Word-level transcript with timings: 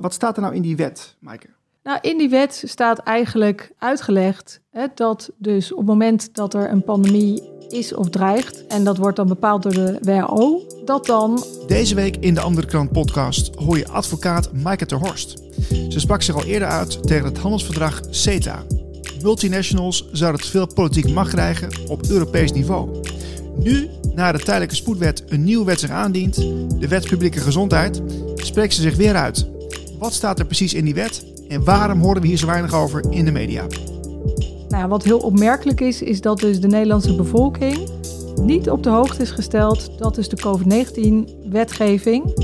Wat 0.00 0.14
staat 0.14 0.36
er 0.36 0.42
nou 0.42 0.54
in 0.54 0.62
die 0.62 0.76
wet, 0.76 1.16
Maaike? 1.18 1.46
Nou, 1.82 1.98
in 2.00 2.18
die 2.18 2.28
wet 2.28 2.62
staat 2.66 2.98
eigenlijk 2.98 3.72
uitgelegd 3.78 4.60
hè, 4.70 4.86
dat 4.94 5.30
dus 5.38 5.72
op 5.72 5.78
het 5.78 5.86
moment 5.86 6.34
dat 6.34 6.54
er 6.54 6.70
een 6.70 6.84
pandemie 6.84 7.54
is 7.68 7.94
of 7.94 8.08
dreigt, 8.08 8.66
en 8.66 8.84
dat 8.84 8.96
wordt 8.96 9.16
dan 9.16 9.26
bepaald 9.26 9.62
door 9.62 9.72
de 9.72 9.98
WHO, 10.02 10.66
dat 10.84 11.06
dan. 11.06 11.44
Deze 11.66 11.94
week 11.94 12.16
in 12.16 12.34
de 12.34 12.40
Andere 12.40 12.66
Krant 12.66 12.92
podcast 12.92 13.54
hoor 13.54 13.78
je 13.78 13.88
advocaat 13.88 14.52
Maaike 14.52 14.86
ter 14.86 14.98
Horst. 14.98 15.38
Ze 15.88 16.00
sprak 16.00 16.22
zich 16.22 16.34
al 16.34 16.44
eerder 16.44 16.68
uit 16.68 17.06
tegen 17.06 17.24
het 17.24 17.38
handelsverdrag 17.38 18.00
CETA. 18.10 18.64
Multinationals 19.22 20.08
zouden 20.12 20.40
te 20.40 20.50
veel 20.50 20.66
politiek 20.74 21.08
macht 21.08 21.30
krijgen 21.30 21.88
op 21.88 22.06
Europees 22.08 22.52
niveau. 22.52 23.00
Nu, 23.58 23.88
na 24.14 24.32
de 24.32 24.38
tijdelijke 24.38 24.74
spoedwet 24.74 25.24
een 25.28 25.44
nieuwe 25.44 25.64
wet 25.64 25.80
zich 25.80 25.90
aandient, 25.90 26.34
de 26.80 26.88
wet 26.88 27.08
publieke 27.08 27.40
gezondheid, 27.40 28.02
spreekt 28.46 28.74
ze 28.74 28.80
zich 28.80 28.96
weer 28.96 29.14
uit. 29.14 29.46
Wat 29.98 30.12
staat 30.12 30.38
er 30.38 30.44
precies 30.44 30.74
in 30.74 30.84
die 30.84 30.94
wet 30.94 31.24
en 31.48 31.64
waarom 31.64 32.00
horen 32.00 32.22
we 32.22 32.28
hier 32.28 32.36
zo 32.36 32.46
weinig 32.46 32.74
over 32.74 33.04
in 33.10 33.24
de 33.24 33.32
media? 33.32 33.66
Nou, 34.68 34.88
wat 34.88 35.04
heel 35.04 35.18
opmerkelijk 35.18 35.80
is, 35.80 36.02
is 36.02 36.20
dat 36.20 36.38
dus 36.38 36.60
de 36.60 36.68
Nederlandse 36.68 37.16
bevolking 37.16 37.88
niet 38.42 38.70
op 38.70 38.82
de 38.82 38.90
hoogte 38.90 39.22
is 39.22 39.30
gesteld 39.30 39.98
dat 39.98 40.14
dus 40.14 40.28
de 40.28 40.36
COVID-19-wetgeving 40.36 42.34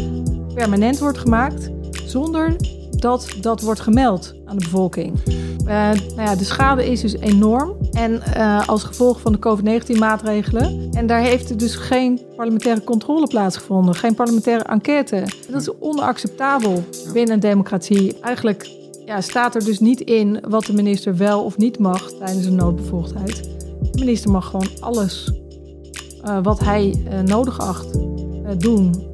permanent 0.55 0.99
wordt 0.99 1.19
gemaakt 1.19 1.71
zonder 2.05 2.57
dat 2.91 3.29
dat 3.41 3.61
wordt 3.61 3.81
gemeld 3.81 4.35
aan 4.45 4.57
de 4.57 4.65
bevolking. 4.65 5.21
Uh, 5.27 5.67
nou 5.67 6.23
ja, 6.23 6.37
de 6.37 6.45
schade 6.45 6.91
is 6.91 7.01
dus 7.01 7.17
enorm 7.17 7.77
en 7.93 8.23
uh, 8.37 8.69
als 8.69 8.83
gevolg 8.85 9.21
van 9.21 9.33
de 9.33 9.39
COVID-19-maatregelen. 9.39 10.89
En 10.93 11.07
daar 11.07 11.21
heeft 11.21 11.59
dus 11.59 11.75
geen 11.75 12.21
parlementaire 12.37 12.85
controle 12.85 13.27
plaatsgevonden, 13.27 13.95
geen 13.95 14.15
parlementaire 14.15 14.65
enquête. 14.65 15.25
Dat 15.51 15.61
is 15.61 15.79
onacceptabel 15.79 16.85
binnen 17.13 17.35
een 17.35 17.41
democratie. 17.41 18.21
Eigenlijk 18.21 18.71
ja, 19.07 19.21
staat 19.21 19.55
er 19.55 19.65
dus 19.65 19.81
niet 19.81 20.01
in 20.01 20.41
wat 20.49 20.65
de 20.65 20.73
minister 20.73 21.17
wel 21.17 21.45
of 21.45 21.57
niet 21.57 21.79
mag 21.79 22.13
tijdens 22.13 22.47
een 22.47 22.55
noodbevoegdheid. 22.55 23.43
De 23.93 23.99
minister 23.99 24.31
mag 24.31 24.47
gewoon 24.47 24.69
alles 24.81 25.33
uh, 26.25 26.39
wat 26.43 26.61
hij 26.61 26.95
uh, 27.13 27.21
nodig 27.21 27.61
acht 27.61 27.87
doen 28.59 29.11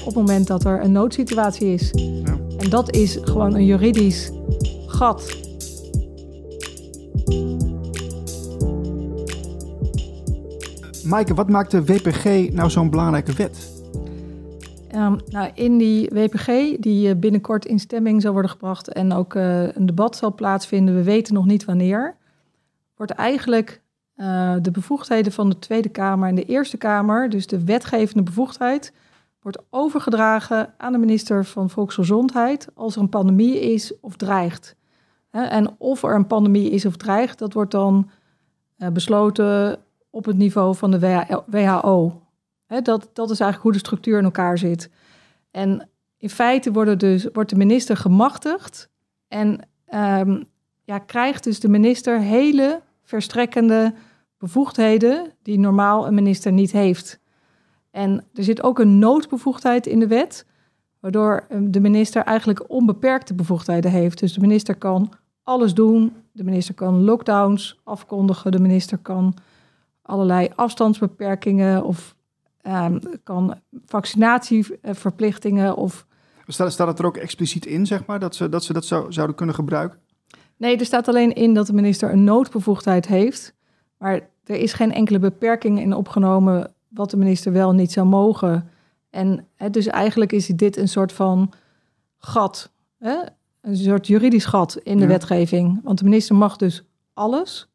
op 0.00 0.04
het 0.04 0.14
moment 0.14 0.46
dat 0.46 0.64
er 0.64 0.84
een 0.84 0.92
noodsituatie 0.92 1.72
is. 1.72 1.90
Ja. 2.24 2.38
En 2.58 2.70
dat 2.70 2.94
is 2.94 3.18
gewoon 3.22 3.54
een 3.54 3.64
juridisch 3.64 4.30
gat. 4.86 5.36
Maaike, 11.04 11.34
wat 11.34 11.48
maakt 11.48 11.70
de 11.70 11.84
WPG 11.84 12.52
nou 12.52 12.70
zo'n 12.70 12.90
belangrijke 12.90 13.32
wet? 13.32 13.82
Um, 14.94 15.18
nou, 15.26 15.50
in 15.54 15.78
die 15.78 16.08
WPG, 16.12 16.76
die 16.78 17.16
binnenkort 17.16 17.64
in 17.64 17.78
stemming 17.78 18.22
zal 18.22 18.32
worden 18.32 18.50
gebracht 18.50 18.88
en 18.88 19.12
ook 19.12 19.34
uh, 19.34 19.72
een 19.74 19.86
debat 19.86 20.16
zal 20.16 20.34
plaatsvinden, 20.34 20.94
we 20.94 21.02
weten 21.02 21.34
nog 21.34 21.46
niet 21.46 21.64
wanneer, 21.64 22.16
wordt 22.96 23.12
eigenlijk 23.12 23.82
uh, 24.16 24.54
de 24.62 24.70
bevoegdheden 24.70 25.32
van 25.32 25.50
de 25.50 25.58
Tweede 25.58 25.88
Kamer 25.88 26.28
en 26.28 26.34
de 26.34 26.44
Eerste 26.44 26.76
Kamer, 26.76 27.30
dus 27.30 27.46
de 27.46 27.64
wetgevende 27.64 28.22
bevoegdheid, 28.22 28.92
wordt 29.40 29.62
overgedragen 29.70 30.74
aan 30.78 30.92
de 30.92 30.98
minister 30.98 31.44
van 31.44 31.70
Volksgezondheid 31.70 32.68
als 32.74 32.96
er 32.96 33.02
een 33.02 33.08
pandemie 33.08 33.60
is 33.60 34.00
of 34.00 34.16
dreigt. 34.16 34.76
En 35.30 35.74
of 35.78 36.02
er 36.02 36.14
een 36.14 36.26
pandemie 36.26 36.70
is 36.70 36.86
of 36.86 36.96
dreigt, 36.96 37.38
dat 37.38 37.52
wordt 37.52 37.70
dan 37.70 38.10
besloten 38.92 39.78
op 40.12 40.24
het 40.24 40.36
niveau 40.36 40.74
van 40.74 40.90
de 40.90 41.26
WHO 41.46 42.22
dat, 42.80 43.10
dat 43.12 43.30
is 43.30 43.40
eigenlijk 43.40 43.62
hoe 43.62 43.72
de 43.72 43.78
structuur 43.78 44.18
in 44.18 44.24
elkaar 44.24 44.58
zit. 44.58 44.90
En 45.50 45.88
in 46.16 46.30
feite 46.30 46.72
worden 46.72 46.98
dus, 46.98 47.28
wordt 47.32 47.50
de 47.50 47.56
minister 47.56 47.96
gemachtigd 47.96 48.90
en 49.28 49.60
um, 49.94 50.44
ja, 50.84 50.98
krijgt 50.98 51.44
dus 51.44 51.60
de 51.60 51.68
minister 51.68 52.20
hele 52.20 52.82
verstrekkende 53.02 53.94
bevoegdheden 54.38 55.32
die 55.42 55.58
normaal 55.58 56.06
een 56.06 56.14
minister 56.14 56.52
niet 56.52 56.72
heeft. 56.72 57.20
En 57.90 58.24
er 58.34 58.44
zit 58.44 58.62
ook 58.62 58.78
een 58.78 58.98
noodbevoegdheid 58.98 59.86
in 59.86 59.98
de 59.98 60.06
wet, 60.06 60.46
waardoor 61.00 61.44
ehm, 61.48 61.70
de 61.70 61.80
minister 61.80 62.22
eigenlijk 62.22 62.70
onbeperkte 62.70 63.34
bevoegdheden 63.34 63.90
heeft. 63.90 64.18
Dus 64.18 64.32
de 64.32 64.40
minister 64.40 64.74
kan 64.74 65.12
alles 65.42 65.74
doen. 65.74 66.12
De 66.32 66.44
minister 66.44 66.74
kan 66.74 67.04
lockdowns 67.04 67.80
afkondigen. 67.84 68.52
De 68.52 68.58
minister 68.58 68.98
kan 68.98 69.34
allerlei 70.12 70.48
afstandsbeperkingen 70.54 71.84
of 71.84 72.14
um, 72.66 73.00
kan 73.22 73.60
vaccinatieverplichtingen 73.86 75.76
of... 75.76 76.06
Staat, 76.46 76.72
staat 76.72 76.86
het 76.86 76.98
er 76.98 77.06
ook 77.06 77.16
expliciet 77.16 77.66
in, 77.66 77.86
zeg 77.86 78.06
maar, 78.06 78.18
dat 78.18 78.34
ze 78.34 78.48
dat, 78.48 78.64
ze 78.64 78.72
dat 78.72 78.84
zou, 78.84 79.12
zouden 79.12 79.36
kunnen 79.36 79.54
gebruiken? 79.54 79.98
Nee, 80.56 80.76
er 80.76 80.84
staat 80.84 81.08
alleen 81.08 81.32
in 81.32 81.54
dat 81.54 81.66
de 81.66 81.72
minister 81.72 82.12
een 82.12 82.24
noodbevoegdheid 82.24 83.06
heeft. 83.06 83.54
Maar 83.98 84.28
er 84.44 84.56
is 84.56 84.72
geen 84.72 84.92
enkele 84.92 85.18
beperking 85.18 85.80
in 85.80 85.94
opgenomen 85.94 86.74
wat 86.88 87.10
de 87.10 87.16
minister 87.16 87.52
wel 87.52 87.72
niet 87.72 87.92
zou 87.92 88.06
mogen. 88.06 88.70
En 89.10 89.46
hè, 89.56 89.70
dus 89.70 89.86
eigenlijk 89.86 90.32
is 90.32 90.46
dit 90.46 90.76
een 90.76 90.88
soort 90.88 91.12
van 91.12 91.52
gat, 92.18 92.72
hè? 92.98 93.16
een 93.60 93.76
soort 93.76 94.06
juridisch 94.06 94.44
gat 94.44 94.76
in 94.76 94.98
de 94.98 95.06
wetgeving. 95.06 95.80
Want 95.82 95.98
de 95.98 96.04
minister 96.04 96.36
mag 96.36 96.56
dus 96.56 96.84
alles, 97.14 97.71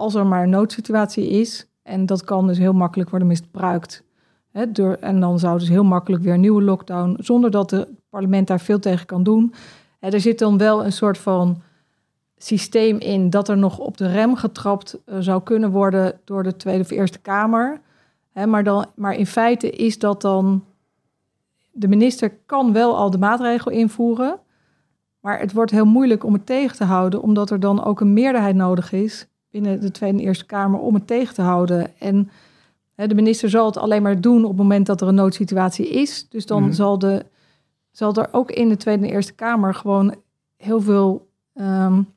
als 0.00 0.14
er 0.14 0.26
maar 0.26 0.42
een 0.42 0.50
noodsituatie 0.50 1.28
is. 1.28 1.66
En 1.82 2.06
dat 2.06 2.24
kan 2.24 2.46
dus 2.46 2.58
heel 2.58 2.72
makkelijk 2.72 3.10
worden 3.10 3.28
misbruikt. 3.28 4.02
Door, 4.68 4.94
en 4.94 5.20
dan 5.20 5.38
zou 5.38 5.58
dus 5.58 5.68
heel 5.68 5.84
makkelijk 5.84 6.22
weer 6.22 6.34
een 6.34 6.40
nieuwe 6.40 6.62
lockdown, 6.62 7.16
zonder 7.18 7.50
dat 7.50 7.70
het 7.70 7.88
parlement 8.08 8.46
daar 8.46 8.60
veel 8.60 8.78
tegen 8.78 9.06
kan 9.06 9.22
doen. 9.22 9.54
Er 9.98 10.20
zit 10.20 10.38
dan 10.38 10.58
wel 10.58 10.84
een 10.84 10.92
soort 10.92 11.18
van 11.18 11.62
systeem 12.36 12.98
in 12.98 13.30
dat 13.30 13.48
er 13.48 13.58
nog 13.58 13.78
op 13.78 13.96
de 13.96 14.12
rem 14.12 14.36
getrapt 14.36 14.98
uh, 15.06 15.16
zou 15.18 15.42
kunnen 15.42 15.70
worden 15.70 16.20
door 16.24 16.42
de 16.42 16.56
Tweede 16.56 16.82
of 16.82 16.90
Eerste 16.90 17.18
Kamer. 17.18 17.80
Maar, 18.46 18.64
dan, 18.64 18.86
maar 18.94 19.14
in 19.14 19.26
feite 19.26 19.70
is 19.70 19.98
dat 19.98 20.20
dan. 20.20 20.64
De 21.72 21.88
minister 21.88 22.32
kan 22.46 22.72
wel 22.72 22.96
al 22.96 23.10
de 23.10 23.18
maatregel 23.18 23.70
invoeren. 23.70 24.38
Maar 25.20 25.40
het 25.40 25.52
wordt 25.52 25.70
heel 25.70 25.84
moeilijk 25.84 26.24
om 26.24 26.32
het 26.32 26.46
tegen 26.46 26.76
te 26.76 26.84
houden, 26.84 27.22
omdat 27.22 27.50
er 27.50 27.60
dan 27.60 27.84
ook 27.84 28.00
een 28.00 28.12
meerderheid 28.12 28.56
nodig 28.56 28.92
is 28.92 29.29
binnen 29.50 29.80
de 29.80 29.90
Tweede 29.90 30.18
en 30.18 30.24
Eerste 30.24 30.46
Kamer 30.46 30.80
om 30.80 30.94
het 30.94 31.06
tegen 31.06 31.34
te 31.34 31.42
houden. 31.42 31.98
En 31.98 32.30
hè, 32.94 33.06
de 33.06 33.14
minister 33.14 33.50
zal 33.50 33.66
het 33.66 33.76
alleen 33.76 34.02
maar 34.02 34.20
doen 34.20 34.42
op 34.42 34.48
het 34.48 34.58
moment 34.58 34.86
dat 34.86 35.00
er 35.00 35.08
een 35.08 35.14
noodsituatie 35.14 35.88
is. 35.88 36.28
Dus 36.28 36.46
dan 36.46 36.62
mm. 36.62 36.72
zal, 36.72 36.98
de, 36.98 37.26
zal 37.90 38.14
er 38.14 38.28
ook 38.32 38.50
in 38.50 38.68
de 38.68 38.76
Tweede 38.76 39.06
en 39.06 39.12
Eerste 39.12 39.34
Kamer 39.34 39.74
gewoon 39.74 40.14
heel 40.56 40.80
veel. 40.80 41.28
Um, 41.54 42.08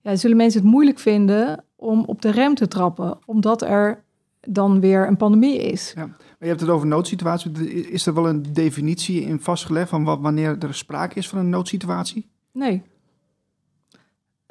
ja, 0.00 0.16
zullen 0.16 0.36
mensen 0.36 0.60
het 0.60 0.70
moeilijk 0.70 0.98
vinden 0.98 1.64
om 1.76 2.04
op 2.04 2.22
de 2.22 2.30
rem 2.30 2.54
te 2.54 2.68
trappen, 2.68 3.18
omdat 3.26 3.62
er 3.62 4.02
dan 4.40 4.80
weer 4.80 5.06
een 5.06 5.16
pandemie 5.16 5.56
is. 5.56 5.92
Ja, 5.96 6.06
maar 6.06 6.16
je 6.38 6.46
hebt 6.46 6.60
het 6.60 6.70
over 6.70 6.86
noodsituatie. 6.86 7.52
Is 7.90 8.06
er 8.06 8.14
wel 8.14 8.28
een 8.28 8.42
definitie 8.52 9.22
in 9.22 9.40
vastgelegd 9.40 9.88
van 9.88 10.04
wat, 10.04 10.20
wanneer 10.20 10.56
er 10.58 10.74
sprake 10.74 11.18
is 11.18 11.28
van 11.28 11.38
een 11.38 11.48
noodsituatie? 11.48 12.28
Nee. 12.52 12.82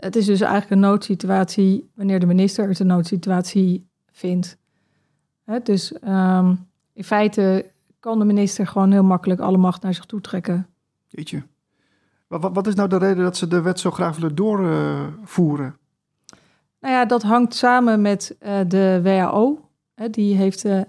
Het 0.03 0.15
is 0.15 0.25
dus 0.25 0.41
eigenlijk 0.41 0.71
een 0.71 0.89
noodsituatie 0.89 1.89
wanneer 1.95 2.19
de 2.19 2.25
minister 2.25 2.67
het 2.67 2.79
een 2.79 2.87
noodsituatie 2.87 3.87
vindt. 4.11 4.57
dus 5.63 5.93
um, 6.07 6.67
in 6.93 7.03
feite 7.03 7.71
kan 7.99 8.19
de 8.19 8.25
minister 8.25 8.67
gewoon 8.67 8.91
heel 8.91 9.03
makkelijk 9.03 9.39
alle 9.39 9.57
macht 9.57 9.81
naar 9.81 9.93
zich 9.93 10.05
toe 10.05 10.21
trekken. 10.21 10.67
Weet 11.09 11.29
je. 11.29 11.41
Wat, 12.27 12.53
wat 12.53 12.67
is 12.67 12.75
nou 12.75 12.89
de 12.89 12.97
reden 12.97 13.23
dat 13.23 13.37
ze 13.37 13.47
de 13.47 13.61
wet 13.61 13.79
zo 13.79 13.91
graag 13.91 14.15
willen 14.15 14.35
doorvoeren? 14.35 15.77
nou 16.79 16.93
ja, 16.93 17.05
dat 17.05 17.23
hangt 17.23 17.55
samen 17.55 18.01
met 18.01 18.35
uh, 18.41 18.59
de 18.67 18.99
WHO. 19.03 19.69
die 20.11 20.35
heeft 20.35 20.65
uh, 20.65 20.81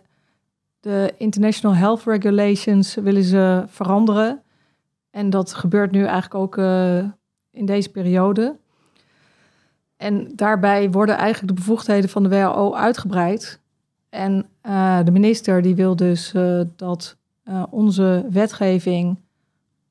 de 0.81 1.15
International 1.19 1.77
Health 1.77 2.03
Regulations 2.05 2.95
willen 2.95 3.23
ze 3.23 3.65
veranderen. 3.67 4.43
En 5.11 5.31
dat 5.31 5.55
gebeurt 5.55 5.91
nu 5.91 6.05
eigenlijk 6.05 6.35
ook 6.35 6.57
uh, 6.57 6.99
in 7.51 7.67
deze 7.67 7.91
periode. 7.91 8.57
En 10.05 10.29
daarbij 10.35 10.91
worden 10.91 11.17
eigenlijk 11.17 11.49
de 11.49 11.61
bevoegdheden 11.61 12.11
van 12.11 12.23
de 12.23 12.29
WHO 12.29 12.75
uitgebreid. 12.75 13.61
En 14.09 14.47
uh, 14.67 14.99
de 15.05 15.11
minister 15.11 15.63
die 15.63 15.75
wil 15.75 15.97
dus 15.97 16.33
uh, 16.35 16.61
dat 16.77 17.17
uh, 17.45 17.63
onze 17.71 18.27
wetgeving 18.31 19.19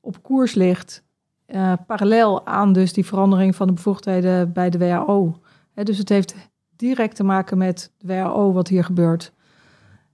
op 0.00 0.22
koers 0.22 0.54
ligt, 0.54 1.02
parallel 1.86 2.46
aan 2.46 2.72
dus 2.72 2.92
die 2.92 3.06
verandering 3.06 3.56
van 3.56 3.66
de 3.66 3.72
bevoegdheden 3.72 4.52
bij 4.52 4.70
de 4.70 4.78
WHO. 4.78 5.38
Dus 5.74 5.98
het 5.98 6.08
heeft 6.08 6.34
direct 6.76 7.16
te 7.16 7.24
maken 7.24 7.58
met 7.58 7.92
de 7.98 8.06
WHO 8.06 8.52
wat 8.52 8.68
hier 8.68 8.84
gebeurt. 8.84 9.32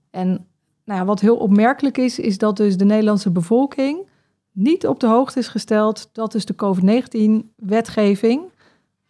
En 0.09 0.47
nou, 0.85 1.05
wat 1.05 1.19
heel 1.19 1.37
opmerkelijk 1.37 1.97
is, 1.97 2.19
is 2.19 2.37
dat 2.37 2.57
dus 2.57 2.77
de 2.77 2.85
Nederlandse 2.85 3.31
bevolking 3.31 4.07
niet 4.51 4.87
op 4.87 4.99
de 4.99 5.07
hoogte 5.07 5.39
is 5.39 5.47
gesteld 5.47 6.09
dat 6.11 6.31
dus 6.31 6.45
de 6.45 6.55
COVID-19-wetgeving 6.55 8.41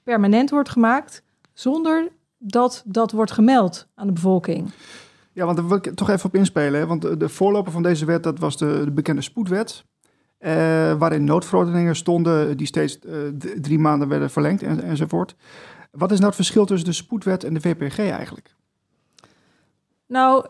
permanent 0.03 0.49
wordt 0.49 0.69
gemaakt 0.69 1.23
zonder 1.53 2.11
dat 2.37 2.83
dat 2.85 3.11
wordt 3.11 3.31
gemeld 3.31 3.87
aan 3.95 4.07
de 4.07 4.13
bevolking. 4.13 4.71
Ja, 5.33 5.45
want 5.45 5.57
daar 5.57 5.67
wil 5.67 5.77
ik 5.77 5.95
toch 5.95 6.09
even 6.09 6.25
op 6.25 6.35
inspelen. 6.35 6.79
Hè? 6.79 6.85
Want 6.87 7.19
de, 7.19 7.29
voorloper 7.29 7.71
van 7.71 7.83
deze 7.83 8.05
wet, 8.05 8.23
dat 8.23 8.39
was 8.39 8.57
de, 8.57 8.81
de 8.85 8.91
bekende 8.91 9.21
spoedwet. 9.21 9.85
waarin 10.97 11.23
noodverordeningen 11.23 11.95
stonden 11.95 12.57
die 12.57 12.67
steeds 12.67 12.99
drie 13.61 13.79
maanden 13.79 14.07
werden 14.07 14.29
verlengd 14.29 14.63
en, 14.63 14.83
enzovoort. 14.83 15.35
Wat 15.91 16.11
is 16.11 16.17
nou 16.17 16.27
het 16.27 16.35
verschil 16.35 16.65
tussen 16.65 16.89
de 16.89 16.95
spoedwet 16.95 17.43
en 17.43 17.53
de 17.53 17.61
VPG 17.61 17.97
eigenlijk? 17.97 18.55
Nou, 20.07 20.45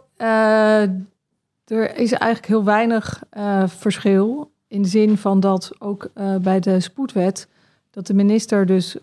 er 1.65 1.95
is 1.95 2.11
eigenlijk 2.11 2.45
heel 2.45 2.63
weinig 2.63 3.23
verschil. 3.65 4.51
In 4.67 4.81
de 4.81 4.87
zin 4.87 5.17
van 5.17 5.39
dat 5.39 5.71
ook 5.79 6.09
bij 6.41 6.59
de 6.59 6.79
spoedwet 6.79 7.47
dat 7.91 8.07
de 8.07 8.13
minister 8.13 8.65
dus 8.65 8.97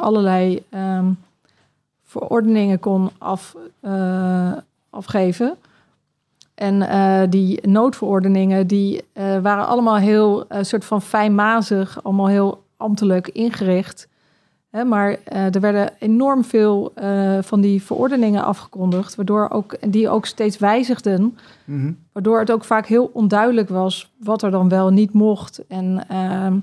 allerlei 0.00 0.62
ehm, 0.68 1.06
verordeningen 2.12 2.80
kon 2.80 3.10
af, 3.18 3.56
uh, 3.84 4.52
afgeven. 4.90 5.56
En 6.54 6.74
uh, 6.74 7.22
die 7.28 7.68
noodverordeningen 7.68 8.66
die 8.66 9.04
waren 9.42 9.66
allemaal 9.66 9.96
heel 9.96 10.46
soort 10.60 10.84
van 10.84 11.02
fijnmazig, 11.02 12.04
allemaal 12.04 12.26
heel 12.26 12.62
ambtelijk 12.76 13.28
ingericht. 13.28 14.08
Hè, 14.70 14.84
maar 14.84 15.16
er 15.24 15.60
werden 15.60 15.90
enorm 15.98 16.44
veel 16.44 16.92
van 17.40 17.60
die 17.60 17.82
verordeningen 17.82 18.44
afgekondigd, 18.44 19.14
waardoor 19.14 19.50
ook, 19.50 19.76
die 19.92 20.08
ook 20.08 20.26
steeds 20.26 20.58
wijzigden. 20.58 21.38
Mm 21.64 21.96
Waardoor 22.12 22.38
het 22.38 22.50
ook 22.50 22.64
vaak 22.64 22.86
heel 22.86 23.10
onduidelijk 23.12 23.68
was 23.68 24.12
wat 24.16 24.42
er 24.42 24.50
dan 24.50 24.68
wel 24.68 24.90
niet 24.90 25.12
mocht. 25.12 25.66
En 25.68 26.04
ehm, 26.08 26.56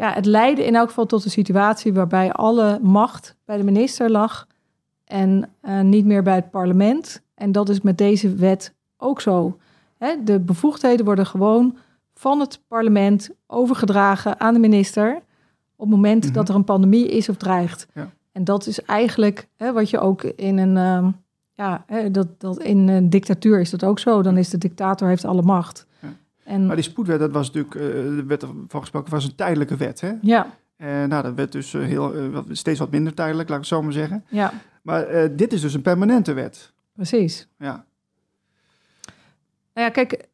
ja, 0.00 0.12
het 0.12 0.26
leidde 0.26 0.64
in 0.64 0.74
elk 0.74 0.88
geval 0.88 1.06
tot 1.06 1.24
een 1.24 1.30
situatie 1.30 1.92
waarbij 1.92 2.32
alle 2.32 2.78
macht 2.82 3.36
bij 3.44 3.56
de 3.56 3.64
minister 3.64 4.10
lag 4.10 4.46
en 5.04 5.50
uh, 5.62 5.80
niet 5.80 6.04
meer 6.04 6.22
bij 6.22 6.34
het 6.34 6.50
parlement. 6.50 7.22
En 7.34 7.52
dat 7.52 7.68
is 7.68 7.80
met 7.80 7.98
deze 7.98 8.34
wet 8.34 8.74
ook 8.96 9.20
zo. 9.20 9.58
Hè? 9.98 10.14
De 10.24 10.40
bevoegdheden 10.40 11.04
worden 11.04 11.26
gewoon 11.26 11.76
van 12.14 12.40
het 12.40 12.60
parlement 12.68 13.30
overgedragen 13.46 14.40
aan 14.40 14.54
de 14.54 14.60
minister 14.60 15.14
op 15.76 15.86
het 15.86 15.96
moment 15.96 16.24
mhm. 16.24 16.32
dat 16.32 16.48
er 16.48 16.54
een 16.54 16.64
pandemie 16.64 17.08
is 17.08 17.28
of 17.28 17.36
dreigt. 17.36 17.86
Ja. 17.94 18.10
En 18.32 18.44
dat 18.44 18.66
is 18.66 18.82
eigenlijk 18.82 19.48
hè, 19.56 19.72
wat 19.72 19.90
je 19.90 19.98
ook 19.98 20.22
in 20.22 20.58
een, 20.58 21.04
uh, 21.04 21.08
ja, 21.54 21.84
hè, 21.86 22.10
dat, 22.10 22.40
dat 22.40 22.58
in 22.58 22.88
een 22.88 23.10
dictatuur 23.10 23.60
is 23.60 23.70
dat 23.70 23.84
ook 23.84 23.98
zo. 23.98 24.22
Dan 24.22 24.36
is 24.36 24.48
de 24.48 24.58
dictator 24.58 25.08
heeft 25.08 25.24
alle 25.24 25.42
macht. 25.42 25.86
Ja. 26.00 26.08
En, 26.50 26.66
maar 26.66 26.76
die 26.76 26.84
spoedwet, 26.84 27.18
dat 27.18 27.30
was 27.30 27.46
natuurlijk, 27.46 27.74
uh, 27.74 27.82
de 28.16 28.24
wet 28.26 28.44
van 28.68 28.80
gesproken 28.80 29.10
was 29.10 29.24
een 29.24 29.34
tijdelijke 29.34 29.76
wet, 29.76 30.00
hè? 30.00 30.12
Ja. 30.22 30.46
En 30.76 31.08
nou, 31.08 31.22
dat 31.22 31.34
werd 31.34 31.52
dus 31.52 31.72
heel, 31.72 32.14
steeds 32.50 32.78
wat 32.78 32.90
minder 32.90 33.14
tijdelijk, 33.14 33.48
laat 33.48 33.58
ik 33.58 33.64
het 33.64 33.74
zo 33.74 33.82
maar 33.82 33.92
zeggen. 33.92 34.24
Ja. 34.28 34.52
Maar 34.82 35.36
dit 35.36 35.52
is 35.52 35.60
dus 35.60 35.74
een 35.74 35.82
permanente 35.82 36.32
wet. 36.32 36.72
Precies. 36.92 37.48
Ja. 37.58 37.84
Nou 39.74 39.86
ja, 39.86 39.88
kijk, 39.88 40.24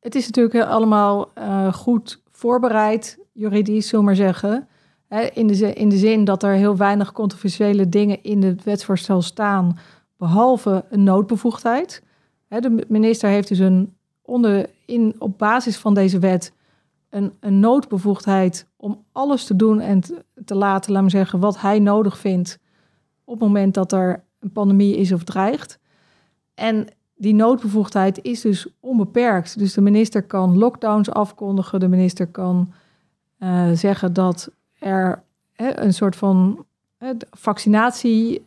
het 0.00 0.14
is 0.14 0.26
natuurlijk 0.26 0.64
allemaal 0.64 1.32
goed 1.72 2.22
voorbereid, 2.30 3.18
juridisch, 3.32 3.88
zullen 3.88 4.04
maar 4.04 4.16
zeggen. 4.16 4.68
Hè, 5.08 5.20
in, 5.20 5.46
de, 5.46 5.72
in 5.72 5.88
de 5.88 5.96
zin 5.96 6.24
dat 6.24 6.42
er 6.42 6.52
heel 6.52 6.76
weinig 6.76 7.12
controversiële 7.12 7.88
dingen 7.88 8.22
in 8.22 8.42
het 8.42 8.64
wetsvoorstel 8.64 9.22
staan, 9.22 9.78
behalve 10.16 10.84
een 10.90 11.02
noodbevoegdheid. 11.02 12.02
Hè, 12.48 12.60
de 12.60 12.84
minister 12.88 13.30
heeft 13.30 13.48
dus 13.48 13.58
een 13.58 13.96
onder, 14.22 14.66
in, 14.90 15.14
op 15.18 15.38
basis 15.38 15.76
van 15.76 15.94
deze 15.94 16.18
wet 16.18 16.52
een, 17.08 17.32
een 17.40 17.60
noodbevoegdheid 17.60 18.66
om 18.76 19.04
alles 19.12 19.44
te 19.44 19.56
doen 19.56 19.80
en 19.80 20.00
te, 20.00 20.24
te 20.44 20.54
laten, 20.54 21.04
we 21.04 21.10
zeggen, 21.10 21.40
wat 21.40 21.60
hij 21.60 21.78
nodig 21.78 22.18
vindt 22.18 22.58
op 23.24 23.38
het 23.38 23.48
moment 23.48 23.74
dat 23.74 23.92
er 23.92 24.24
een 24.40 24.52
pandemie 24.52 24.96
is 24.96 25.12
of 25.12 25.24
dreigt. 25.24 25.78
En 26.54 26.86
die 27.16 27.34
noodbevoegdheid 27.34 28.22
is 28.22 28.40
dus 28.40 28.66
onbeperkt. 28.80 29.58
Dus 29.58 29.74
de 29.74 29.80
minister 29.80 30.22
kan 30.22 30.58
lockdowns 30.58 31.10
afkondigen. 31.10 31.80
De 31.80 31.88
minister 31.88 32.26
kan 32.26 32.72
uh, 33.38 33.70
zeggen 33.72 34.12
dat 34.12 34.50
er 34.78 35.22
een 35.56 35.94
soort 35.94 36.16
van 36.16 36.64
vaccinatieplicht 37.30 38.44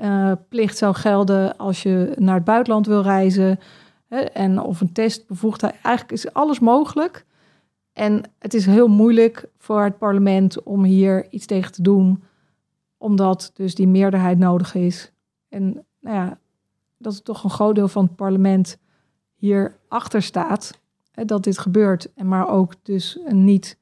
uh, 0.00 0.32
uh, 0.50 0.68
zou 0.68 0.94
gelden 0.94 1.56
als 1.56 1.82
je 1.82 2.12
naar 2.18 2.34
het 2.34 2.44
buitenland 2.44 2.86
wil 2.86 3.02
reizen. 3.02 3.58
Hè, 4.10 4.18
en 4.18 4.60
of 4.60 4.80
een 4.80 4.92
testbevoegdheid. 4.92 5.74
Eigenlijk 5.82 6.12
is 6.12 6.32
alles 6.32 6.58
mogelijk. 6.58 7.24
En 7.92 8.22
het 8.38 8.54
is 8.54 8.66
heel 8.66 8.88
moeilijk 8.88 9.48
voor 9.58 9.82
het 9.84 9.98
parlement 9.98 10.62
om 10.62 10.84
hier 10.84 11.26
iets 11.30 11.46
tegen 11.46 11.72
te 11.72 11.82
doen 11.82 12.22
omdat 12.98 13.50
dus 13.54 13.74
die 13.74 13.88
meerderheid 13.88 14.38
nodig 14.38 14.74
is. 14.74 15.12
En 15.48 15.86
nou 16.00 16.16
ja, 16.16 16.38
dat 16.98 17.14
er 17.14 17.22
toch 17.22 17.44
een 17.44 17.50
groot 17.50 17.74
deel 17.74 17.88
van 17.88 18.04
het 18.04 18.16
parlement 18.16 18.78
hier 19.34 19.76
achter 19.88 20.22
staat 20.22 20.80
hè, 21.12 21.24
dat 21.24 21.44
dit 21.44 21.58
gebeurt. 21.58 22.12
En 22.14 22.28
maar 22.28 22.48
ook 22.48 22.74
dus 22.82 23.18
niet 23.28 23.78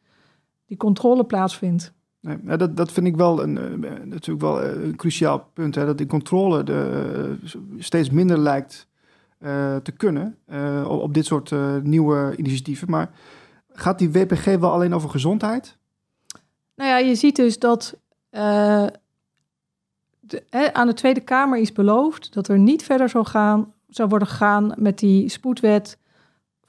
die 0.67 0.77
controle 0.77 1.25
plaatsvindt. 1.25 1.93
Nee, 2.21 2.57
dat, 2.57 2.77
dat 2.77 2.93
vind 2.93 3.07
ik 3.07 3.17
wel 3.17 3.43
een, 3.43 3.85
uh, 3.85 3.91
natuurlijk 4.05 4.41
wel 4.41 4.63
eh, 4.63 4.83
een 4.85 4.97
cruciaal 4.97 5.51
punt. 5.53 5.75
Hè, 5.75 5.87
dat 5.87 5.99
die 5.99 6.07
controle 6.07 6.63
de, 6.63 7.39
uh, 7.43 7.55
steeds 7.79 8.11
minder 8.11 8.39
lijkt 8.39 8.89
te 9.83 9.93
kunnen 9.97 10.39
op, 10.87 11.01
op, 11.01 11.15
dit 11.15 11.27
soort 11.27 11.53
nieuwe 11.83 12.35
initiatieven. 12.37 12.91
Maar 12.91 13.11
gaat 13.73 13.99
die 13.99 14.11
WPG 14.11 14.45
wel 14.45 14.73
alleen 14.73 14.95
over 14.95 15.11
gezondheid? 15.11 15.77
Nou 16.75 16.91
ja, 16.91 16.99
je 16.99 17.15
ziet 17.15 17.37
dus 17.37 17.59
dat 17.59 17.97
aan 20.73 20.87
de 20.87 20.95
Tweede 20.95 21.21
Kamer 21.21 21.59
is 21.59 21.73
beloofd 21.73 22.35
dat 22.35 22.49
er 22.49 22.59
niet 22.59 22.83
verder 22.83 23.09
zou, 23.09 23.27
gaan, 23.27 23.73
zou 23.89 24.09
worden 24.09 24.29
gegaan 24.29 24.73
met 24.77 24.99
die 24.99 25.29
spoedwet 25.29 25.99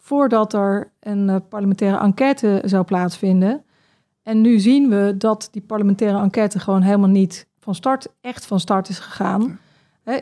voordat 0.10 0.54
er 0.54 0.92
een 1.00 1.30
eh, 1.30 1.36
parlementaire 1.50 2.00
enquête 2.00 2.62
zou 2.66 2.84
plaatsvinden. 2.84 3.64
En 4.24 4.42
nu 4.42 4.60
zien 4.60 4.90
we 4.90 5.16
dat 5.18 5.50
die 5.52 5.62
parlementaire 5.62 6.20
enquête 6.20 6.60
gewoon 6.60 6.82
helemaal 6.82 7.10
niet 7.10 7.48
van 7.60 7.76
start, 7.76 8.08
echt 8.22 8.46
van 8.46 8.60
start 8.60 8.90
is 8.90 9.00
gegaan. 9.00 9.60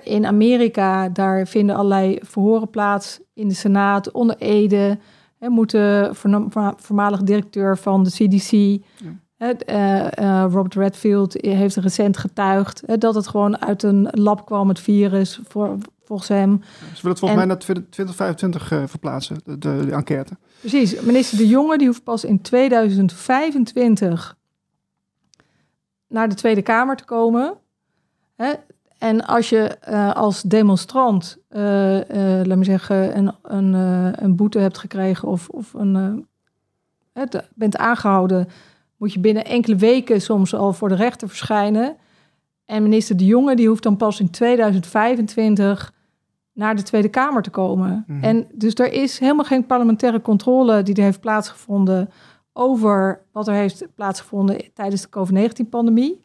In 0.04 0.26
Amerika, 0.26 1.10
daar 1.10 1.48
vinden 1.48 1.76
allerlei 1.76 2.20
verhoren 2.22 2.70
plaats 2.70 3.20
in 3.34 3.48
de 3.48 3.54
Senaat, 3.54 4.12
onder 4.12 4.38
Ede. 4.38 4.98
Moet 5.40 5.72
de 5.72 6.10
voormalige 6.78 7.24
directeur 7.24 7.78
van 7.78 8.04
de 8.04 8.10
CDC 8.10 8.82
uh, 9.38 10.08
uh, 10.20 10.46
Robert 10.50 10.76
Redfield 10.76 11.34
heeft 11.42 11.76
recent 11.76 12.18
getuigd 12.18 13.00
dat 13.02 13.16
het 13.16 13.28
gewoon 13.28 13.62
uit 13.62 13.84
een 13.84 14.08
lab 14.12 14.46
kwam, 14.46 14.68
het 14.68 14.80
virus, 14.80 15.40
voor, 15.48 15.78
volgens 16.04 16.30
hem. 16.30 16.62
Ze 16.62 17.02
willen 17.02 17.10
het 17.10 17.20
volgens 17.20 17.40
mij 17.40 17.46
naar 17.46 17.58
2025 17.58 18.72
uh, 18.72 18.84
verplaatsen, 18.86 19.38
de, 19.44 19.58
de, 19.58 19.88
enquête. 19.92 20.38
Precies. 20.60 21.02
Minister 21.02 21.38
De 21.38 21.48
Jonge 21.48 21.78
die 21.78 21.88
hoeft 21.88 22.04
pas 22.04 22.24
in 22.24 22.42
2025 22.42 24.38
naar 26.08 26.30
de 26.30 26.36
Tweede 26.36 26.62
Kamer 26.62 26.96
te 26.96 27.06
komen. 27.06 27.58
Hè? 28.36 28.54
En 28.98 29.26
als 29.26 29.50
je 29.50 29.78
uh, 29.90 30.14
als 30.14 30.42
demonstrant, 30.42 31.38
uh, 31.50 31.60
laat 32.44 32.58
me 32.58 32.64
zeggen, 32.64 33.18
een, 33.18 33.32
een, 33.42 33.74
een 34.24 34.36
boete 34.36 34.60
hebt 34.60 34.78
gekregen 34.78 35.28
of, 35.28 35.50
of 35.50 35.74
een, 35.74 36.28
bent 37.56 37.78
aangehouden 37.78 38.48
moet 38.98 39.14
je 39.14 39.20
binnen 39.20 39.46
enkele 39.46 39.76
weken 39.76 40.22
soms 40.22 40.54
al 40.54 40.74
voor 40.74 40.90
de 40.90 40.96
rechter 40.96 41.28
verschijnen. 41.28 41.96
En 42.66 42.84
minister 42.84 43.18
De 43.18 43.26
Jonge 43.26 43.56
die 43.56 43.68
hoeft 43.68 43.84
dan 43.84 43.98
pas 43.98 44.20
in 44.20 44.30
2025 44.30 45.94
naar 46.54 46.76
de 46.76 46.84
Tweede 46.84 47.10
Kamer 47.10 47.42
te 47.42 47.50
komen. 47.50 48.04
Mhm. 48.08 48.24
En 48.24 48.48
dus 48.54 48.74
er 48.74 48.94
is 48.94 49.20
helemaal 49.20 49.46
geen 49.46 49.66
parlementaire 49.66 50.22
controle 50.22 50.84
die 50.84 50.96
er 50.96 51.04
heeft 51.04 51.20
plaatsgevonden 51.20 52.10
over 52.54 53.22
wat 53.32 53.48
er 53.48 53.54
heeft 53.54 53.88
plaatsgevonden 53.96 54.74
tijdens 54.74 55.02
de 55.02 55.10
COVID-19-pandemie. 55.10 56.22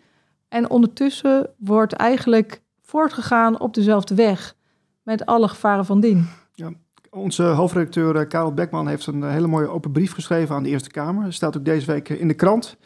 En 0.52 0.70
ondertussen 0.70 1.50
wordt 1.58 1.92
eigenlijk 1.92 2.62
voortgegaan 2.82 3.60
op 3.60 3.74
dezelfde 3.74 4.14
weg 4.14 4.54
met 5.02 5.26
alle 5.26 5.48
gevaren 5.48 5.84
van 5.84 6.00
dien. 6.00 6.28
Ja, 6.54 6.72
onze 7.10 7.42
hoofdredacteur 7.42 8.16
eh, 8.16 8.28
Karel 8.28 8.54
Beckman 8.54 8.88
heeft 8.88 9.06
een 9.06 9.22
eh, 9.22 9.30
hele 9.30 9.46
mooie 9.46 9.68
open 9.68 9.92
brief 9.92 10.12
geschreven 10.12 10.54
aan 10.54 10.62
de 10.62 10.68
Eerste 10.68 10.90
Kamer. 10.90 11.32
Staat 11.32 11.56
ook 11.56 11.64
deze 11.64 11.86
week 11.86 12.08
eh, 12.08 12.20
in 12.20 12.28
de 12.28 12.34
krant. 12.34 12.76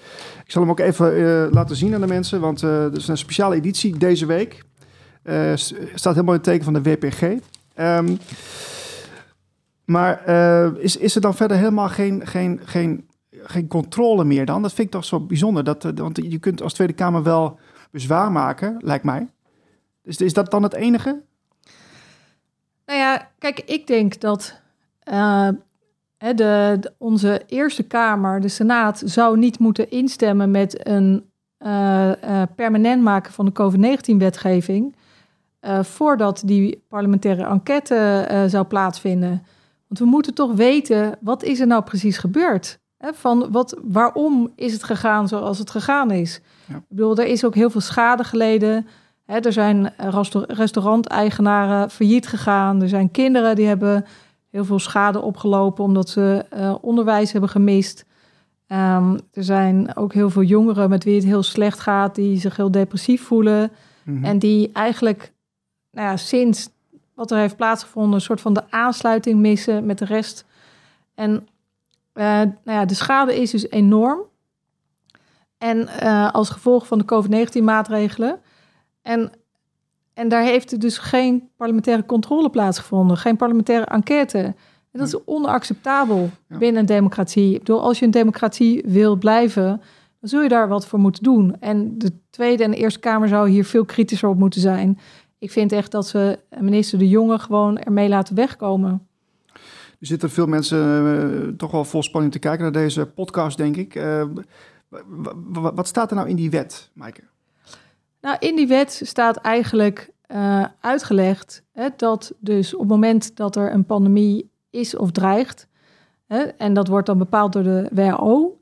Ik 0.44 0.50
zal 0.50 0.62
hem 0.62 0.70
ook 0.70 0.78
even 0.78 1.49
laten 1.50 1.76
zien 1.76 1.94
aan 1.94 2.00
de 2.00 2.06
mensen, 2.06 2.40
want 2.40 2.62
uh, 2.62 2.85
er 2.85 2.96
is 2.96 3.08
een 3.08 3.18
speciale 3.18 3.54
editie 3.54 3.99
deze 3.99 4.26
week. 4.26 4.62
Uh, 5.25 5.52
staat 5.54 6.14
helemaal 6.14 6.35
in 6.35 6.40
het 6.40 6.42
teken 6.42 6.64
van 6.64 6.73
de 6.73 6.82
WPG. 6.82 7.23
Ehm, 7.75 8.16
maar 9.85 10.28
is, 10.78 10.96
is 10.96 11.14
er 11.14 11.20
dan 11.20 11.35
verder 11.35 11.56
helemaal 11.56 11.88
geen, 11.88 12.26
geen, 12.26 12.61
geen, 12.64 13.08
geen 13.48 13.68
controle 13.68 14.24
meer 14.24 14.46
dan? 14.46 14.62
Dat 14.62 14.72
vind 14.72 14.86
ik 14.86 14.92
toch 14.92 15.04
zo 15.04 15.20
bijzonder. 15.20 15.64
Dat, 15.64 15.82
want 15.94 16.16
je 16.22 16.38
kunt 16.38 16.62
als 16.62 16.72
Tweede 16.72 16.92
Kamer 16.92 17.22
wel 17.22 17.58
bezwaar 17.90 18.32
maken, 18.32 18.76
lijkt 18.80 19.04
mij. 19.04 19.28
Dus 20.02 20.16
is 20.16 20.32
dat 20.32 20.50
dan 20.50 20.62
het 20.62 20.74
enige? 20.74 21.22
Nou 22.86 22.98
ja, 22.98 23.30
kijk, 23.38 23.60
ik 23.60 23.86
denk 23.86 24.20
dat 24.20 24.60
uh, 25.12 25.48
de, 26.18 26.76
de, 26.80 26.92
onze 26.98 27.42
Eerste 27.46 27.82
Kamer, 27.82 28.40
de 28.40 28.48
Senaat, 28.48 29.02
zou 29.04 29.38
niet 29.38 29.58
moeten 29.58 29.90
instemmen 29.90 30.50
met 30.50 30.86
een 30.88 31.30
uh, 31.58 32.12
permanent 32.56 33.02
maken 33.02 33.32
van 33.32 33.44
de 33.44 33.52
COVID-19-wetgeving. 33.52 34.94
voordat 35.80 36.42
die 36.44 36.84
parlementaire 36.88 37.46
enquête 37.46 38.44
zou 38.48 38.64
plaatsvinden. 38.64 39.46
Want 39.86 39.98
we 39.98 40.04
moeten 40.04 40.34
toch 40.34 40.52
weten, 40.54 41.18
wat 41.20 41.42
is 41.42 41.60
er 41.60 41.66
nou 41.66 41.82
precies 41.82 42.18
gebeurd? 42.18 42.78
Hè, 43.06 43.14
van 43.14 43.48
wat, 43.50 43.78
waarom 43.82 44.52
is 44.54 44.72
het 44.72 44.82
gegaan 44.82 45.28
zoals 45.28 45.58
het 45.58 45.70
gegaan 45.70 46.10
is? 46.10 46.40
Ja. 46.64 46.76
Ik 46.76 46.82
bedoel, 46.88 47.16
er 47.16 47.26
is 47.26 47.44
ook 47.44 47.54
heel 47.54 47.70
veel 47.70 47.80
schade 47.80 48.25
geleden. 48.25 48.86
Hè, 49.25 49.38
er 49.38 49.52
zijn 49.52 49.92
restaur- 49.96 50.52
restauranteigenaren 50.52 51.90
failliet 51.90 52.26
gegaan. 52.26 52.82
Er 52.82 52.88
zijn 52.88 53.10
kinderen 53.10 53.56
die 53.56 53.66
hebben 53.66 54.06
heel 54.50 54.64
veel 54.64 54.78
schade 54.78 55.20
opgelopen 55.20 55.84
omdat 55.84 56.08
ze 56.08 56.44
eh, 56.50 56.75
onderwijs 56.80 57.32
hebben 57.32 57.50
gemist. 57.50 58.04
Ehm, 58.66 59.18
er 59.32 59.44
zijn 59.44 59.96
ook 59.96 60.12
heel 60.12 60.30
veel 60.30 60.42
jongeren 60.42 60.88
met 60.88 61.04
wie 61.04 61.14
het 61.14 61.25
heel 61.25 61.42
slecht 61.42 61.80
gaat, 61.80 62.14
die 62.14 62.40
zich 62.40 62.56
heel 62.56 62.70
depressief 62.70 63.22
voelen. 63.22 63.70
Mhm. 64.04 64.25
En 64.25 64.38
die 64.38 64.70
eigenlijk 64.72 65.32
nou 65.90 66.08
ja, 66.08 66.16
sinds 66.16 66.68
wat 67.14 67.30
er 67.30 67.38
heeft 67.38 67.56
plaatsgevonden, 67.56 68.14
een 68.14 68.20
soort 68.20 68.40
van 68.40 68.54
de 68.54 68.70
aansluiting 68.70 69.40
missen 69.40 69.86
met 69.86 69.98
de 69.98 70.04
rest. 70.04 70.44
En 71.14 71.46
eh, 72.16 72.25
nou 72.25 72.52
ja, 72.64 72.85
de 72.85 72.94
schade 72.94 73.40
is 73.40 73.50
dus 73.50 73.70
enorm. 73.70 74.20
En 75.58 75.88
eh, 75.88 76.32
als 76.32 76.50
gevolg 76.50 76.87
van 76.87 76.99
de 76.99 77.04
COVID-19-maatregelen. 77.04 78.40
En, 79.02 79.32
en 80.14 80.28
daar 80.28 80.42
heeft 80.42 80.73
er 80.73 80.78
dus 80.78 80.99
geen 80.99 81.49
parlementaire 81.56 82.06
controle 82.06 82.50
plaatsgevonden, 82.50 83.16
geen 83.16 83.37
parlementaire 83.37 83.85
enquête. 83.85 84.38
En 84.38 85.02
dat 85.02 85.06
is 85.06 85.25
onacceptabel 85.25 86.30
Ja. 86.49 86.58
binnen 86.58 86.80
een 86.80 86.87
democratie. 86.87 87.52
Ik 87.52 87.58
bedoel, 87.58 87.82
als 87.82 87.99
je 87.99 88.04
een 88.04 88.11
democratie 88.11 88.85
wil 88.87 89.16
blijven, 89.16 89.66
dan 90.20 90.28
zul 90.28 90.42
je 90.42 90.49
daar 90.49 90.68
wat 90.68 90.87
voor 90.87 90.99
moeten 90.99 91.23
doen. 91.23 91.56
En 91.61 91.99
de 91.99 92.12
Tweede 92.30 92.64
en 92.64 92.70
de 92.70 92.76
Eerste 92.76 93.00
Kamer 93.00 93.28
zou 93.28 93.49
hier 93.49 93.64
veel 93.64 93.85
kritischer 93.85 94.28
op 94.28 94.38
moeten 94.38 94.61
zijn. 94.61 94.99
Ik 95.38 95.50
vind 95.50 95.73
echt 95.73 95.90
dat 95.90 96.06
ze 96.06 96.38
minister 96.58 96.99
De 96.99 97.08
Jonge 97.08 97.38
gewoon 97.38 97.78
ermee 97.78 98.08
laten 98.08 98.35
wegkomen. 98.35 99.05
Er 100.00 100.06
zitten 100.06 100.30
veel 100.30 100.46
mensen 100.46 101.06
eh, 101.48 101.48
toch 101.56 101.70
wel 101.70 101.84
vol 101.84 102.02
spanning 102.02 102.32
te 102.32 102.38
kijken 102.38 102.62
naar 102.62 102.72
deze 102.72 103.06
podcast, 103.06 103.56
denk 103.56 103.76
ik. 103.76 103.94
Eh, 103.94 104.24
wat 105.50 105.86
staat 105.86 106.10
er 106.10 106.16
nou 106.16 106.28
in 106.28 106.36
die 106.36 106.50
wet, 106.50 106.90
Maaike? 106.92 107.22
Nou, 108.20 108.36
in 108.38 108.56
die 108.56 108.66
wet 108.66 109.00
staat 109.04 109.36
eigenlijk 109.36 110.10
eh, 110.26 110.64
uitgelegd 110.80 111.62
hè, 111.72 111.88
dat 111.96 112.34
dus 112.38 112.74
op 112.74 112.80
het 112.80 112.88
moment 112.88 113.36
dat 113.36 113.56
er 113.56 113.72
een 113.72 113.84
pandemie 113.84 114.50
is 114.70 114.96
of 114.96 115.10
dreigt, 115.10 115.68
hè, 116.26 116.38
en 116.38 116.74
dat 116.74 116.88
wordt 116.88 117.06
dan 117.06 117.18
bepaald 117.18 117.52
door 117.52 117.62
de 117.62 117.88
WHO, 117.92 118.58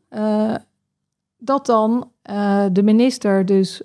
dat 1.39 1.67
dan 1.67 2.11
de 2.73 2.83
minister 2.83 3.47
dus 3.47 3.83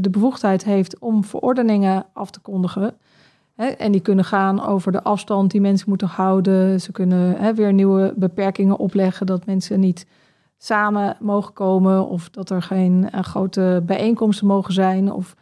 de 0.00 0.08
bevoegdheid 0.10 0.64
heeft 0.64 0.98
om 0.98 1.24
verordeningen 1.24 2.06
af 2.12 2.30
te 2.30 2.40
kondigen. 2.40 2.96
Hè, 3.60 3.66
en 3.66 3.92
die 3.92 4.00
kunnen 4.00 4.24
gaan 4.24 4.62
over 4.62 4.92
de 4.92 5.02
afstand 5.02 5.50
die 5.50 5.60
mensen 5.60 5.88
moeten 5.88 6.08
houden. 6.08 6.80
Ze 6.80 6.92
kunnen 6.92 7.36
hè, 7.36 7.54
weer 7.54 7.72
nieuwe 7.72 8.12
beperkingen 8.16 8.78
opleggen 8.78 9.26
dat 9.26 9.46
mensen 9.46 9.80
niet 9.80 10.06
samen 10.58 11.16
mogen 11.20 11.52
komen 11.52 12.06
of 12.06 12.30
dat 12.30 12.50
er 12.50 12.62
geen 12.62 13.10
eh, 13.10 13.22
grote 13.22 13.82
bijeenkomsten 13.86 14.46
mogen 14.46 14.72
zijn. 14.72 15.12
Of, 15.12 15.36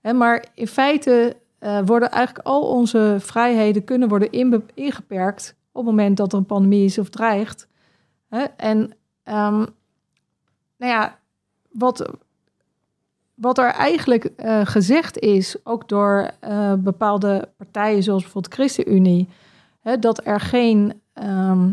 hè, 0.00 0.12
maar 0.12 0.44
in 0.54 0.66
feite 0.66 1.36
eh, 1.58 1.78
worden 1.84 2.10
eigenlijk 2.10 2.46
al 2.46 2.62
onze 2.62 3.16
vrijheden 3.18 3.84
kunnen 3.84 4.08
worden 4.08 4.32
ingeperkt 4.74 5.56
op 5.72 5.86
het 5.86 5.94
moment 5.94 6.16
dat 6.16 6.32
er 6.32 6.38
een 6.38 6.46
pandemie 6.46 6.84
is 6.84 6.98
of 6.98 7.08
dreigt. 7.08 7.68
Hè? 8.28 8.42
En 8.56 8.92
ehm, 9.22 9.58
nou 10.76 10.92
ja, 10.92 11.18
wat, 11.70 12.10
wat 13.40 13.58
er 13.58 13.70
eigenlijk 13.70 14.24
eh, 14.24 14.60
gezegd 14.64 15.18
is, 15.18 15.56
ook 15.64 15.88
door 15.88 16.30
eh, 16.40 16.72
bepaalde 16.74 17.48
partijen 17.56 18.02
zoals 18.02 18.22
bijvoorbeeld 18.22 18.54
ChristenUnie, 18.54 19.28
hè, 19.80 19.98
dat 19.98 20.26
er 20.26 20.40
geen 20.40 21.00
ehm, 21.12 21.72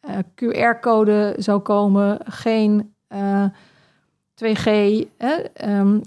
eh, 0.00 0.18
QR-code 0.34 1.34
zou 1.38 1.60
komen, 1.60 2.18
geen 2.24 2.94
eh, 3.06 3.44
2G. 4.34 4.64
Hè, 5.16 5.32
ehm, 5.52 6.00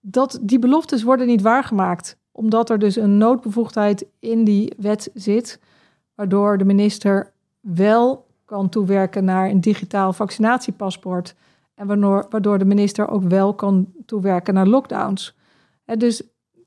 dat, 0.00 0.38
die 0.42 0.58
beloftes 0.58 1.02
worden 1.02 1.26
niet 1.26 1.42
waargemaakt, 1.42 2.16
omdat 2.32 2.70
er 2.70 2.78
dus 2.78 2.96
een 2.96 3.18
noodbevoegdheid 3.18 4.06
in 4.18 4.44
die 4.44 4.72
wet 4.76 5.10
zit, 5.14 5.60
waardoor 6.14 6.58
de 6.58 6.64
minister 6.64 7.32
wel 7.60 8.26
kan 8.44 8.68
toewerken 8.68 9.24
naar 9.24 9.48
een 9.48 9.60
digitaal 9.60 10.12
vaccinatiepaspoort. 10.12 11.34
En 11.78 11.86
waardoor, 11.86 12.26
waardoor 12.30 12.58
de 12.58 12.64
minister 12.64 13.08
ook 13.08 13.22
wel 13.22 13.54
kan 13.54 13.92
toewerken 14.06 14.54
naar 14.54 14.66
lockdowns. 14.66 15.36
Dus 15.84 16.22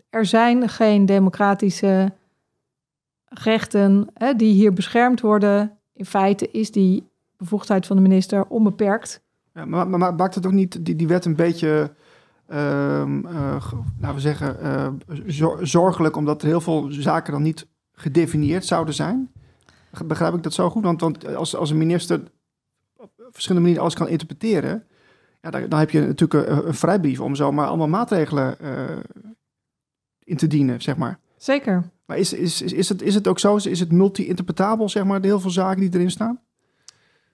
er 0.10 0.25
zijn 0.25 0.70
geen 0.70 1.06
democratische 1.06 2.13
rechten 3.25 4.08
die 4.38 4.53
hier 4.53 4.74
beschermd 4.74 5.22
worden. 5.22 5.77
In 5.94 6.06
feite 6.06 6.51
is 6.51 6.72
die 6.72 7.10
bevoegdheid 7.38 7.86
van 7.86 7.96
de 7.96 8.01
minister 8.01 8.46
onbeperkt. 8.48 9.22
Ja, 9.53 9.65
maar, 9.65 9.88
maar, 9.88 10.00
maar 10.00 10.15
maakt 10.15 10.36
het 10.36 10.46
ook 10.46 10.51
niet 10.51 10.86
die, 10.86 10.96
die 10.96 11.08
wet 11.08 11.25
een 11.25 11.36
beetje, 11.36 11.94
ehm, 12.48 13.25
eh, 13.25 13.72
laten 14.00 14.15
we 14.15 14.22
zeggen, 14.22 14.60
eh, 14.62 14.88
zor- 15.25 15.68
zorgelijk, 15.68 16.15
omdat 16.15 16.41
er 16.41 16.48
heel 16.48 16.62
veel 16.62 16.88
zaken 16.89 17.34
dan 17.34 17.41
niet 17.41 17.68
gedefinieerd 17.91 18.65
zouden 18.65 18.94
zijn? 18.94 19.32
Begrijp 20.06 20.34
ik 20.34 20.44
dat 20.44 20.53
zo 20.53 20.70
goed? 20.70 20.84
Want, 20.84 21.01
want 21.01 21.36
als, 21.36 21.56
als 21.56 21.70
een 21.70 21.77
minister 21.77 22.24
op 22.96 23.12
verschillende 23.32 23.62
manieren 23.62 23.82
alles 23.82 23.96
kan 23.96 24.08
interpreteren, 24.08 24.84
ja, 25.41 25.50
dan, 25.50 25.69
dan 25.69 25.79
heb 25.79 25.89
je 25.89 26.01
natuurlijk 26.01 26.50
een, 26.50 26.67
een 26.67 26.74
vrijbrief 26.74 27.19
om 27.19 27.36
zomaar 27.36 27.67
allemaal 27.67 27.88
maatregelen 27.88 28.60
eh, 28.60 28.98
in 30.24 30.38
te 30.38 30.48
dienen, 30.48 30.81
zeg 30.81 30.98
maar. 30.98 31.19
Zeker. 31.38 31.83
Maar 32.05 32.17
is, 32.17 32.33
is, 32.33 32.62
is, 32.62 32.74
is, 32.74 32.89
het, 32.89 33.01
is 33.01 33.15
het 33.15 33.27
ook 33.27 33.39
zo? 33.39 33.55
Is 33.55 33.79
het 33.79 33.91
multi-interpretabel, 33.91 34.89
zeg 34.89 35.03
maar, 35.03 35.21
de 35.21 35.27
heel 35.27 35.39
veel 35.39 35.50
zaken 35.50 35.81
die 35.81 35.93
erin 35.93 36.12
staan? 36.12 36.39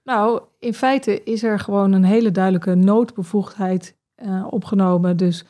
Nou, 0.04 0.42
in 0.60 0.74
feite 0.74 1.24
is 1.24 1.44
er 1.44 1.60
gewoon 1.60 1.92
een 1.92 2.04
hele 2.04 2.32
duidelijke 2.32 2.76
noodbevoegdheid 2.76 3.96
eh, 4.16 4.48
opgenomen. 4.50 5.18
Dus 5.18 5.46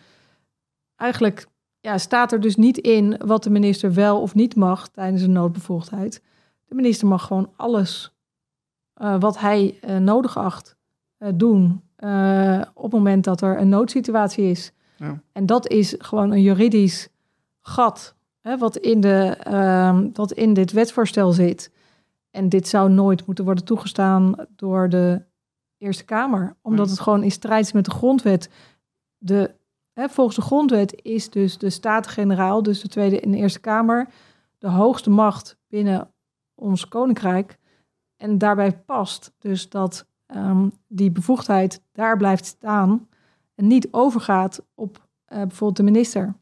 eigenlijk 0.96 1.48
ja, 1.80 1.98
staat 1.98 2.32
er 2.32 2.40
dus 2.40 2.56
niet 2.56 2.78
in 2.78 3.18
wat 3.26 3.44
de 3.44 3.50
minister 3.50 3.94
wel 3.94 4.22
of 4.22 4.36
niet 4.36 4.56
mag 4.56 4.88
tijdens 4.88 5.22
een 5.22 5.32
noodbevoegdheid. 5.32 6.22
De 6.66 6.76
minister 6.76 7.08
mag 7.08 7.26
gewoon 7.26 7.52
alles 7.56 8.18
eh, 8.94 9.20
wat 9.20 9.40
hij 9.40 9.78
eh, 9.82 9.98
nodig 9.98 10.38
acht 10.38 10.78
eh, 11.18 11.30
doen 11.36 11.82
eh, 11.98 12.62
op 12.74 12.84
het 12.84 12.92
moment 12.92 13.24
dat 13.24 13.42
er 13.42 13.60
een 13.60 13.70
noodsituatie 13.70 14.50
is. 14.50 14.72
Ja. 14.98 15.22
En 15.32 15.46
dat 15.46 15.68
is 15.68 15.96
gewoon 15.98 16.32
een 16.32 16.42
juridisch 16.42 17.10
gat 17.62 18.16
hè, 18.42 18.58
wat, 18.58 18.78
in 18.78 19.02
de, 19.02 19.36
ehm, 19.44 20.10
wat 20.14 20.32
in 20.32 20.54
dit 20.54 20.72
wetsvoorstel 20.72 21.32
zit. 21.32 21.72
En 22.32 22.50
dit 22.50 22.68
zou 22.68 22.90
nooit 22.90 23.26
moeten 23.26 23.46
worden 23.46 23.66
toegestaan 23.66 24.36
door 24.56 24.90
de 24.90 25.22
Eerste 25.78 26.06
Kamer, 26.06 26.56
omdat 26.62 26.86
Ja. 26.86 26.92
het 26.92 27.02
gewoon 27.02 27.24
in 27.24 27.32
strijd 27.32 27.66
is 27.66 27.72
met 27.72 27.86
de 27.86 27.92
grondwet. 27.92 28.50
De, 29.18 29.56
hè, 29.94 30.10
volgens 30.10 30.36
de 30.36 30.42
grondwet 30.42 31.02
is 31.02 31.30
dus 31.30 31.58
de 31.58 31.70
Staten-Generaal, 31.70 32.64
dus 32.64 32.82
de 32.82 32.88
Tweede 32.88 33.20
en 33.20 33.32
de 33.32 33.38
Eerste 33.38 33.60
Kamer, 33.60 34.08
de 34.58 34.70
hoogste 34.70 35.10
macht 35.10 35.58
binnen 35.68 36.12
ons 36.56 36.88
koninkrijk. 36.88 37.58
En 38.16 38.38
daarbij 38.38 38.78
past 38.78 39.34
dus 39.40 39.70
dat 39.70 40.07
ehm, 40.28 40.70
die 40.88 41.12
bevoegdheid 41.12 41.82
daar 41.92 42.18
blijft 42.18 42.46
staan 42.46 43.08
en 43.56 43.68
niet 43.68 43.88
overgaat 43.92 44.66
op 44.76 45.08
eh, 45.26 45.38
bijvoorbeeld 45.38 45.76
de 45.78 45.84
minister. 45.84 46.34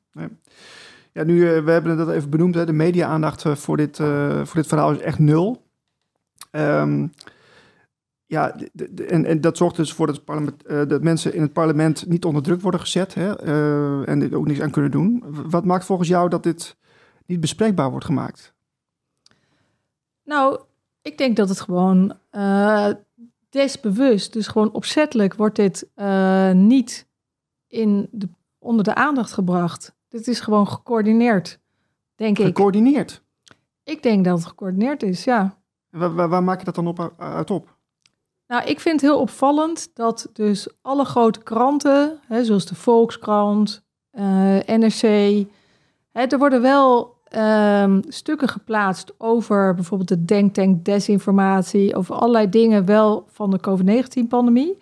Ja, 1.12 1.24
nu, 1.24 1.50
eh, 1.56 1.64
we 1.64 1.72
hebben 1.72 1.98
het 1.98 2.10
even 2.10 2.30
benoemd, 2.30 2.56
hè, 2.56 2.66
de 2.66 2.74
media-aandacht 2.74 3.46
eh, 3.46 3.56
voor, 3.56 3.78
dit, 3.78 3.98
voor 4.44 4.54
dit 4.56 4.68
verhaal 4.68 4.92
is 4.92 5.00
echt 5.00 5.20
nul. 5.20 5.64
Ehm, 6.52 7.08
ja, 8.26 8.52
de- 8.52 8.70
de- 8.74 8.94
de- 8.94 9.06
en, 9.06 9.26
en 9.26 9.42
dat 9.42 9.58
zorgt 9.58 9.76
dus 9.76 9.94
voor 9.94 10.08
dat, 10.08 10.54
dat 10.90 11.04
mensen 11.04 11.34
in 11.34 11.42
het 11.42 11.54
parlement 11.54 12.08
niet 12.08 12.26
onder 12.26 12.44
druk 12.44 12.62
worden 12.62 12.80
gezet 12.80 13.14
hè, 13.14 13.36
en 14.06 14.22
er 14.22 14.38
ook 14.38 14.48
niks 14.48 14.62
aan 14.62 14.72
kunnen 14.72 14.92
doen. 14.92 15.24
Wat 15.50 15.66
maakt 15.66 15.86
volgens 15.86 16.08
jou 16.08 16.30
dat 16.30 16.44
dit 16.44 16.78
niet 17.26 17.40
bespreekbaar 17.40 17.90
wordt 17.90 18.06
gemaakt? 18.06 18.54
Nou, 20.24 20.60
ik 21.02 21.18
denk 21.18 21.36
dat 21.36 21.50
het 21.50 21.60
gewoon 21.62 22.14
desbewust, 23.56 24.34
dus 24.34 24.48
gewoon 24.48 24.72
opzettelijk, 24.72 25.34
wordt 25.34 25.56
dit 25.56 25.88
eh, 25.94 26.52
niet 26.52 27.08
in 27.68 28.08
de, 28.12 28.30
onder 28.60 28.84
de 28.84 28.96
aandacht 28.96 29.32
gebracht. 29.32 29.96
Dit 30.08 30.28
is 30.28 30.40
gewoon 30.40 30.68
gecoördineerd, 30.68 31.60
denk 32.16 32.40
ik. 32.40 32.46
Gecoördineerd. 32.46 33.24
Ik 33.84 34.04
denk 34.04 34.26
dat 34.26 34.38
het 34.38 34.48
gecoördineerd 34.48 35.04
is, 35.04 35.24
ja. 35.24 35.58
Waar, 35.90 36.14
waar, 36.14 36.30
waar 36.30 36.44
maak 36.44 36.60
je 36.60 36.66
dat 36.66 36.76
dan 36.76 36.88
op, 36.88 37.14
uit 37.18 37.52
op? 37.52 37.78
Nou, 38.48 38.66
ik 38.66 38.80
vind 38.80 39.02
het 39.02 39.10
heel 39.10 39.20
opvallend 39.20 39.90
dat 39.94 40.30
dus 40.34 40.68
alle 40.82 41.06
grote 41.06 41.44
kranten, 41.44 42.20
hè, 42.28 42.44
zoals 42.44 42.66
de 42.66 42.76
Volkskrant, 42.76 43.84
eh, 44.12 44.60
NRC, 44.66 45.02
hè, 46.12 46.26
er 46.26 46.38
worden 46.38 46.62
wel 46.62 47.15
ehm, 47.30 48.02
stukken 48.08 48.48
geplaatst 48.48 49.14
over 49.18 49.74
bijvoorbeeld 49.74 50.10
de 50.10 50.26
denktank 50.26 50.86
desinformatie, 50.86 51.96
over 51.96 52.16
allerlei 52.16 52.50
dingen 52.50 52.86
wel 52.86 53.26
van 53.32 53.52
de 53.52 53.60
COVID-19-pandemie, 53.60 54.78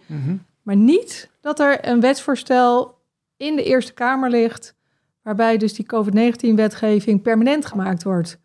maar 0.62 0.76
niet 0.76 1.30
dat 1.42 1.60
er 1.60 1.88
een 1.88 2.00
wetsvoorstel 2.00 2.98
in 3.38 3.56
de 3.56 3.64
Eerste 3.64 3.94
Kamer 3.94 4.30
ligt, 4.30 4.76
waarbij 5.22 5.58
dus 5.58 5.74
die 5.74 5.86
COVID-19-wetgeving 5.86 7.22
permanent 7.22 7.66
gemaakt 7.66 8.04
wordt. 8.04 8.40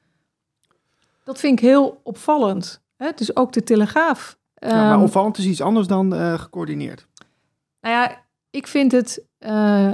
dat 1.24 1.38
vind 1.38 1.58
ik 1.60 1.64
heel 1.68 2.00
opvallend. 2.02 2.82
Hè? 2.96 3.10
Dus 3.14 3.36
ook 3.36 3.52
de 3.52 3.62
Telegraaf. 3.62 4.38
Ja, 4.54 4.74
maar 4.74 4.92
Ehm, 4.94 5.02
opvallend 5.02 5.38
is 5.38 5.46
iets 5.46 5.60
anders 5.60 5.86
dan 5.86 6.14
eh, 6.14 6.38
gecoördineerd. 6.38 7.06
Nou 7.80 7.94
ja, 7.94 8.24
ik 8.50 8.66
vind 8.66 8.92
het. 8.92 9.24
eh, 9.38 9.90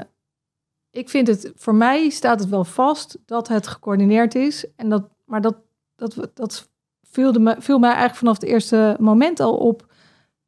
ik 0.94 1.08
vind 1.08 1.26
het. 1.26 1.52
Voor 1.56 1.74
mij 1.74 2.08
staat 2.08 2.40
het 2.40 2.48
wel 2.48 2.64
vast 2.64 3.18
dat 3.26 3.48
het 3.48 3.66
gecoördineerd 3.66 4.34
is. 4.34 4.66
En 4.76 4.88
dat, 4.88 5.08
maar 5.24 5.40
dat, 5.40 5.56
dat, 5.96 6.30
dat 6.34 6.68
viel, 7.02 7.32
de, 7.32 7.56
viel 7.58 7.78
mij 7.78 7.88
eigenlijk 7.88 8.18
vanaf 8.18 8.34
het 8.34 8.44
eerste 8.44 8.96
moment 9.00 9.40
al 9.40 9.56
op. 9.56 9.92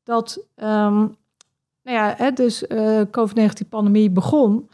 Dat. 0.03 0.47
ehm, 0.55 1.07
nou 1.83 1.99
ja, 1.99 2.15
hè, 2.17 2.33
dus 2.33 2.67
eh 2.67 3.01
COVID-19-pandemie 3.11 4.11
begon. 4.11 4.71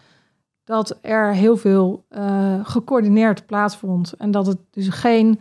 Dat 0.64 0.98
er 1.00 1.34
heel 1.34 1.56
veel 1.56 2.04
eh, 2.08 2.60
gecoördineerd 2.62 3.46
plaatsvond. 3.46 4.12
En 4.12 4.30
dat 4.30 4.46
het 4.46 4.58
dus 4.70 4.88
geen 4.88 5.40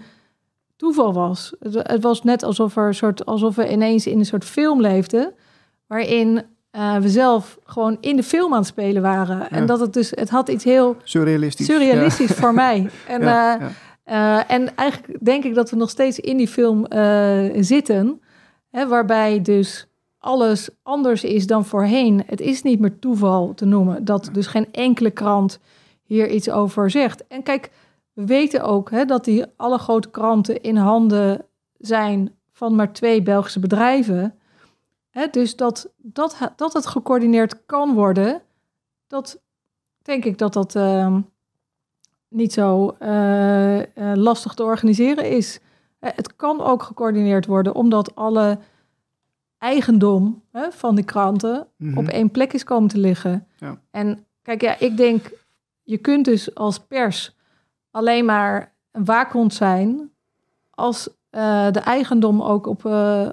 toeval 0.75 1.13
was. 1.13 1.55
Het, 1.59 1.73
het 1.73 2.03
was 2.03 2.23
net 2.23 2.43
alsof, 2.43 2.75
er 2.75 2.87
een 2.87 2.93
soort, 2.93 3.25
alsof 3.25 3.55
we 3.55 3.71
ineens 3.71 4.07
in 4.07 4.19
een 4.19 4.25
soort 4.25 4.45
film 4.45 4.81
leefden. 4.81 5.33
Waarin 5.87 6.45
eh, 6.71 6.97
we 6.97 7.09
zelf 7.09 7.57
gewoon 7.63 7.97
in 7.99 8.15
de 8.15 8.23
film 8.23 8.51
aan 8.51 8.59
het 8.59 8.67
spelen 8.67 9.01
waren. 9.01 9.49
En 9.49 9.65
dat 9.65 9.79
het 9.79 9.93
dus, 9.93 10.11
het 10.15 10.29
had 10.29 10.49
iets 10.49 10.63
heel 10.63 10.95
Surrealistisch. 11.03 11.65
surrealistisch 11.65 12.31
voor 12.31 12.53
mij. 12.53 12.89
En, 13.07 13.21
Ja, 13.21 13.59
eh, 13.59 13.67
eh, 14.03 14.51
en 14.51 14.75
eigenlijk 14.75 15.25
denk 15.25 15.43
ik 15.43 15.53
dat 15.55 15.69
we 15.69 15.75
nog 15.75 15.89
steeds 15.89 16.19
in 16.19 16.37
die 16.37 16.47
film 16.47 16.85
zitten. 17.55 18.21
Hè, 18.69 18.87
waarbij 18.87 19.41
dus 19.41 19.87
alles 20.19 20.69
anders 20.83 21.23
is 21.23 21.47
dan 21.47 21.65
voorheen. 21.65 22.23
Het 22.25 22.41
is 22.41 22.61
niet 22.61 22.79
meer 22.79 22.99
toeval 22.99 23.53
te 23.53 23.65
noemen. 23.65 24.05
Dat 24.05 24.29
dus 24.31 24.47
geen 24.47 24.67
enkele 24.71 25.11
krant 25.11 25.59
hier 26.03 26.29
iets 26.29 26.49
over 26.49 26.89
zegt. 26.89 27.27
En 27.27 27.43
kijk, 27.43 27.69
we 28.13 28.25
weten 28.25 28.63
ook 28.63 28.91
hè, 28.91 29.05
dat 29.05 29.25
die 29.25 29.45
alle 29.55 29.77
grote 29.77 30.09
kranten 30.09 30.61
in 30.61 30.75
handen 30.75 31.45
zijn 31.77 32.31
van 32.51 32.75
maar 32.75 32.93
twee 32.93 33.21
Belgische 33.21 33.59
bedrijven. 33.59 34.35
Dus 35.31 35.55
dat, 35.55 35.89
dat, 35.97 36.37
dat 36.55 36.73
het 36.73 36.85
gecoördineerd 36.85 37.65
kan 37.65 37.93
worden, 37.93 38.41
dat 39.07 39.41
denk 40.01 40.25
ik 40.25 40.37
dat 40.37 40.53
dat 40.53 40.75
ehm, 40.75 41.21
niet 42.27 42.53
zo 42.53 42.95
eh, 42.99 43.79
eh, 43.79 43.85
lastig 44.15 44.53
te 44.53 44.63
organiseren 44.63 45.29
is. 45.29 45.59
Het 45.99 46.35
kan 46.35 46.61
ook 46.61 46.83
gecoördineerd 46.83 47.45
worden, 47.45 47.75
omdat 47.75 48.15
alle 48.15 48.57
eigendom 49.57 50.43
van 50.69 50.95
die 50.95 51.05
kranten 51.05 51.67
Mhm. 51.77 51.97
op 51.97 52.07
één 52.07 52.31
plek 52.31 52.53
is 52.53 52.63
komen 52.63 52.89
te 52.89 52.97
liggen. 52.97 53.47
Ja. 53.57 53.79
En 53.91 54.25
kijk, 54.41 54.61
ja, 54.61 54.79
ik 54.79 54.97
denk, 54.97 55.31
je 55.83 55.97
kunt 55.97 56.25
dus 56.25 56.55
als 56.55 56.79
pers 56.79 57.35
alleen 57.91 58.25
maar 58.25 58.73
een 58.91 59.05
waakhond 59.05 59.53
zijn 59.53 60.11
als 60.69 61.09
eh, 61.29 61.71
de 61.71 61.79
eigendom 61.79 62.41
ook 62.41 62.67
op, 62.67 62.85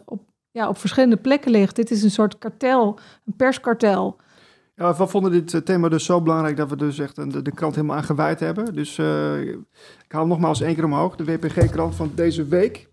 op, 0.04 0.20
ja, 0.50 0.68
op 0.68 0.78
verschillende 0.78 1.16
plekken 1.16 1.50
ligt. 1.50 1.76
Dit 1.76 1.90
is 1.90 2.02
een 2.02 2.10
soort 2.10 2.38
kartel, 2.38 2.98
een 3.26 3.36
perskartel. 3.36 4.16
Ja, 4.74 4.96
we 4.96 5.06
vonden 5.06 5.30
dit 5.30 5.54
eh, 5.54 5.60
thema 5.60 5.88
dus 5.88 6.04
zo 6.04 6.20
belangrijk 6.20 6.56
dat 6.56 6.70
we 6.70 6.76
dus 6.76 6.98
echt 6.98 7.32
de, 7.32 7.42
de 7.42 7.52
krant 7.52 7.74
helemaal 7.74 7.96
aan 7.96 8.04
gewijd 8.04 8.40
hebben. 8.40 8.74
Dus 8.74 8.98
eh, 8.98 9.40
ik 9.40 9.58
haal 10.08 10.26
nogmaals 10.26 10.60
één 10.60 10.74
keer 10.74 10.84
omhoog, 10.84 11.16
de 11.16 11.24
WPG-krant 11.24 11.94
van 11.94 12.12
deze 12.14 12.44
week. 12.44 12.88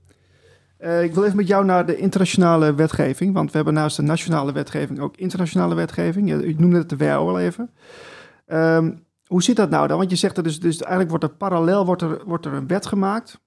Eh, 0.77 1.03
ik 1.03 1.13
wil 1.13 1.23
even 1.23 1.35
met 1.35 1.47
jou 1.47 1.65
naar 1.65 1.85
de 1.85 1.97
internationale 1.97 2.73
wetgeving, 2.73 3.33
want 3.33 3.49
we 3.49 3.55
hebben 3.55 3.73
naast 3.73 3.95
de 3.95 4.01
nationale 4.01 4.51
wetgeving 4.51 4.99
ook 4.99 5.17
internationale 5.17 5.75
wetgeving. 5.75 6.29
Je, 6.29 6.55
noemde 6.57 6.77
het 6.77 6.89
de 6.89 6.97
WHO 6.97 7.29
al 7.29 7.39
even. 7.39 7.69
Ehm, 8.45 8.91
hoe 9.25 9.43
zit 9.43 9.55
dat 9.55 9.69
nou 9.69 9.87
dan? 9.87 9.97
Want 9.97 10.09
je 10.09 10.15
zegt 10.15 10.37
er 10.37 10.43
dus, 10.43 10.59
dus 10.59 10.77
eigenlijk 10.77 11.09
wordt 11.09 11.23
er 11.23 11.29
parallel 11.29 11.85
wordt 11.85 12.01
er, 12.01 12.21
wordt 12.25 12.45
er 12.45 12.53
een 12.53 12.67
wet 12.67 12.85
gemaakt 12.85 13.39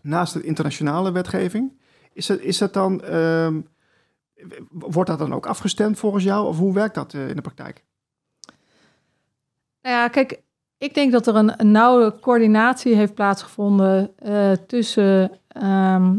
naast 0.00 0.32
de 0.32 0.42
internationale 0.42 1.12
wetgeving. 1.12 1.80
Is 2.12 2.26
dat, 2.26 2.40
is 2.40 2.58
dat 2.58 2.72
dan, 2.72 3.02
ehm, 3.02 3.60
wordt 4.70 5.10
dat 5.10 5.18
dan 5.18 5.34
ook 5.34 5.46
afgestemd 5.46 5.98
volgens 5.98 6.24
jou? 6.24 6.46
Of 6.46 6.58
hoe 6.58 6.74
werkt 6.74 6.94
dat 6.94 7.14
eh, 7.14 7.28
in 7.28 7.36
de 7.36 7.42
praktijk? 7.42 7.84
Nou 9.82 9.96
ja, 9.96 10.08
kijk, 10.08 10.42
ik 10.78 10.94
denk 10.94 11.12
dat 11.12 11.26
er 11.26 11.34
een, 11.34 11.72
nauwe 11.72 12.14
coördinatie 12.20 12.94
heeft 12.94 13.14
plaatsgevonden 13.14 14.18
eh, 14.18 14.52
tussen 14.52 15.30
ehm, 15.48 16.16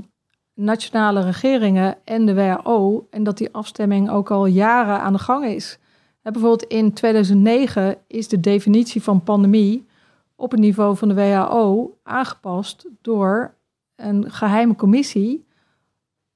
nationale 0.54 1.22
regeringen 1.22 1.98
en 2.04 2.26
de 2.26 2.34
WHO. 2.34 3.08
En 3.10 3.24
dat 3.24 3.38
die 3.38 3.54
afstemming 3.54 4.10
ook 4.10 4.32
al 4.32 4.46
jaren 4.46 5.00
aan 5.00 5.14
de 5.14 5.20
gang 5.20 5.46
is. 5.46 5.80
Bijvoorbeeld 6.22 6.64
in 6.64 6.94
2009 6.94 7.98
is 8.08 8.28
de 8.28 8.40
definitie 8.40 9.04
van 9.04 9.24
pandemie 9.24 9.88
op 10.36 10.52
het 10.52 10.60
niveau 10.60 10.98
van 10.98 11.08
de 11.08 11.14
WHO 11.14 11.98
aangepast 12.04 12.86
door 13.02 13.54
een 13.96 14.32
geheime 14.32 14.76
commissie 14.76 15.43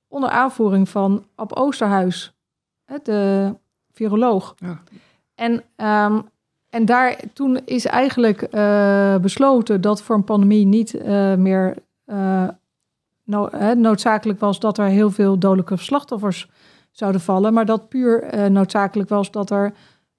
onder 0.08 0.30
aanvoering 0.30 0.90
van 0.90 1.26
Ab 1.36 1.54
Oosterhuis, 1.54 2.34
de 3.04 3.54
viroloog. 3.92 4.56
Ja. 4.58 4.80
En, 5.36 5.64
ehm, 5.76 6.22
en 6.70 6.86
daar 6.86 7.20
toen 7.34 7.60
is 7.66 7.86
eigenlijk 7.86 8.42
eh, 8.42 9.18
besloten 9.18 9.82
dat 9.82 10.02
voor 10.02 10.16
een 10.16 10.24
pandemie 10.24 10.66
niet 10.66 10.94
eh, 10.94 11.34
meer 11.36 11.76
eh, 12.06 12.48
no- 13.24 13.50
noodzakelijk 13.76 14.40
was 14.40 14.60
dat 14.60 14.78
er 14.78 14.86
heel 14.86 15.12
veel 15.12 15.40
dodelijke 15.40 15.78
slachtoffers 15.78 16.50
zouden 16.92 17.22
vallen, 17.22 17.54
maar 17.54 17.66
dat 17.66 17.90
puur 17.90 18.50
noodzakelijk 18.52 19.10
was 19.10 19.32
dat 19.32 19.50
er 19.50 19.74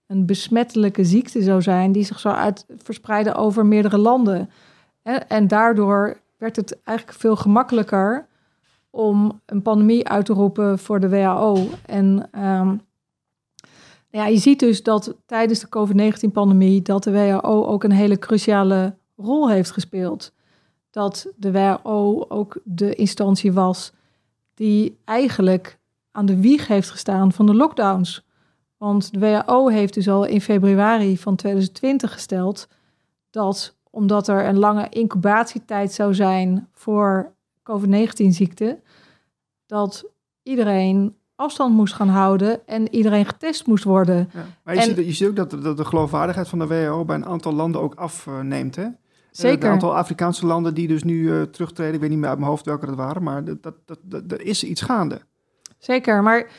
een 0.06 0.26
besmettelijke 0.26 1.04
ziekte 1.04 1.42
zou 1.42 1.62
zijn 1.62 1.92
die 1.92 2.04
zich 2.04 2.18
zou 2.18 2.34
uit 2.34 2.66
verspreiden 2.76 3.34
over 3.34 3.66
meerdere 3.66 3.98
landen. 3.98 4.50
En 5.28 5.48
daardoor 5.48 6.20
werd 6.36 6.56
het 6.56 6.82
eigenlijk 6.84 7.18
veel 7.18 7.36
gemakkelijker 7.36 8.26
om 8.90 9.40
een 9.46 9.62
pandemie 9.62 10.08
uit 10.08 10.26
te 10.26 10.32
roepen 10.32 10.78
voor 10.78 11.00
de 11.00 11.08
WHO. 11.08 11.68
En 11.86 12.28
ehm, 12.30 12.76
ja, 14.10 14.26
je 14.26 14.38
ziet 14.38 14.60
dus 14.60 14.82
dat 14.82 15.14
tijdens 15.26 15.60
de 15.60 15.68
COVID-19-pandemie 15.68 16.82
dat 16.82 17.04
de 17.04 17.12
WHO 17.12 17.64
ook 17.64 17.84
een 17.84 17.92
hele 17.92 18.18
cruciale 18.18 18.96
rol 19.16 19.50
heeft 19.50 19.70
gespeeld. 19.70 20.32
Dat 20.90 21.32
de 21.36 21.52
WHO 21.52 22.24
ook 22.28 22.60
de 22.64 22.94
instantie 22.94 23.52
was 23.52 23.92
die 24.54 24.98
eigenlijk 25.04 25.78
aan 26.10 26.26
de 26.26 26.40
wieg 26.40 26.66
heeft 26.66 26.90
gestaan 26.90 27.32
van 27.32 27.46
de 27.46 27.54
lockdowns. 27.54 28.26
Want 28.76 29.12
de 29.12 29.18
WHO 29.18 29.68
heeft 29.68 29.94
dus 29.94 30.08
al 30.08 30.24
in 30.24 30.40
februari 30.40 31.18
van 31.18 31.36
2020 31.36 32.12
gesteld 32.12 32.68
dat 33.30 33.76
omdat 33.90 34.28
er 34.28 34.46
een 34.46 34.58
lange 34.58 34.88
incubatietijd 34.88 35.92
zou 35.92 36.14
zijn 36.14 36.68
voor 36.72 37.32
COVID-19-ziekte, 37.70 38.80
dat 39.66 40.04
iedereen 40.42 41.16
afstand 41.34 41.74
moest 41.74 41.94
gaan 41.94 42.08
houden 42.08 42.66
en 42.66 42.94
iedereen 42.94 43.26
getest 43.26 43.66
moest 43.66 43.84
worden. 43.84 44.30
Ja. 44.34 44.46
Maar 44.64 44.74
je, 44.74 44.80
En- 44.80 44.86
ziet, 44.86 44.96
je 45.06 45.12
ziet 45.12 45.28
ook 45.28 45.36
dat, 45.36 45.50
de- 45.50 45.58
dat 45.58 45.76
de 45.76 45.84
geloofwaardigheid 45.84 46.48
van 46.48 46.58
de 46.58 46.66
WHO 46.66 47.04
bij 47.04 47.16
een 47.16 47.26
aantal 47.26 47.52
landen 47.52 47.80
ook 47.80 47.94
afneemt. 47.94 48.76
Hè? 48.76 48.86
Zeker. 49.30 49.66
Een 49.66 49.72
aantal 49.72 49.96
Afrikaanse 49.96 50.46
landen 50.46 50.74
die 50.74 50.88
dus 50.88 51.02
nu 51.02 51.32
eh, 51.32 51.42
terugtreden. 51.42 51.94
Ik 51.94 52.00
weet 52.00 52.10
niet 52.10 52.18
meer 52.18 52.28
uit 52.28 52.38
mijn 52.38 52.50
hoofd 52.50 52.64
welke 52.64 52.86
dat 52.86 52.94
waren, 52.94 53.22
maar 53.22 53.44
dat, 53.44 53.62
dat, 53.62 53.74
dat, 53.84 53.98
dat, 54.02 54.22
er 54.32 54.40
is 54.40 54.64
iets 54.64 54.80
gaande. 54.80 55.20
Zeker, 55.78 56.22
maar, 56.22 56.50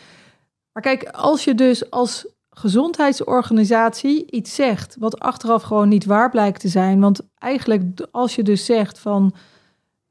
maar 0.73 0.83
kijk, 0.83 1.03
als 1.03 1.43
je 1.43 1.55
dus 1.55 1.89
als 1.91 2.27
gezondheidsorganisatie 2.49 4.31
iets 4.31 4.55
zegt 4.55 4.95
wat 4.99 5.19
achteraf 5.19 5.63
gewoon 5.63 5.89
niet 5.89 6.05
waar 6.05 6.29
blijkt 6.29 6.59
te 6.59 6.67
zijn, 6.67 6.99
want 6.99 7.21
eigenlijk 7.37 8.07
als 8.11 8.35
je 8.35 8.43
dus 8.43 8.65
zegt 8.65 8.99
van 8.99 9.33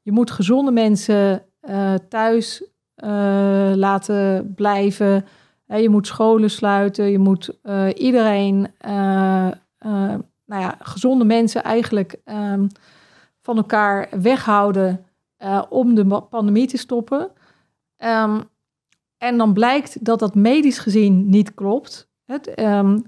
je 0.09 0.15
moet 0.15 0.31
gezonde 0.31 0.71
mensen 0.71 1.43
eh, 1.59 1.93
thuis 1.93 2.63
eh, 2.95 3.71
laten 3.75 4.53
blijven, 4.55 5.25
je 5.65 5.89
moet 5.89 6.07
scholen 6.07 6.49
sluiten, 6.49 7.11
je 7.11 7.19
moet 7.19 7.59
eh, 7.61 7.87
iedereen, 7.95 8.67
nou 10.45 10.61
ja, 10.61 10.75
gezonde 10.79 11.25
mensen 11.25 11.63
eigenlijk 11.63 12.15
ehm, 12.23 12.67
van 13.41 13.57
elkaar 13.57 14.09
weghouden 14.21 15.05
om 15.69 15.95
de 15.95 16.21
pandemie 16.29 16.67
te 16.67 16.77
stoppen. 16.77 17.31
Ehm, 17.97 18.41
en 19.17 19.37
dan 19.37 19.53
blijkt 19.53 20.05
dat 20.05 20.19
dat 20.19 20.35
medisch 20.35 20.79
gezien 20.79 21.29
niet 21.29 21.53
klopt. 21.53 22.09
Het, 22.25 22.53
ehm, 22.53 22.99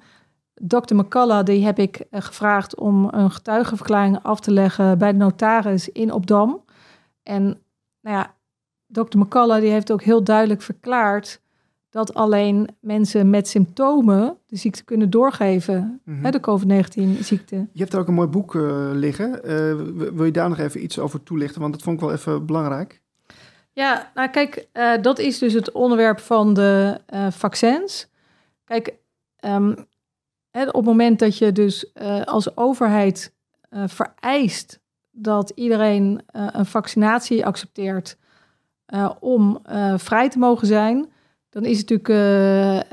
Dr. 0.54 0.96
McCullough, 0.96 1.46
die 1.46 1.66
heb 1.66 1.80
ik 1.80 2.06
gevraagd 2.12 2.76
om 2.76 3.08
een 3.12 3.32
getuigenverklaring 3.32 4.20
af 4.24 4.40
te 4.40 4.52
leggen 4.52 4.98
bij 4.98 5.12
de 5.12 5.18
notaris 5.18 5.90
in 5.90 6.14
Opdam. 6.14 6.64
En 7.24 7.44
nou 8.02 8.18
ja, 8.18 8.36
Dr. 8.88 9.18
McCullough 9.18 9.62
die 9.62 9.70
heeft 9.72 9.92
ook 9.92 10.02
heel 10.02 10.24
duidelijk 10.24 10.62
verklaard 10.62 11.42
dat 11.90 12.14
alleen 12.14 12.68
mensen 12.80 13.30
met 13.30 13.48
symptomen 13.48 14.38
de 14.46 14.56
ziekte 14.56 14.84
kunnen 14.84 15.10
doorgeven, 15.10 16.02
Mhm. 16.04 16.24
hè, 16.26 16.32
de 16.32 16.40
COVID-19-ziekte. 16.40 17.56
Je 17.56 17.80
hebt 17.80 17.94
er 17.94 18.00
ook 18.00 18.08
een 18.08 18.14
mooi 18.14 18.28
boek 18.28 18.56
eh, 18.56 18.90
liggen. 18.94 19.44
Eh, 19.44 19.74
wil 20.14 20.26
je 20.26 20.32
daar 20.32 20.50
nog 20.50 20.58
even 20.58 20.84
iets 20.84 21.00
over 21.00 21.24
toelichten? 21.24 21.62
Want 21.62 21.74
dat 21.74 21.82
vond 21.82 21.96
ik 21.96 22.02
wel 22.06 22.14
even 22.14 22.46
belangrijk. 22.46 23.02
Ja, 23.72 24.12
nou 24.14 24.30
kijk, 24.30 24.68
eh, 24.72 25.02
dat 25.02 25.20
is 25.20 25.38
dus 25.38 25.54
het 25.54 25.72
onderwerp 25.72 26.20
van 26.20 26.54
de 26.54 26.98
vaccins. 27.30 28.10
Kijk, 28.64 28.94
ehm, 29.36 29.76
hè, 30.52 30.68
op 30.68 30.74
het 30.74 30.86
moment 30.86 31.20
dat 31.20 31.38
je 31.38 31.52
dus 31.52 31.94
als 32.26 32.58
overheid 32.58 33.34
vereist 33.86 34.80
dat 35.12 35.52
iedereen 35.56 36.22
uh, 36.36 36.48
een 36.52 36.66
vaccinatie 36.66 37.46
accepteert 37.46 38.18
uh, 38.88 39.12
om 39.20 39.60
uh, 39.70 39.94
vrij 39.98 40.30
te 40.30 40.40
mogen 40.40 40.68
zijn, 40.68 41.10
dan 41.50 41.66
is 41.66 41.78
het 41.78 41.90
natuurlijk, 41.90 42.90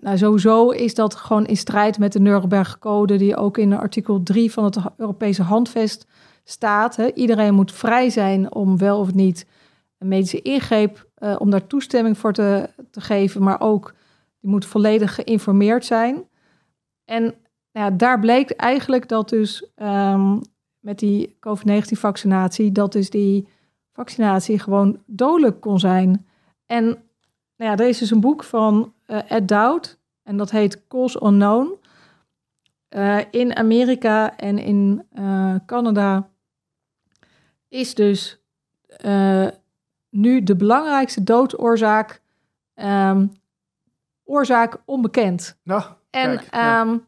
nou 0.00 0.18
sowieso 0.18 0.70
is 0.70 0.94
dat 0.94 1.14
gewoon 1.14 1.46
in 1.46 1.56
strijd 1.56 1.98
met 1.98 2.12
de 2.12 2.20
Nuremberg-code, 2.20 3.16
die 3.16 3.36
ook 3.36 3.58
in 3.58 3.72
artikel 3.72 4.22
3 4.22 4.52
van 4.52 4.64
het 4.64 4.76
Europese 4.96 5.42
handvest 5.42 6.06
staat. 6.44 6.96
Hè. 6.96 7.12
Iedereen 7.12 7.54
moet 7.54 7.72
vrij 7.72 8.10
zijn 8.10 8.54
om 8.54 8.78
wel 8.78 8.98
of 8.98 9.14
niet 9.14 9.46
een 9.98 10.08
medische 10.08 10.42
ingreep, 10.42 11.06
om 11.38 11.50
daar 11.50 11.66
toestemming 11.66 12.18
voor 12.18 12.32
te, 12.32 12.70
te 12.90 13.00
geven, 13.00 13.42
maar 13.42 13.60
ook 13.60 13.94
die 14.40 14.50
moet 14.50 14.66
volledig 14.66 15.14
geïnformeerd 15.14 15.84
zijn. 15.84 16.24
En 17.04 17.22
nou 17.72 17.90
ja, 17.90 17.90
daar 17.90 18.20
bleek 18.20 18.50
eigenlijk 18.50 19.08
dat 19.08 19.28
dus 19.28 19.70
um, 19.76 20.40
met 20.88 20.98
die 20.98 21.36
COVID-19-vaccinatie, 21.40 22.72
dat 22.72 22.92
dus 22.92 23.10
die 23.10 23.48
vaccinatie 23.92 24.58
gewoon 24.58 25.02
dodelijk 25.06 25.60
kon 25.60 25.78
zijn. 25.78 26.26
En 26.66 26.84
nou 27.56 27.70
ja, 27.70 27.76
er 27.76 27.88
is 27.88 27.98
dus 27.98 28.10
een 28.10 28.20
boek 28.20 28.44
van 28.44 28.94
uh, 29.06 29.30
Ed 29.30 29.48
Dowd 29.48 29.98
en 30.22 30.36
dat 30.36 30.50
heet 30.50 30.86
Cause 30.86 31.24
Unknown. 31.24 31.78
Uh, 32.90 33.18
in 33.30 33.56
Amerika 33.56 34.36
en 34.36 34.58
in 34.58 35.06
uh, 35.18 35.54
Canada 35.66 36.28
is 37.68 37.94
dus 37.94 38.40
nu 40.10 40.42
de 40.42 40.56
belangrijkste 40.56 41.22
doodoorzaak 41.22 42.22
um, 42.74 43.32
oorzaak 44.24 44.82
onbekend. 44.84 45.58
Nou, 45.62 45.82
en 46.10 46.36
kijk, 46.36 46.54
ja. 46.54 46.80
um, 46.80 47.06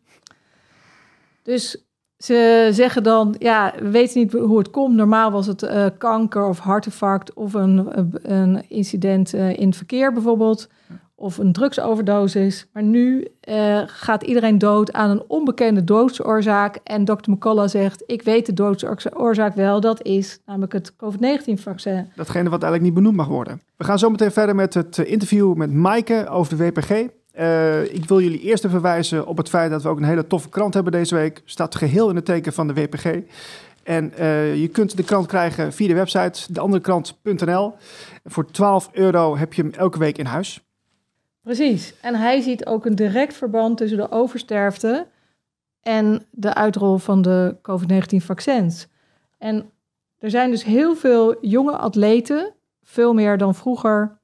dus 1.42 1.89
ze 2.20 2.68
zeggen 2.72 3.02
dan, 3.02 3.34
ja, 3.38 3.72
we 3.78 3.90
weten 3.90 4.20
niet 4.20 4.32
hoe 4.32 4.58
het 4.58 4.70
komt. 4.70 4.94
Normaal 4.94 5.30
was 5.30 5.46
het 5.46 5.62
uh, 5.62 5.86
kanker 5.98 6.46
of 6.46 6.58
hartinfarct 6.58 7.34
of 7.34 7.54
een, 7.54 7.88
een 8.22 8.64
incident 8.68 9.34
uh, 9.34 9.58
in 9.58 9.66
het 9.66 9.76
verkeer 9.76 10.12
bijvoorbeeld. 10.12 10.68
Of 11.14 11.38
een 11.38 11.52
drugsoverdosis. 11.52 12.68
Maar 12.72 12.82
nu 12.82 13.26
gaat 13.86 14.22
iedereen 14.22 14.58
dood 14.58 14.92
aan 14.92 15.10
een 15.10 15.22
onbekende 15.26 15.84
doodsoorzaak. 15.84 16.78
En 16.84 17.04
dokter 17.04 17.32
McCullough 17.32 17.70
zegt, 17.70 18.02
ik 18.06 18.22
weet 18.22 18.46
de 18.46 18.52
doodsoorzaak 18.52 19.54
wel. 19.54 19.80
Dat 19.80 20.02
is 20.02 20.40
namelijk 20.46 20.72
het 20.72 20.96
COVID-19-vaccin. 20.96 22.10
Datgene 22.16 22.50
wat 22.50 22.62
eigenlijk 22.62 22.82
niet 22.82 22.94
benoemd 22.94 23.16
mag 23.16 23.28
worden. 23.28 23.60
We 23.76 23.84
gaan 23.84 23.98
zo 23.98 24.10
meteen 24.10 24.30
verder 24.30 24.54
met 24.54 24.74
het 24.74 24.98
interview 24.98 25.54
met 25.54 25.72
Maaike 25.72 26.28
over 26.28 26.56
de 26.56 26.64
WPG. 26.64 27.08
Uh, 27.40 27.94
ik 27.94 28.04
wil 28.04 28.20
jullie 28.20 28.40
eerst 28.40 28.64
even 28.64 28.82
wijzen 28.82 29.26
op 29.26 29.36
het 29.36 29.48
feit 29.48 29.70
dat 29.70 29.82
we 29.82 29.88
ook 29.88 29.98
een 29.98 30.04
hele 30.04 30.26
toffe 30.26 30.48
krant 30.48 30.74
hebben 30.74 30.92
deze 30.92 31.14
week. 31.14 31.42
Staat 31.44 31.74
geheel 31.74 32.08
in 32.08 32.16
het 32.16 32.24
teken 32.24 32.52
van 32.52 32.66
de 32.66 32.74
WPG. 32.74 33.04
En 33.82 34.12
uh, 34.18 34.60
je 34.60 34.68
kunt 34.68 34.96
de 34.96 35.02
krant 35.02 35.26
krijgen 35.26 35.72
via 35.72 35.88
de 35.88 35.94
website 35.94 36.52
deanderekrant.nl. 36.52 37.74
Voor 38.24 38.50
12 38.50 38.90
euro 38.92 39.36
heb 39.36 39.52
je 39.52 39.62
hem 39.62 39.72
elke 39.72 39.98
week 39.98 40.18
in 40.18 40.26
huis. 40.26 40.60
Precies. 41.42 41.94
En 42.00 42.14
hij 42.14 42.40
ziet 42.40 42.66
ook 42.66 42.86
een 42.86 42.94
direct 42.94 43.34
verband 43.34 43.76
tussen 43.76 43.98
de 43.98 44.10
oversterfte 44.10 45.06
en 45.82 46.26
de 46.30 46.54
uitrol 46.54 46.98
van 46.98 47.22
de 47.22 47.56
COVID-19-vaccins. 47.62 48.86
En 49.38 49.70
er 50.18 50.30
zijn 50.30 50.50
dus 50.50 50.64
heel 50.64 50.96
veel 50.96 51.46
jonge 51.46 51.76
atleten, 51.76 52.54
veel 52.82 53.14
meer 53.14 53.38
dan 53.38 53.54
vroeger, 53.54 54.19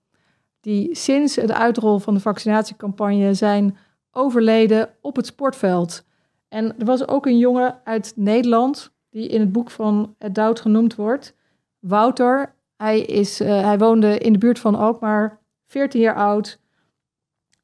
die 0.66 0.94
sinds 0.94 1.36
het 1.36 1.52
uitrol 1.52 1.98
van 1.98 2.14
de 2.14 2.20
vaccinatiecampagne 2.20 3.34
zijn 3.34 3.76
overleden 4.10 4.88
op 5.00 5.16
het 5.16 5.26
sportveld. 5.26 6.04
En 6.48 6.78
er 6.78 6.84
was 6.84 7.08
ook 7.08 7.26
een 7.26 7.38
jongen 7.38 7.80
uit 7.84 8.12
Nederland 8.16 8.92
die 9.10 9.28
in 9.28 9.40
het 9.40 9.52
boek 9.52 9.70
van 9.70 10.14
Ed 10.18 10.34
Doud 10.34 10.60
genoemd 10.60 10.94
wordt. 10.94 11.34
Wouter. 11.78 12.54
Hij, 12.76 13.00
is, 13.00 13.40
uh, 13.40 13.48
hij 13.48 13.78
woonde 13.78 14.18
in 14.18 14.32
de 14.32 14.38
buurt 14.38 14.58
van 14.58 14.74
Alkmaar, 14.74 15.38
14 15.66 16.00
jaar 16.00 16.14
oud. 16.14 16.60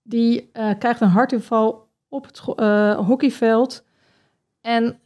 Die 0.03 0.51
uh, 0.53 0.71
krijgt 0.79 1.01
een 1.01 1.09
hartinval 1.09 1.89
op 2.09 2.27
het 2.27 2.43
uh, 2.57 2.99
hockeyveld. 2.99 3.85
En, 4.61 5.01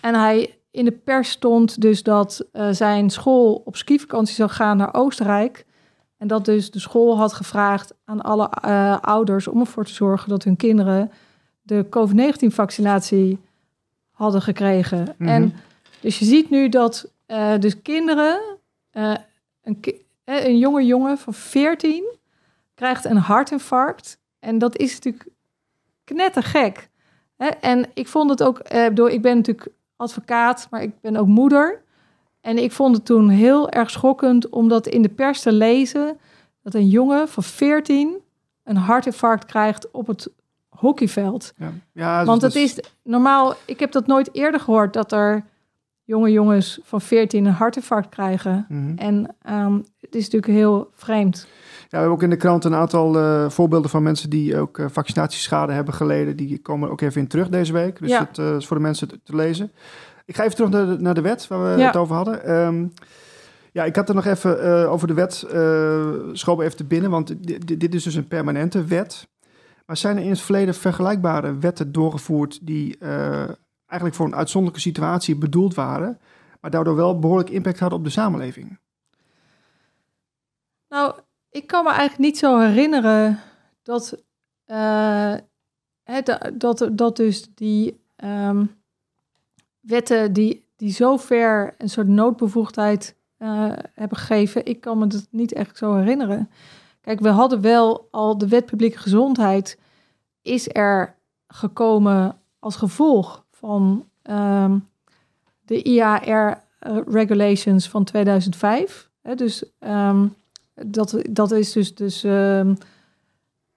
en 0.00 0.14
hij 0.14 0.58
in 0.70 0.84
de 0.84 0.92
pers 0.92 1.30
stond 1.30 1.80
dus 1.80 2.02
dat 2.02 2.46
zijn 2.70 3.10
school 3.10 3.62
op 3.64 3.76
skivakantie 3.76 4.34
zou 4.34 4.50
gaan 4.50 4.76
naar 4.76 4.94
Oostenrijk. 4.94 5.65
En 6.16 6.26
dat 6.26 6.44
dus 6.44 6.70
de 6.70 6.78
school 6.78 7.18
had 7.18 7.32
gevraagd 7.32 7.94
aan 8.04 8.20
alle 8.20 8.50
uh, 8.64 8.98
ouders 9.00 9.48
om 9.48 9.60
ervoor 9.60 9.84
te 9.84 9.92
zorgen 9.92 10.28
dat 10.28 10.44
hun 10.44 10.56
kinderen 10.56 11.10
de 11.62 11.86
COVID-19-vaccinatie 11.90 13.38
hadden 14.10 14.42
gekregen. 14.42 14.98
Mm 14.98 15.14
-hmm. 15.16 15.28
En 15.28 15.54
dus 16.00 16.18
je 16.18 16.24
ziet 16.24 16.50
nu 16.50 16.68
dat 16.68 17.12
uh, 17.26 17.58
dus 17.58 17.82
kinderen, 17.82 18.40
uh, 18.92 19.14
een, 19.62 19.80
ki 19.80 20.04
een 20.24 20.58
jonge 20.58 20.84
jongen 20.84 21.18
van 21.18 21.34
14 21.34 22.04
krijgt 22.74 23.04
een 23.04 23.16
hartinfarct. 23.16 24.18
En 24.38 24.58
dat 24.58 24.76
is 24.76 24.94
natuurlijk 24.94 25.28
knettergek. 26.04 26.88
Hè? 27.36 27.46
En 27.46 27.86
ik 27.94 28.08
vond 28.08 28.30
het 28.30 28.42
ook, 28.42 28.68
bedoel, 28.68 29.08
ik 29.08 29.22
ben 29.22 29.36
natuurlijk 29.36 29.68
advocaat, 29.96 30.66
maar 30.70 30.82
ik 30.82 31.00
ben 31.00 31.16
ook 31.16 31.26
moeder. 31.26 31.82
En 32.46 32.58
ik 32.58 32.72
vond 32.72 32.96
het 32.96 33.04
toen 33.04 33.28
heel 33.28 33.70
erg 33.70 33.90
schokkend 33.90 34.48
om 34.48 34.68
dat 34.68 34.86
in 34.86 35.02
de 35.02 35.08
pers 35.08 35.40
te 35.40 35.52
lezen. 35.52 36.16
Dat 36.62 36.74
een 36.74 36.88
jongen 36.88 37.28
van 37.28 37.42
14 37.42 38.16
een 38.64 38.76
hartinfarct 38.76 39.44
krijgt 39.44 39.90
op 39.90 40.06
het 40.06 40.28
hockeyveld. 40.68 41.52
Ja. 41.56 41.72
Ja, 41.92 42.18
dus 42.18 42.26
Want 42.26 42.42
het 42.42 42.54
is 42.54 42.80
normaal, 43.02 43.54
ik 43.64 43.80
heb 43.80 43.92
dat 43.92 44.06
nooit 44.06 44.28
eerder 44.32 44.60
gehoord 44.60 44.92
dat 44.92 45.12
er 45.12 45.44
jonge 46.04 46.30
jongens 46.30 46.80
van 46.82 47.00
14 47.00 47.44
een 47.44 47.52
hartinfarct 47.52 48.08
krijgen. 48.08 48.66
Mhm. 48.68 48.96
En 48.96 49.34
um, 49.50 49.84
het 50.00 50.14
is 50.14 50.24
natuurlijk 50.24 50.52
heel 50.52 50.90
vreemd. 50.94 51.46
Ja, 51.46 51.86
we 51.90 51.96
hebben 51.96 52.12
ook 52.12 52.22
in 52.22 52.30
de 52.30 52.36
krant 52.36 52.64
een 52.64 52.74
aantal 52.74 53.16
uh, 53.16 53.50
voorbeelden 53.50 53.90
van 53.90 54.02
mensen 54.02 54.30
die 54.30 54.58
ook 54.58 54.78
uh, 54.78 54.86
vaccinatieschade 54.90 55.72
hebben 55.72 55.94
geleden. 55.94 56.36
Die 56.36 56.58
komen 56.58 56.90
ook 56.90 57.00
even 57.00 57.20
in 57.20 57.28
terug 57.28 57.48
deze 57.48 57.72
week. 57.72 57.98
Dus 57.98 58.10
Ja. 58.10 58.18
dat 58.18 58.38
uh, 58.38 58.56
is 58.56 58.66
voor 58.66 58.76
de 58.76 58.82
mensen 58.82 59.08
te, 59.08 59.20
te 59.24 59.36
lezen. 59.36 59.72
Ik 60.26 60.36
ga 60.36 60.42
even 60.44 60.56
terug 60.56 60.70
naar 60.70 60.86
de, 60.86 61.02
naar 61.02 61.14
de 61.14 61.20
wet 61.20 61.46
waar 61.46 61.62
we 61.74 61.78
Ja. 61.80 61.86
het 61.86 61.96
over 61.96 62.14
hadden. 62.14 62.44
Ehm, 62.44 62.86
ja, 63.72 63.84
ik 63.84 63.96
had 63.96 64.08
er 64.08 64.14
nog 64.14 64.24
even 64.24 64.62
eh, 64.62 64.92
over 64.92 65.06
de 65.06 65.14
wet, 65.14 65.44
uh, 65.52 66.58
even 66.64 66.76
te 66.76 66.84
binnen, 66.84 67.10
want 67.10 67.46
dit, 67.46 67.80
dit 67.80 67.94
is 67.94 68.02
dus 68.02 68.14
een 68.14 68.28
permanente 68.28 68.84
wet. 68.84 69.28
Maar 69.86 69.96
zijn 69.96 70.16
er 70.16 70.22
in 70.22 70.30
het 70.30 70.40
verleden 70.40 70.74
vergelijkbare 70.74 71.58
wetten 71.58 71.92
doorgevoerd 71.92 72.66
die 72.66 72.98
eh, 72.98 73.48
eigenlijk 73.86 74.14
voor 74.14 74.26
een 74.26 74.34
uitzonderlijke 74.34 74.88
situatie 74.88 75.36
bedoeld 75.36 75.74
waren, 75.74 76.18
maar 76.60 76.70
daardoor 76.70 76.96
wel 76.96 77.18
behoorlijk 77.18 77.50
impact 77.50 77.78
hadden 77.78 77.98
op 77.98 78.04
de 78.04 78.10
samenleving? 78.10 78.78
Nou, 80.88 81.14
ik 81.50 81.66
kan 81.66 81.82
me 81.84 81.88
eigenlijk 81.90 82.18
niet 82.20 82.38
zo 82.38 82.58
herinneren 82.60 83.38
dat, 83.82 84.22
hè, 86.02 86.20
da- 86.22 86.50
dat, 86.54 86.88
dat 86.92 87.16
dus 87.16 87.48
die 87.54 88.00
ehm, 88.16 88.64
wetten 89.86 90.32
die, 90.32 90.66
die 90.76 90.92
zo 90.92 91.16
ver 91.16 91.74
een 91.78 91.88
soort 91.88 92.08
noodbevoegdheid 92.08 93.16
eh, 93.36 93.72
hebben 93.94 94.18
gegeven, 94.18 94.66
ik 94.66 94.80
kan 94.80 94.98
me 94.98 95.06
dat 95.06 95.26
niet 95.30 95.52
echt 95.52 95.76
zo 95.76 95.94
herinneren. 95.94 96.50
Kijk, 97.00 97.20
we 97.20 97.28
hadden 97.28 97.60
wel 97.60 98.08
al 98.10 98.38
de 98.38 98.48
wet 98.48 98.66
publieke 98.66 98.98
gezondheid 98.98 99.78
is 100.42 100.68
er 100.72 101.14
gekomen 101.48 102.38
als 102.58 102.76
gevolg 102.76 103.44
van 103.50 104.08
ehm, 104.22 104.78
de 105.64 105.82
IAR 105.82 106.64
regulations 107.06 107.88
van 107.88 108.04
2005. 108.04 109.10
Hè, 109.22 109.34
dus 109.34 109.64
ehm, 109.78 110.26
dat, 110.74 111.18
dat 111.30 111.50
is 111.50 111.72
dus, 111.72 111.94
dus 111.94 112.24
ehm, 112.24 112.74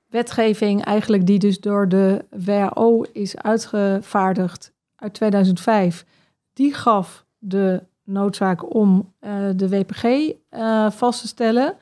wetgeving 0.08 0.84
eigenlijk 0.84 1.26
die 1.26 1.39
dus 1.39 1.60
door 1.60 1.88
de 1.89 2.26
WHO 2.30 3.06
is 3.12 3.38
uitgevaardigd 3.38 4.74
uit 5.00 5.14
2005. 5.14 6.06
Die 6.54 6.74
gaf 6.74 7.26
de 7.38 7.84
noodzaak 8.04 8.74
om 8.76 9.14
eh, 9.20 9.50
de 9.56 9.70
WPG 9.70 10.34
eh, 10.50 10.92
vast 10.92 11.22
te 11.22 11.28
stellen. 11.28 11.76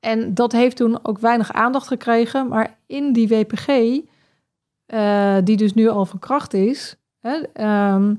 En 0.00 0.34
dat 0.34 0.52
heeft 0.52 0.76
toen 0.76 1.04
ook 1.04 1.18
weinig 1.18 1.52
aandacht 1.52 1.86
gekregen. 1.86 2.48
Maar 2.48 2.78
in 2.86 3.12
die 3.12 3.28
WPG, 3.28 3.68
eh, 4.86 5.36
die 5.44 5.56
dus 5.56 5.74
nu 5.74 5.88
al 5.88 6.04
van 6.04 6.18
kracht 6.18 6.54
is, 6.54 6.96
hè, 7.18 7.36
ehm, 7.52 8.14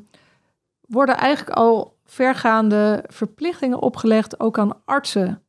worden 0.82 1.18
eigenlijk 1.18 1.58
al 1.58 1.98
vergaande 2.06 3.04
verplichtingen 3.08 3.82
opgelegd, 3.82 4.40
ook 4.40 4.58
aan 4.58 4.82
artsen. 4.86 5.42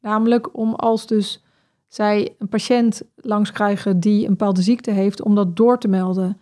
Namelijk 0.00 0.56
om 0.56 0.74
als 0.74 1.06
dus 1.06 1.44
zij 1.86 2.34
een 2.38 2.48
patiënt 2.48 3.02
langs 3.16 3.52
krijgen 3.52 4.00
die 4.00 4.22
een 4.22 4.30
bepaalde 4.30 4.62
ziekte 4.62 4.90
heeft, 4.90 5.22
om 5.22 5.34
dat 5.34 5.56
door 5.56 5.78
te 5.78 5.88
melden. 5.88 6.40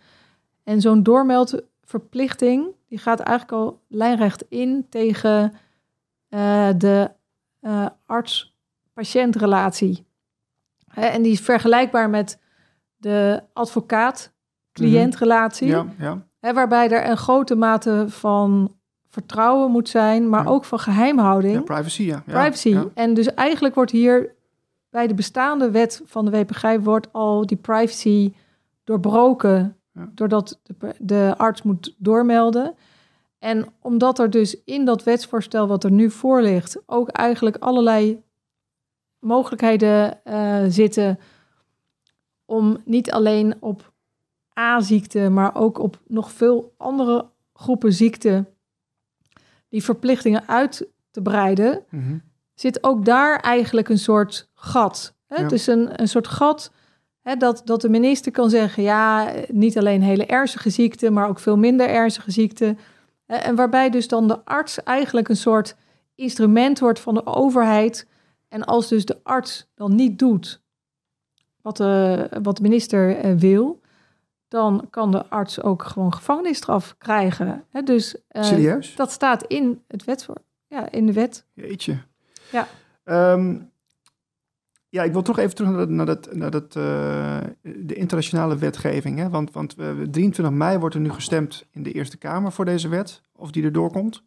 En 0.69 0.81
zo'n 0.81 1.03
doormeldverplichting, 1.03 2.67
die 2.87 2.97
gaat 2.97 3.19
eigenlijk 3.19 3.57
al 3.57 3.81
lijnrecht 3.87 4.43
in 4.49 4.85
tegen 4.89 5.53
eh, 6.29 6.69
de 6.77 7.11
eh, 7.59 7.85
arts-patiëntrelatie. 8.05 10.05
En 10.93 11.21
die 11.21 11.31
is 11.31 11.39
vergelijkbaar 11.39 12.09
met 12.09 12.39
de 12.97 13.43
advocaat-cliëntrelatie. 13.53 15.67
Ja, 15.67 15.85
ja. 15.97 16.25
Hè, 16.39 16.53
waarbij 16.53 16.89
er 16.89 17.09
een 17.09 17.17
grote 17.17 17.55
mate 17.55 18.05
van 18.07 18.75
vertrouwen 19.09 19.71
moet 19.71 19.89
zijn, 19.89 20.29
maar 20.29 20.43
Ja. 20.43 20.49
ook 20.49 20.65
van 20.65 20.79
geheimhouding. 20.79 21.53
Ja, 21.53 21.61
privacy, 21.61 22.03
ja. 22.03 22.23
Ja, 22.25 22.41
privacy. 22.41 22.69
ja. 22.69 22.85
En 22.93 23.13
dus 23.13 23.33
eigenlijk 23.33 23.75
wordt 23.75 23.91
hier 23.91 24.35
bij 24.89 25.07
de 25.07 25.13
bestaande 25.13 25.71
wet 25.71 26.01
van 26.05 26.25
de 26.25 26.31
WPG 26.31 26.77
wordt 26.83 27.13
al 27.13 27.45
die 27.45 27.57
privacy 27.57 28.33
doorbroken 28.83 29.73
Ja. 29.99 30.09
doordat 30.15 30.59
de, 30.63 30.95
de 30.99 31.33
arts 31.37 31.61
moet 31.61 31.95
doormelden. 31.97 32.75
En 33.39 33.65
omdat 33.81 34.19
er 34.19 34.29
dus 34.29 34.63
in 34.63 34.85
dat 34.85 35.03
wetsvoorstel 35.03 35.67
wat 35.67 35.83
er 35.83 35.91
nu 35.91 36.11
voor 36.11 36.41
ligt 36.41 36.77
ook 36.85 37.09
eigenlijk 37.09 37.57
allerlei 37.57 38.21
mogelijkheden 39.19 40.23
eh, 40.25 40.63
zitten 40.67 41.19
om 42.45 42.77
niet 42.85 43.11
alleen 43.11 43.55
op 43.59 43.91
A-ziekte, 44.59 45.29
maar 45.29 45.55
ook 45.55 45.77
op 45.79 45.99
nog 46.07 46.31
veel 46.31 46.73
andere 46.77 47.29
groepen 47.53 47.93
ziekten 47.93 48.47
die 49.69 49.83
verplichtingen 49.83 50.47
uit 50.47 50.87
te 51.11 51.21
breiden, 51.21 51.83
Mhm. 51.89 52.17
zit 52.53 52.83
ook 52.83 53.05
daar 53.05 53.39
eigenlijk 53.39 53.89
een 53.89 53.97
soort 53.99 54.49
gat. 54.53 55.15
Hè? 55.27 55.41
Ja. 55.41 55.47
Dus 55.47 55.67
een, 55.67 56.01
een 56.01 56.07
soort 56.07 56.27
gat 56.27 56.71
dat, 57.37 57.61
dat 57.65 57.81
de 57.81 57.89
minister 57.89 58.31
kan 58.31 58.49
zeggen, 58.49 58.83
ja, 58.83 59.33
niet 59.47 59.77
alleen 59.77 60.01
hele 60.01 60.25
ernstige 60.25 60.69
ziekten, 60.69 61.13
maar 61.13 61.27
ook 61.27 61.39
veel 61.39 61.57
minder 61.57 61.89
ernstige 61.89 62.31
ziekten. 62.31 62.79
En 63.25 63.55
waarbij 63.55 63.89
dus 63.89 64.07
dan 64.07 64.27
de 64.27 64.45
arts 64.45 64.83
eigenlijk 64.83 65.29
een 65.29 65.37
soort 65.37 65.75
instrument 66.15 66.79
wordt 66.79 66.99
van 66.99 67.13
de 67.13 67.25
overheid. 67.25 68.07
En 68.47 68.65
als 68.65 68.87
dus 68.87 69.05
de 69.05 69.19
arts 69.23 69.67
dan 69.75 69.95
niet 69.95 70.19
doet 70.19 70.61
wat 71.61 71.77
de, 71.77 72.27
wat 72.43 72.57
de 72.57 72.61
minister 72.61 73.17
eh, 73.17 73.33
wil, 73.35 73.81
dan 74.47 74.87
kan 74.89 75.11
de 75.11 75.25
arts 75.25 75.61
ook 75.61 75.83
gewoon 75.83 76.13
gevangenisstraf 76.13 76.95
krijgen. 76.97 77.65
Dus 77.83 78.15
eh, 78.27 78.43
Serieus? 78.43 78.95
dat 78.95 79.11
staat 79.11 79.43
in 79.43 79.81
het 79.87 80.03
wetsvoor, 80.03 80.37
ja, 80.67 80.91
in 80.91 81.05
de 81.05 81.13
wet. 81.13 81.45
Jeetje. 81.53 81.97
Ja. 82.51 82.67
Ehm, 83.03 83.57
ja, 84.89 85.03
ik 85.03 85.11
wil 85.11 85.21
toch 85.21 85.37
even 85.37 85.55
terug 85.55 85.71
naar, 85.71 85.79
dat, 85.79 85.89
naar, 85.89 86.05
dat, 86.05 86.33
naar 86.33 86.51
dat, 86.51 86.75
eh, 86.75 87.37
de 87.61 87.95
internationale 87.95 88.57
wetgeving. 88.57 89.17
Hè? 89.17 89.29
Want, 89.29 89.51
want 89.51 89.75
eh, 89.75 89.89
23 90.11 90.49
mei 90.49 90.77
wordt 90.77 90.95
er 90.95 91.01
nu 91.01 91.09
gestemd 91.09 91.65
in 91.71 91.83
de 91.83 91.91
Eerste 91.91 92.17
Kamer 92.17 92.51
voor 92.51 92.65
deze 92.65 92.87
wet, 92.87 93.21
of 93.35 93.51
die 93.51 93.63
erdoor 93.63 93.91
komt. 93.91 94.23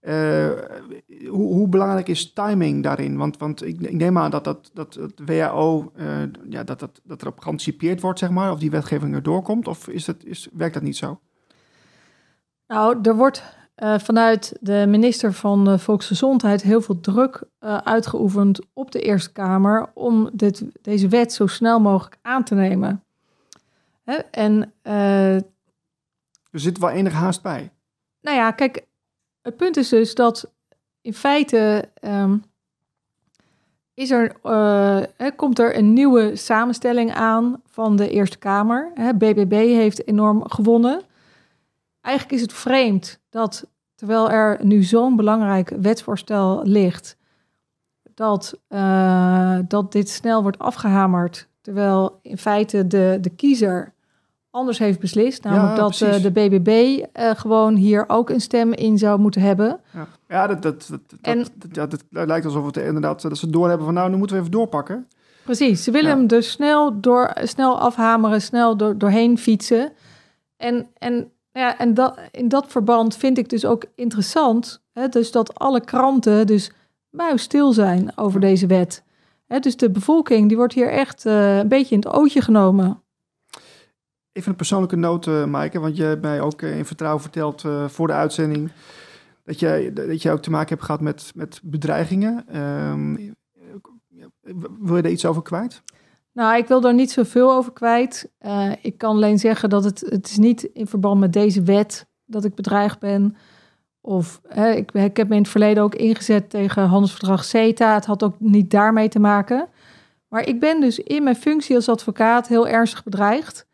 Eh, 0.00 0.48
hoe, 1.28 1.54
hoe 1.54 1.68
belangrijk 1.68 2.08
is 2.08 2.32
timing 2.32 2.82
daarin? 2.82 3.16
Want, 3.16 3.36
want 3.36 3.64
ik, 3.64 3.92
neem 3.92 4.18
aan 4.18 4.30
dat, 4.30 4.44
dat, 4.44 4.70
dat 4.74 4.94
het 4.94 5.20
WHO, 5.24 5.92
ja, 6.48 6.64
dat, 6.64 6.78
dat, 6.78 7.00
dat 7.04 7.22
erop 7.22 7.40
geanticipeerd 7.40 8.00
wordt, 8.00 8.18
zeg 8.18 8.30
maar, 8.30 8.52
of 8.52 8.58
die 8.58 8.70
wetgeving 8.70 9.14
erdoor 9.14 9.42
komt, 9.42 9.68
of 9.68 9.88
is 9.88 10.04
dat, 10.04 10.24
is, 10.24 10.48
werkt 10.52 10.74
dat 10.74 10.82
niet 10.82 10.96
zo? 10.96 11.20
Nou, 12.66 12.98
er 13.02 13.16
wordt 13.16 13.42
eh, 13.78 13.98
vanuit 13.98 14.56
de 14.60 14.84
minister 14.88 15.32
van 15.32 15.68
eh, 15.68 15.78
Volksgezondheid 15.78 16.62
heel 16.62 16.80
veel 16.80 17.00
druk 17.00 17.42
eh, 17.58 17.76
uitgeoefend 17.76 18.60
op 18.72 18.90
de 18.90 19.00
Eerste 19.00 19.32
Kamer 19.32 19.90
om 19.94 20.30
dit, 20.32 20.64
deze 20.82 21.08
wet 21.08 21.32
zo 21.32 21.46
snel 21.46 21.80
mogelijk 21.80 22.18
aan 22.22 22.44
te 22.44 22.54
nemen. 22.54 23.04
Hè? 24.04 24.14
En 24.14 24.72
Er 24.82 26.60
zit 26.60 26.78
wel 26.78 26.90
enige 26.90 27.16
haast 27.16 27.42
bij. 27.42 27.72
nou 28.20 28.36
ja, 28.36 28.50
kijk, 28.50 28.86
het 29.42 29.56
punt 29.56 29.76
is 29.76 29.88
dus 29.88 30.14
dat 30.14 30.52
in 31.00 31.14
feite 31.14 31.88
ehm, 31.94 32.36
is 33.94 34.10
er, 34.10 34.36
hè, 35.16 35.30
komt 35.36 35.58
er 35.58 35.76
een 35.76 35.92
nieuwe 35.92 36.36
samenstelling 36.36 37.12
aan 37.14 37.62
van 37.66 37.96
de 37.96 38.10
Eerste 38.10 38.38
Kamer. 38.38 38.90
Hè, 38.94 39.14
BBB 39.14 39.52
heeft 39.52 40.06
enorm 40.06 40.50
gewonnen. 40.50 41.02
Eigenlijk 42.00 42.34
is 42.34 42.40
het 42.40 42.52
vreemd 42.52 43.20
dat 43.28 43.66
terwijl 43.94 44.30
er 44.30 44.58
nu 44.62 44.82
zo'n 44.82 45.16
belangrijk 45.16 45.72
wetsvoorstel 45.80 46.60
ligt, 46.64 47.16
dat, 48.14 48.58
eh, 48.68 49.58
dat 49.68 49.92
dit 49.92 50.08
snel 50.08 50.42
wordt 50.42 50.58
afgehamerd. 50.58 51.48
Terwijl 51.60 52.18
in 52.22 52.38
feite 52.38 52.86
de, 52.86 53.18
de 53.20 53.30
kiezer 53.30 53.94
anders 54.50 54.78
heeft 54.78 55.00
beslist. 55.00 55.44
Namelijk 55.44 55.76
dat 55.76 56.00
eh, 56.00 56.22
de 56.22 56.30
BBB 56.30 57.02
eh, 57.12 57.30
gewoon 57.30 57.74
hier 57.74 58.04
ook 58.06 58.30
een 58.30 58.40
stem 58.40 58.72
in 58.72 58.98
zou 58.98 59.18
moeten 59.18 59.40
hebben. 59.40 59.80
Ja, 59.92 60.06
ja 60.28 60.46
dat, 60.46 60.62
dat, 60.62 60.86
dat, 60.90 61.00
dat, 61.06 61.18
En- 61.20 61.46
dat, 61.54 61.68
ja, 61.72 61.86
dat 61.86 62.04
lijkt 62.10 62.46
alsof 62.46 62.66
het 62.66 62.76
inderdaad 62.76 63.22
dat 63.22 63.38
ze 63.38 63.50
doorhebben 63.50 63.84
van 63.84 63.94
nou, 63.94 64.10
nu 64.10 64.16
moeten 64.16 64.36
we 64.36 64.42
even 64.42 64.54
doorpakken. 64.54 65.08
Precies, 65.44 65.84
ze 65.84 65.90
willen 65.90 66.10
hem 66.10 66.26
dus 66.26 66.50
snel, 66.50 67.00
door, 67.00 67.32
snel 67.42 67.80
afhameren, 67.80 68.42
snel 68.42 68.76
door, 68.76 68.98
doorheen 68.98 69.38
fietsen. 69.38 69.92
En, 70.56 70.86
en, 70.98 71.30
ja, 71.58 71.78
en 71.78 71.94
dat, 71.94 72.18
in 72.30 72.48
dat 72.48 72.66
verband 72.68 73.16
vind 73.16 73.38
ik 73.38 73.48
dus 73.48 73.64
ook 73.64 73.84
interessant, 73.94 74.82
hè, 74.92 75.08
dus 75.08 75.30
dat 75.30 75.58
alle 75.58 75.80
kranten 75.80 76.46
dus 76.46 76.72
muisstil 77.10 77.72
zijn 77.72 78.12
over 78.16 78.40
deze 78.40 78.66
wet. 78.66 79.04
Hè, 79.46 79.58
dus 79.58 79.76
de 79.76 79.90
bevolking 79.90 80.48
die 80.48 80.56
wordt 80.56 80.74
hier 80.74 80.90
echt 80.90 81.26
eh, 81.26 81.58
een 81.58 81.68
beetje 81.68 81.94
in 81.94 82.00
het 82.00 82.12
ootje 82.12 82.40
genomen. 82.40 83.02
Even 84.32 84.50
een 84.50 84.56
persoonlijke 84.56 84.96
noot, 84.96 85.26
eh 85.26 85.44
Maaike, 85.44 85.80
want 85.80 85.96
je 85.96 86.02
hebt 86.02 86.22
mij 86.22 86.40
ook 86.40 86.62
eh, 86.62 86.78
in 86.78 86.84
vertrouwen 86.84 87.22
verteld 87.22 87.64
voor 87.86 88.06
de 88.06 88.12
uitzending 88.12 88.70
dat 89.48 89.58
je, 89.58 89.90
dat 89.94 90.22
je 90.22 90.30
ook 90.30 90.42
te 90.42 90.50
maken 90.50 90.68
hebt 90.68 90.82
gehad 90.82 91.00
met, 91.00 91.32
met 91.34 91.60
bedreigingen. 91.62 92.44
Ehm, 92.48 93.14
wil 94.80 94.96
je 94.96 95.02
daar 95.02 95.10
iets 95.10 95.26
over 95.26 95.42
kwijt? 95.42 95.82
Nou, 96.38 96.56
ik 96.56 96.66
wil 96.66 96.80
daar 96.80 96.94
niet 96.94 97.10
zoveel 97.10 97.52
over 97.52 97.72
kwijt. 97.72 98.30
Eh, 98.38 98.72
ik 98.82 98.98
kan 98.98 99.14
alleen 99.14 99.38
zeggen 99.38 99.70
dat 99.70 99.84
het, 99.84 100.00
het 100.08 100.26
is 100.26 100.36
niet 100.36 100.62
in 100.62 100.86
verband 100.86 101.20
met 101.20 101.32
deze 101.32 101.62
wet 101.62 102.06
dat 102.24 102.44
ik 102.44 102.54
bedreigd 102.54 102.98
ben. 102.98 103.36
Of 104.00 104.40
hè, 104.48 104.70
ik, 104.70 105.16
heb 105.16 105.28
me 105.28 105.34
in 105.34 105.42
het 105.42 105.50
verleden 105.50 105.82
ook 105.82 105.94
ingezet 105.94 106.50
tegen 106.50 106.86
handelsverdrag 106.86 107.44
CETA. 107.44 107.94
Het 107.94 108.06
had 108.06 108.22
ook 108.22 108.34
niet 108.38 108.70
daarmee 108.70 109.08
te 109.08 109.18
maken. 109.18 109.68
Maar 110.28 110.46
ik 110.46 110.60
ben 110.60 110.80
dus 110.80 110.98
in 110.98 111.22
mijn 111.22 111.36
functie 111.36 111.76
als 111.76 111.88
advocaat 111.88 112.48
heel 112.48 112.68
ernstig 112.68 113.04
bedreigd. 113.04 113.66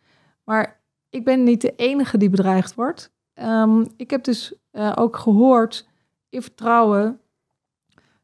Maar 0.45 0.81
ik 1.11 1.25
ben 1.25 1.43
niet 1.43 1.61
de 1.61 1.75
enige 1.77 2.19
die 2.19 2.31
bedreigd 2.31 2.75
wordt. 2.75 3.13
Ehm, 3.35 3.85
ik 3.97 4.11
heb 4.11 4.25
dus 4.25 4.55
eh, 4.71 4.93
ook 4.95 5.17
gehoord 5.17 5.89
in 6.29 6.43
vertrouwen 6.43 7.21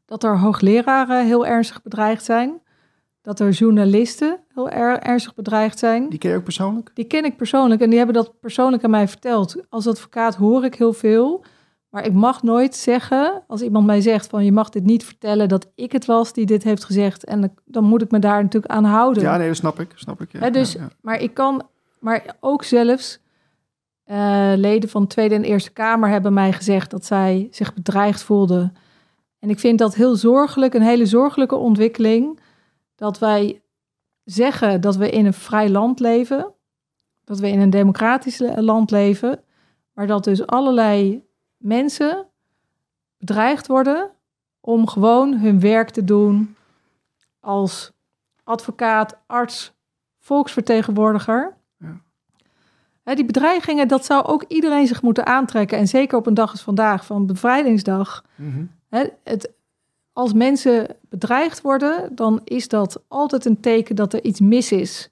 dat 0.05 0.23
er 0.23 0.39
hoogleraren 0.39 1.25
heel 1.25 1.45
ernstig 1.45 1.81
bedreigd 1.81 2.23
zijn. 2.23 2.61
Dat 3.21 3.39
er 3.39 3.49
journalisten 3.49 4.39
heel 4.53 4.69
er- 4.69 4.99
ernstig 4.99 5.33
bedreigd 5.35 5.79
zijn. 5.79 6.09
Die 6.09 6.19
ken 6.19 6.29
je 6.31 6.37
ook 6.37 6.43
persoonlijk? 6.43 6.91
Die 6.93 7.05
ken 7.05 7.25
ik 7.25 7.37
persoonlijk 7.37 7.81
en 7.81 7.87
die 7.89 7.97
hebben 7.97 8.15
dat 8.15 8.39
persoonlijk 8.39 8.83
aan 8.83 8.89
mij 8.89 9.07
verteld. 9.07 9.55
Als 9.69 9.87
advocaat 9.87 10.35
hoor 10.35 10.63
ik 10.65 10.75
heel 10.75 10.93
veel. 10.93 11.43
Maar 11.89 12.05
ik 12.05 12.13
mag 12.13 12.43
nooit 12.43 12.75
zeggen, 12.75 13.43
als 13.47 13.61
iemand 13.61 13.85
mij 13.85 14.01
zegt 14.01 14.27
van 14.27 14.45
je 14.45 14.51
mag 14.51 14.69
dit 14.69 14.83
niet 14.83 15.03
vertellen, 15.05 15.49
dat 15.49 15.67
ik 15.75 15.91
het 15.91 16.05
was 16.05 16.33
die 16.33 16.45
dit 16.45 16.63
heeft 16.63 16.83
gezegd. 16.85 17.23
En 17.25 17.53
dan- 17.65 17.83
moet 17.83 18.01
ik 18.01 18.11
me 18.11 18.19
daar 18.19 18.41
natuurlijk 18.43 18.73
aan 18.73 18.83
houden. 18.83 19.23
Ja, 19.23 19.37
nee, 19.37 19.47
dat 19.47 19.55
snap 19.57 19.79
ik. 19.79 19.91
Snap 19.95 20.21
ik 20.21 20.31
ja. 20.31 20.49
Dus, 20.49 20.73
Ja, 20.73 20.81
ja. 20.81 20.89
Maar 21.01 21.19
ik 21.21 21.33
kan, 21.33 21.63
maar 21.99 22.35
ook 22.39 22.63
zelfs 22.63 23.19
eh, 24.03 24.51
leden 24.55 24.89
van 24.89 25.01
de 25.01 25.07
Tweede 25.07 25.35
en 25.35 25.43
Eerste 25.43 25.71
Kamer 25.71 26.09
hebben 26.09 26.33
mij 26.33 26.53
gezegd 26.53 26.91
dat 26.91 27.05
zij 27.05 27.47
zich 27.51 27.73
bedreigd 27.73 28.23
voelden. 28.23 28.73
En 29.39 29.49
ik 29.49 29.59
vind 29.59 29.79
dat 29.79 29.95
heel 29.95 30.15
zorgelijk, 30.15 30.73
een 30.73 30.81
hele 30.81 31.05
zorgelijke 31.05 31.55
ontwikkeling. 31.55 32.39
Dat 33.01 33.19
wij 33.19 33.61
zeggen 34.23 34.81
dat 34.81 34.95
we 34.95 35.09
in 35.09 35.25
een 35.25 35.33
vrij 35.33 35.69
land 35.69 35.99
leven, 35.99 36.53
dat 37.23 37.39
we 37.39 37.49
in 37.49 37.59
een 37.59 37.69
democratisch 37.69 38.39
land 38.55 38.91
leven, 38.91 39.43
maar 39.93 40.07
dat 40.07 40.23
dus 40.23 40.47
allerlei 40.47 41.25
mensen 41.57 42.27
bedreigd 43.17 43.67
worden 43.67 44.11
om 44.59 44.87
gewoon 44.87 45.33
hun 45.37 45.59
werk 45.59 45.89
te 45.89 46.03
doen 46.03 46.55
als 47.39 47.91
advocaat, 48.43 49.17
arts, 49.25 49.73
volksvertegenwoordiger. 50.19 51.57
Ja. 51.77 53.15
Die 53.15 53.25
bedreigingen, 53.25 53.87
dat 53.87 54.05
zou 54.05 54.25
ook 54.25 54.45
iedereen 54.47 54.87
zich 54.87 55.01
moeten 55.01 55.25
aantrekken. 55.25 55.77
En 55.77 55.87
zeker 55.87 56.17
op 56.17 56.25
een 56.25 56.33
dag 56.33 56.51
als 56.51 56.61
vandaag, 56.61 57.05
van 57.05 57.25
bevrijdingsdag. 57.25 58.25
Mhm. 58.35 58.65
Hè, 58.89 59.05
het, 59.23 59.51
als 60.13 60.33
mensen 60.33 60.95
bedreigd 61.09 61.61
worden, 61.61 62.15
dan 62.15 62.41
is 62.43 62.67
dat 62.67 63.03
altijd 63.07 63.45
een 63.45 63.59
teken 63.59 63.95
dat 63.95 64.13
er 64.13 64.23
iets 64.23 64.39
mis 64.39 64.71
is. 64.71 65.09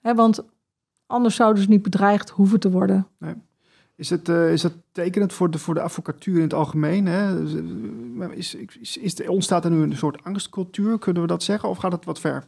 Hè, 0.00 0.14
want 0.14 0.44
anders 1.06 1.36
zouden 1.36 1.62
ze 1.62 1.68
niet 1.68 1.82
bedreigd 1.82 2.30
hoeven 2.30 2.60
te 2.60 2.70
worden. 2.70 3.06
Is, 3.96 4.10
het, 4.10 4.28
eh, 4.28 4.52
is 4.52 4.62
dat 4.62 4.72
tekenend 4.92 5.32
voor 5.32 5.50
de, 5.50 5.58
voor 5.58 5.74
de 5.74 5.80
advocatuur 5.80 6.36
in 6.36 6.42
het 6.42 6.54
algemeen? 6.54 7.06
Hè? 7.06 7.44
Is, 8.34 8.54
is, 8.54 8.96
is, 8.96 9.18
er- 9.18 9.28
ontstaat 9.28 9.64
er 9.64 9.70
nu 9.70 9.82
een 9.82 9.96
soort 9.96 10.24
angstcultuur, 10.24 10.98
kunnen 10.98 11.22
we 11.22 11.28
dat 11.28 11.42
zeggen? 11.42 11.68
Of 11.68 11.78
gaat 11.78 11.92
het 11.92 12.04
wat 12.04 12.20
ver? 12.20 12.44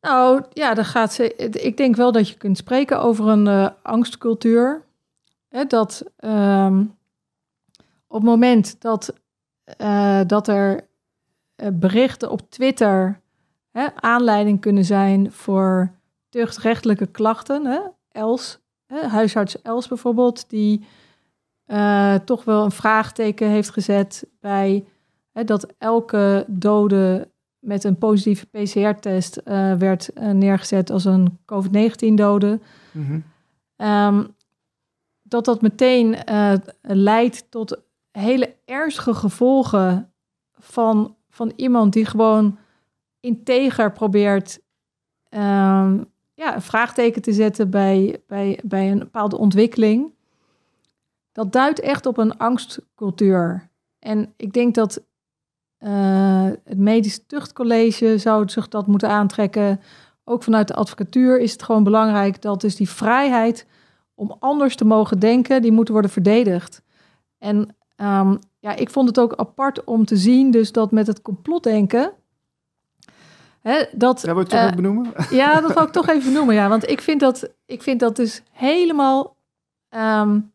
Nou 0.00 0.42
ja, 0.52 0.74
dan 0.74 0.84
gaat 0.84 1.12
ze. 1.12 1.34
Ik 1.36 1.76
denk 1.76 1.96
wel 1.96 2.12
dat 2.12 2.28
je 2.28 2.36
kunt 2.36 2.56
spreken 2.56 3.00
over 3.00 3.26
een 3.26 3.46
eh, 3.46 3.68
angstcultuur. 3.82 4.82
Hè, 5.48 5.64
dat 5.64 6.04
ehm, 6.16 6.80
op 8.06 8.16
het 8.16 8.22
moment 8.22 8.80
dat, 8.80 9.14
eh, 9.76 10.20
dat 10.26 10.48
er 10.48 10.88
eh, 11.54 11.68
berichten 11.72 12.30
op 12.30 12.50
Twitter 12.50 13.20
hè, 13.70 13.86
aanleiding 13.94 14.60
kunnen 14.60 14.84
zijn 14.84 15.32
voor 15.32 15.90
tuchtrechtelijke 16.28 17.06
klachten. 17.06 17.66
Hè, 17.66 17.80
Els, 18.12 18.58
hè, 18.86 19.06
huisarts 19.06 19.62
Els 19.62 19.88
bijvoorbeeld, 19.88 20.50
die 20.50 20.86
uh, 21.66 22.14
toch 22.14 22.44
wel 22.44 22.64
een 22.64 22.70
vraagteken 22.70 23.48
heeft 23.48 23.70
gezet 23.70 24.26
bij 24.40 24.84
hè, 25.32 25.44
dat 25.44 25.74
elke 25.78 26.44
dode 26.48 27.30
met 27.58 27.84
een 27.84 27.98
positieve 27.98 28.46
PCR-test 28.46 29.40
uh, 29.44 29.74
werd 29.74 30.10
uh, 30.14 30.30
neergezet 30.30 30.90
als 30.90 31.04
een 31.04 31.38
COVID-19-dode. 31.44 32.60
Mm 32.92 33.06
-hmm. 33.06 33.24
um, 33.86 34.34
dat 35.22 35.44
dat 35.44 35.62
meteen 35.62 36.16
leidt 36.82 37.50
tot 37.50 37.82
hele 38.10 38.56
ernstige 38.64 39.14
gevolgen 39.14 40.12
van, 40.52 41.16
van 41.30 41.52
iemand 41.56 41.92
die 41.92 42.04
gewoon 42.04 42.58
integer 43.20 43.92
probeert 43.92 44.60
um, 45.30 46.10
ja, 46.34 46.54
een 46.54 46.62
vraagteken 46.62 47.22
te 47.22 47.32
zetten 47.32 47.70
bij, 47.70 48.22
bij, 48.26 48.60
bij 48.64 48.90
een 48.90 48.98
bepaalde 48.98 49.38
ontwikkeling. 49.38 50.14
Dat 51.32 51.52
duidt 51.52 51.80
echt 51.80 52.06
op 52.06 52.18
een 52.18 52.38
angstcultuur. 52.38 53.68
En 53.98 54.32
ik 54.36 54.52
denk 54.52 54.74
dat 54.74 55.02
uh, 55.78 56.50
het 56.64 56.78
Medisch 56.78 57.26
Tuchtcollege 57.26 58.18
zou 58.18 58.48
zich 58.48 58.68
dat 58.68 58.86
moeten 58.86 59.08
aantrekken. 59.08 59.80
Ook 60.24 60.42
vanuit 60.42 60.68
de 60.68 60.74
advocatuur 60.74 61.40
is 61.40 61.52
het 61.52 61.62
gewoon 61.62 61.84
belangrijk 61.84 62.42
dat 62.42 62.60
dus 62.60 62.76
die 62.76 62.88
vrijheid 62.88 63.66
om 64.14 64.36
anders 64.38 64.76
te 64.76 64.84
mogen 64.84 65.18
denken, 65.18 65.62
die 65.62 65.72
moet 65.72 65.88
worden 65.88 66.10
verdedigd. 66.10 66.82
En 67.38 67.76
um, 68.02 68.38
ja, 68.58 68.74
ik 68.74 68.90
vond 68.90 69.08
het 69.08 69.18
ook 69.18 69.34
apart 69.34 69.84
om 69.84 70.04
te 70.04 70.16
zien 70.16 70.50
dus 70.50 70.72
dat 70.72 70.90
met 70.90 71.06
het 71.06 71.22
complotdenken 71.22 72.12
Hè, 73.60 73.84
dat, 73.92 74.22
ja, 74.26 74.34
wil 74.34 74.44
toch 74.44 74.60
uh, 74.60 74.74
benoemen? 74.74 75.12
Ja, 75.30 75.60
dat 75.60 75.74
wil 75.74 75.82
ik 75.82 75.90
toch 75.90 76.08
even 76.16 76.32
noemen. 76.32 76.54
Ja, 76.54 76.68
want 76.68 76.88
ik 76.88 77.00
vind 77.00 77.20
dat, 77.20 77.50
ik 77.66 77.82
vind 77.82 78.00
dat 78.00 78.16
dus 78.16 78.42
helemaal. 78.52 79.36
Um, 79.90 80.52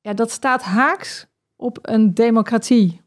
ja, 0.00 0.14
dat 0.14 0.30
staat 0.30 0.62
haaks 0.62 1.26
op 1.56 1.78
een 1.82 2.14
democratie. 2.14 3.00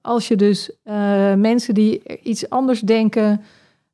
Als 0.00 0.28
je 0.28 0.36
dus 0.36 0.70
uh, 0.84 1.34
mensen 1.34 1.74
die 1.74 2.20
iets 2.22 2.50
anders 2.50 2.80
denken 2.80 3.42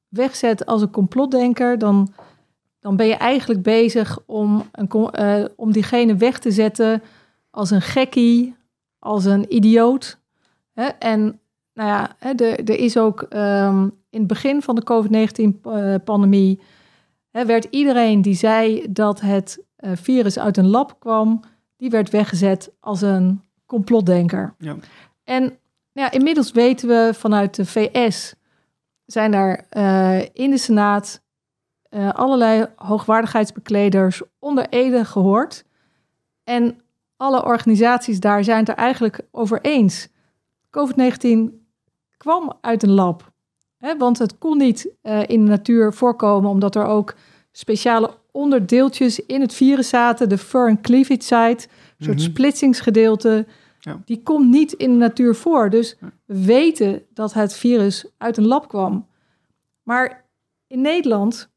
wegzet 0.08 0.66
als 0.66 0.82
een 0.82 0.90
complotdenker, 0.90 1.78
dan, 1.78 2.12
dan 2.80 2.96
ben 2.96 3.06
je 3.06 3.14
eigenlijk 3.14 3.62
bezig 3.62 4.18
om, 4.26 4.68
een, 4.72 5.10
uh, 5.20 5.44
om 5.56 5.72
diegene 5.72 6.16
weg 6.16 6.38
te 6.38 6.50
zetten 6.50 7.02
als 7.50 7.70
een 7.70 7.82
gekkie, 7.82 8.56
als 9.06 9.24
een 9.24 9.54
idioot. 9.54 10.18
Hè? 10.72 10.84
En 10.84 11.40
nou 11.74 11.88
ja, 11.88 12.16
er 12.36 12.70
is 12.70 12.96
ook 12.96 13.26
um, 13.30 13.82
in 14.10 14.18
het 14.18 14.26
begin 14.26 14.62
van 14.62 14.74
de 14.74 14.84
COVID-19-pandemie 14.84 16.60
werd 17.30 17.66
iedereen 17.70 18.22
die 18.22 18.34
zei 18.34 18.86
dat 18.92 19.20
het 19.20 19.64
uh, 19.80 19.90
virus 19.94 20.38
uit 20.38 20.56
een 20.56 20.68
lab 20.68 20.96
kwam, 20.98 21.40
die 21.76 21.90
werd 21.90 22.10
weggezet 22.10 22.72
als 22.80 23.00
een 23.02 23.42
complotdenker. 23.66 24.54
Ja. 24.58 24.76
En 25.24 25.42
nou 25.42 25.58
ja, 25.92 26.10
inmiddels 26.10 26.52
weten 26.52 26.88
we 26.88 27.10
vanuit 27.14 27.54
de 27.54 27.66
VS 27.66 28.34
zijn 29.06 29.30
daar 29.30 29.66
uh, 29.76 30.20
in 30.20 30.50
de 30.50 30.58
Senaat 30.58 31.22
uh, 31.90 32.12
allerlei 32.12 32.66
hoogwaardigheidsbekleders 32.76 34.22
onder 34.38 34.68
Ede 34.68 35.04
gehoord. 35.04 35.64
En 36.44 36.80
alle 37.16 37.44
organisaties 37.44 38.20
daar 38.20 38.44
zijn 38.44 38.58
het 38.58 38.68
er 38.68 38.74
eigenlijk 38.74 39.20
over 39.30 39.60
eens. 39.60 40.08
COVID-19 40.70 41.64
kwam 42.16 42.52
uit 42.60 42.82
een 42.82 42.90
lab. 42.90 43.32
Hè, 43.78 43.96
want 43.96 44.18
het 44.18 44.38
kon 44.38 44.58
niet 44.58 44.88
uh, 45.02 45.20
in 45.26 45.44
de 45.44 45.50
natuur 45.50 45.92
voorkomen, 45.92 46.50
omdat 46.50 46.74
er 46.74 46.84
ook 46.84 47.14
speciale 47.52 48.10
onderdeeltjes 48.30 49.26
in 49.26 49.40
het 49.40 49.54
virus 49.54 49.88
zaten, 49.88 50.28
de 50.28 50.38
fur 50.38 50.80
cleavage 50.80 51.22
site, 51.22 51.68
een 51.98 52.04
soort 52.04 52.16
mm 52.16 52.24
-hmm. 52.24 52.32
splitsingsgedeelte. 52.32 53.46
Ja. 53.80 54.02
Die 54.04 54.22
komt 54.22 54.48
niet 54.48 54.72
in 54.72 54.90
de 54.90 54.96
natuur 54.96 55.34
voor. 55.34 55.70
Dus 55.70 55.96
we 56.24 56.44
weten 56.44 57.02
dat 57.14 57.32
het 57.32 57.54
virus 57.54 58.06
uit 58.18 58.36
een 58.36 58.46
lab 58.46 58.68
kwam. 58.68 59.06
Maar 59.82 60.24
in 60.66 60.80
Nederland 60.80 61.50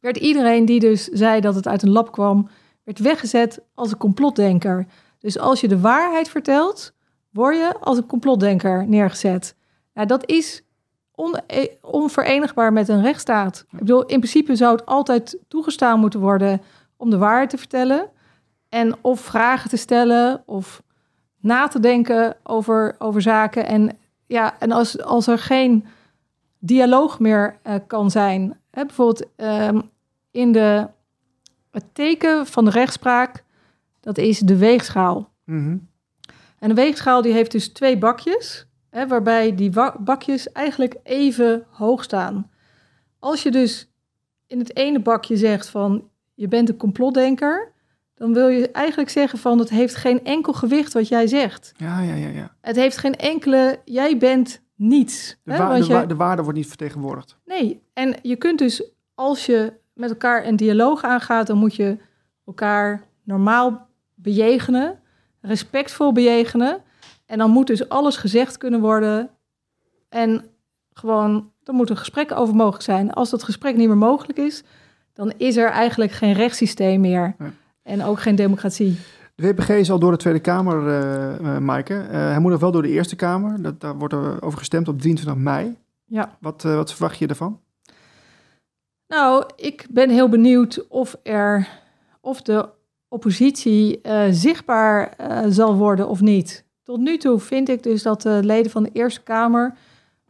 werd 0.00 0.16
iedereen 0.16 0.64
die 0.64 0.80
dus 0.80 1.04
zei 1.04 1.40
dat 1.40 1.54
het 1.54 1.66
uit 1.66 1.82
een 1.82 1.90
lab 1.90 2.12
kwam, 2.12 2.48
werd 2.86 2.98
weggezet 2.98 3.60
als 3.74 3.90
een 3.90 3.96
complotdenker. 3.96 4.86
Dus 5.18 5.38
als 5.38 5.60
je 5.60 5.68
de 5.68 5.80
waarheid 5.80 6.28
vertelt, 6.28 6.92
word 7.30 7.56
je 7.56 7.74
als 7.80 7.96
een 7.96 8.06
complotdenker 8.06 8.88
neergezet. 8.88 9.54
Nou, 9.94 10.06
dat 10.06 10.26
is 10.26 10.62
eh, 11.46 11.64
onverenigbaar 11.80 12.72
met 12.72 12.88
een 12.88 13.02
rechtsstaat. 13.02 13.66
Ik 13.70 13.78
bedoel, 13.78 14.00
in 14.00 14.18
principe 14.18 14.56
zou 14.56 14.76
het 14.76 14.86
altijd 14.86 15.38
toegestaan 15.48 16.00
moeten 16.00 16.20
worden 16.20 16.62
om 16.96 17.10
de 17.10 17.18
waarheid 17.18 17.50
te 17.50 17.58
vertellen. 17.58 18.08
En 18.68 18.96
of 19.00 19.20
vragen 19.20 19.70
te 19.70 19.76
stellen 19.76 20.42
of 20.46 20.82
na 21.40 21.68
te 21.68 21.80
denken 21.80 22.36
over, 22.42 22.94
over 22.98 23.22
zaken. 23.22 23.66
En, 23.66 23.98
ja, 24.26 24.58
en 24.58 24.72
als, 24.72 25.02
als 25.02 25.26
er 25.26 25.38
geen 25.38 25.84
dialoog 26.58 27.18
meer 27.18 27.58
uh, 27.66 27.74
kan 27.86 28.10
zijn. 28.10 28.58
Hè, 28.70 28.84
bijvoorbeeld 28.84 29.26
um, 29.36 29.90
in 30.30 30.52
de, 30.52 30.88
het 31.76 31.94
teken 31.94 32.46
van 32.46 32.64
de 32.64 32.70
rechtspraak, 32.70 33.44
dat 34.00 34.18
is 34.18 34.38
de 34.38 34.56
weegschaal. 34.56 35.32
Mm 35.44 35.64
-hmm. 35.64 35.88
En 36.58 36.68
de 36.68 36.74
weegschaal 36.74 37.22
die 37.22 37.32
heeft 37.32 37.50
dus 37.50 37.68
twee 37.68 37.98
bakjes. 37.98 38.66
Hè, 38.90 39.06
waarbij 39.06 39.54
die 39.54 39.72
bakjes 39.98 40.52
eigenlijk 40.52 40.96
even 41.02 41.66
hoog 41.70 42.04
staan. 42.04 42.50
Als 43.18 43.42
je 43.42 43.50
dus 43.50 43.92
in 44.46 44.58
het 44.58 44.76
ene 44.76 45.00
bakje 45.00 45.36
zegt 45.36 45.68
van 45.68 46.08
je 46.34 46.48
bent 46.48 46.68
een 46.68 46.76
complotdenker, 46.76 47.72
dan 48.14 48.32
wil 48.32 48.48
je 48.48 48.70
eigenlijk 48.70 49.10
zeggen 49.10 49.38
van 49.38 49.58
het 49.58 49.70
heeft 49.70 49.94
geen 49.94 50.24
enkel 50.24 50.52
gewicht 50.52 50.92
wat 50.92 51.08
jij 51.08 51.26
zegt. 51.26 51.72
Ja, 51.76 52.00
ja, 52.00 52.14
ja. 52.14 52.28
ja. 52.28 52.56
Het 52.60 52.76
heeft 52.76 52.96
geen 52.96 53.14
enkele, 53.14 53.80
jij 53.84 54.18
bent 54.18 54.62
niets. 54.74 55.36
De, 55.42 55.56
wa 55.56 55.74
hè, 55.74 55.80
de, 55.80 55.86
wa 55.86 56.06
de 56.06 56.16
waarde 56.16 56.42
wordt 56.42 56.58
niet 56.58 56.68
vertegenwoordigd. 56.68 57.38
Nee, 57.44 57.82
en 57.92 58.14
je 58.22 58.36
kunt 58.36 58.58
dus 58.58 58.90
als 59.14 59.46
je 59.46 59.72
met 59.96 60.10
elkaar 60.10 60.46
een 60.46 60.56
dialoog 60.56 61.02
aangaat, 61.02 61.46
dan 61.46 61.58
moet 61.58 61.74
je 61.74 61.96
elkaar 62.44 63.02
normaal 63.22 63.88
bejegenen, 64.14 64.98
respectvol 65.40 66.12
bejegenen. 66.12 66.82
En 67.26 67.38
dan 67.38 67.50
moet 67.50 67.66
dus 67.66 67.88
alles 67.88 68.16
gezegd 68.16 68.58
kunnen 68.58 68.80
worden. 68.80 69.30
En 70.08 70.44
gewoon, 70.92 71.50
er 71.62 71.74
moet 71.74 71.90
een 71.90 71.96
gesprek 71.96 72.32
over 72.32 72.54
mogelijk 72.54 72.82
zijn. 72.82 73.12
Als 73.12 73.30
dat 73.30 73.42
gesprek 73.42 73.76
niet 73.76 73.88
meer 73.88 73.96
mogelijk 73.96 74.38
is, 74.38 74.62
dan 75.12 75.32
is 75.36 75.56
er 75.56 75.68
eigenlijk 75.68 76.12
geen 76.12 76.32
rechtssysteem 76.32 77.00
meer. 77.00 77.34
Ja. 77.38 77.50
En 77.82 78.04
ook 78.04 78.20
geen 78.20 78.34
democratie. 78.34 78.98
De 79.34 79.42
WPG 79.46 79.68
is 79.68 79.90
al 79.90 79.98
door 79.98 80.10
de 80.10 80.16
Tweede 80.16 80.40
Kamer, 80.40 80.86
uh, 80.86 81.40
uh, 81.40 81.58
Maaike. 81.58 81.94
Uh, 81.94 82.10
hij 82.10 82.38
moet 82.38 82.50
nog 82.50 82.60
wel 82.60 82.72
door 82.72 82.82
de 82.82 82.88
Eerste 82.88 83.16
Kamer. 83.16 83.62
Dat, 83.62 83.80
daar 83.80 83.96
wordt 83.96 84.14
er 84.14 84.42
over 84.42 84.58
gestemd 84.58 84.88
op 84.88 85.00
23 85.00 85.42
mei. 85.42 85.76
Ja. 86.04 86.36
Wat, 86.40 86.62
wat 86.62 86.92
verwacht 86.92 87.18
je 87.18 87.26
ervan? 87.26 87.60
Nou, 89.08 89.44
ik 89.56 89.86
ben 89.90 90.10
heel 90.10 90.28
benieuwd 90.28 90.86
of 90.88 91.16
er 91.22 91.68
of 92.20 92.42
de 92.42 92.68
oppositie 93.08 94.00
zichtbaar 94.30 95.16
zal 95.48 95.74
worden 95.76 96.08
of 96.08 96.20
niet. 96.20 96.64
Tot 96.82 97.00
nu 97.00 97.16
toe 97.16 97.38
vind 97.38 97.68
ik 97.68 97.82
dus 97.82 98.02
dat 98.02 98.22
de 98.22 98.40
leden 98.42 98.70
van 98.70 98.82
de 98.82 98.90
Eerste 98.92 99.22
Kamer 99.22 99.76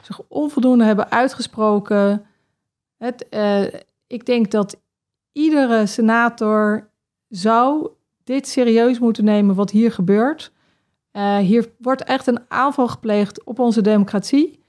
zich 0.03 0.21
onvoldoende 0.29 0.85
hebben 0.85 1.11
uitgesproken. 1.11 2.27
Het, 2.97 3.27
uh, 3.31 3.65
ik 4.07 4.27
denk 4.27 4.51
dat 4.51 4.81
iedere 5.33 5.87
senator 5.87 6.91
zou 7.29 7.91
dit 8.25 8.49
serieus 8.49 8.99
moeten 8.99 9.25
nemen 9.25 9.55
wat 9.55 9.71
hier 9.71 9.93
gebeurt. 9.93 10.53
Hier 11.41 11.69
wordt 11.79 12.05
echt 12.05 12.27
een 12.27 12.41
aanval 12.49 12.89
gepleegd 12.89 13.45
op 13.45 13.59
onze 13.59 13.81
democratie. 13.81 14.65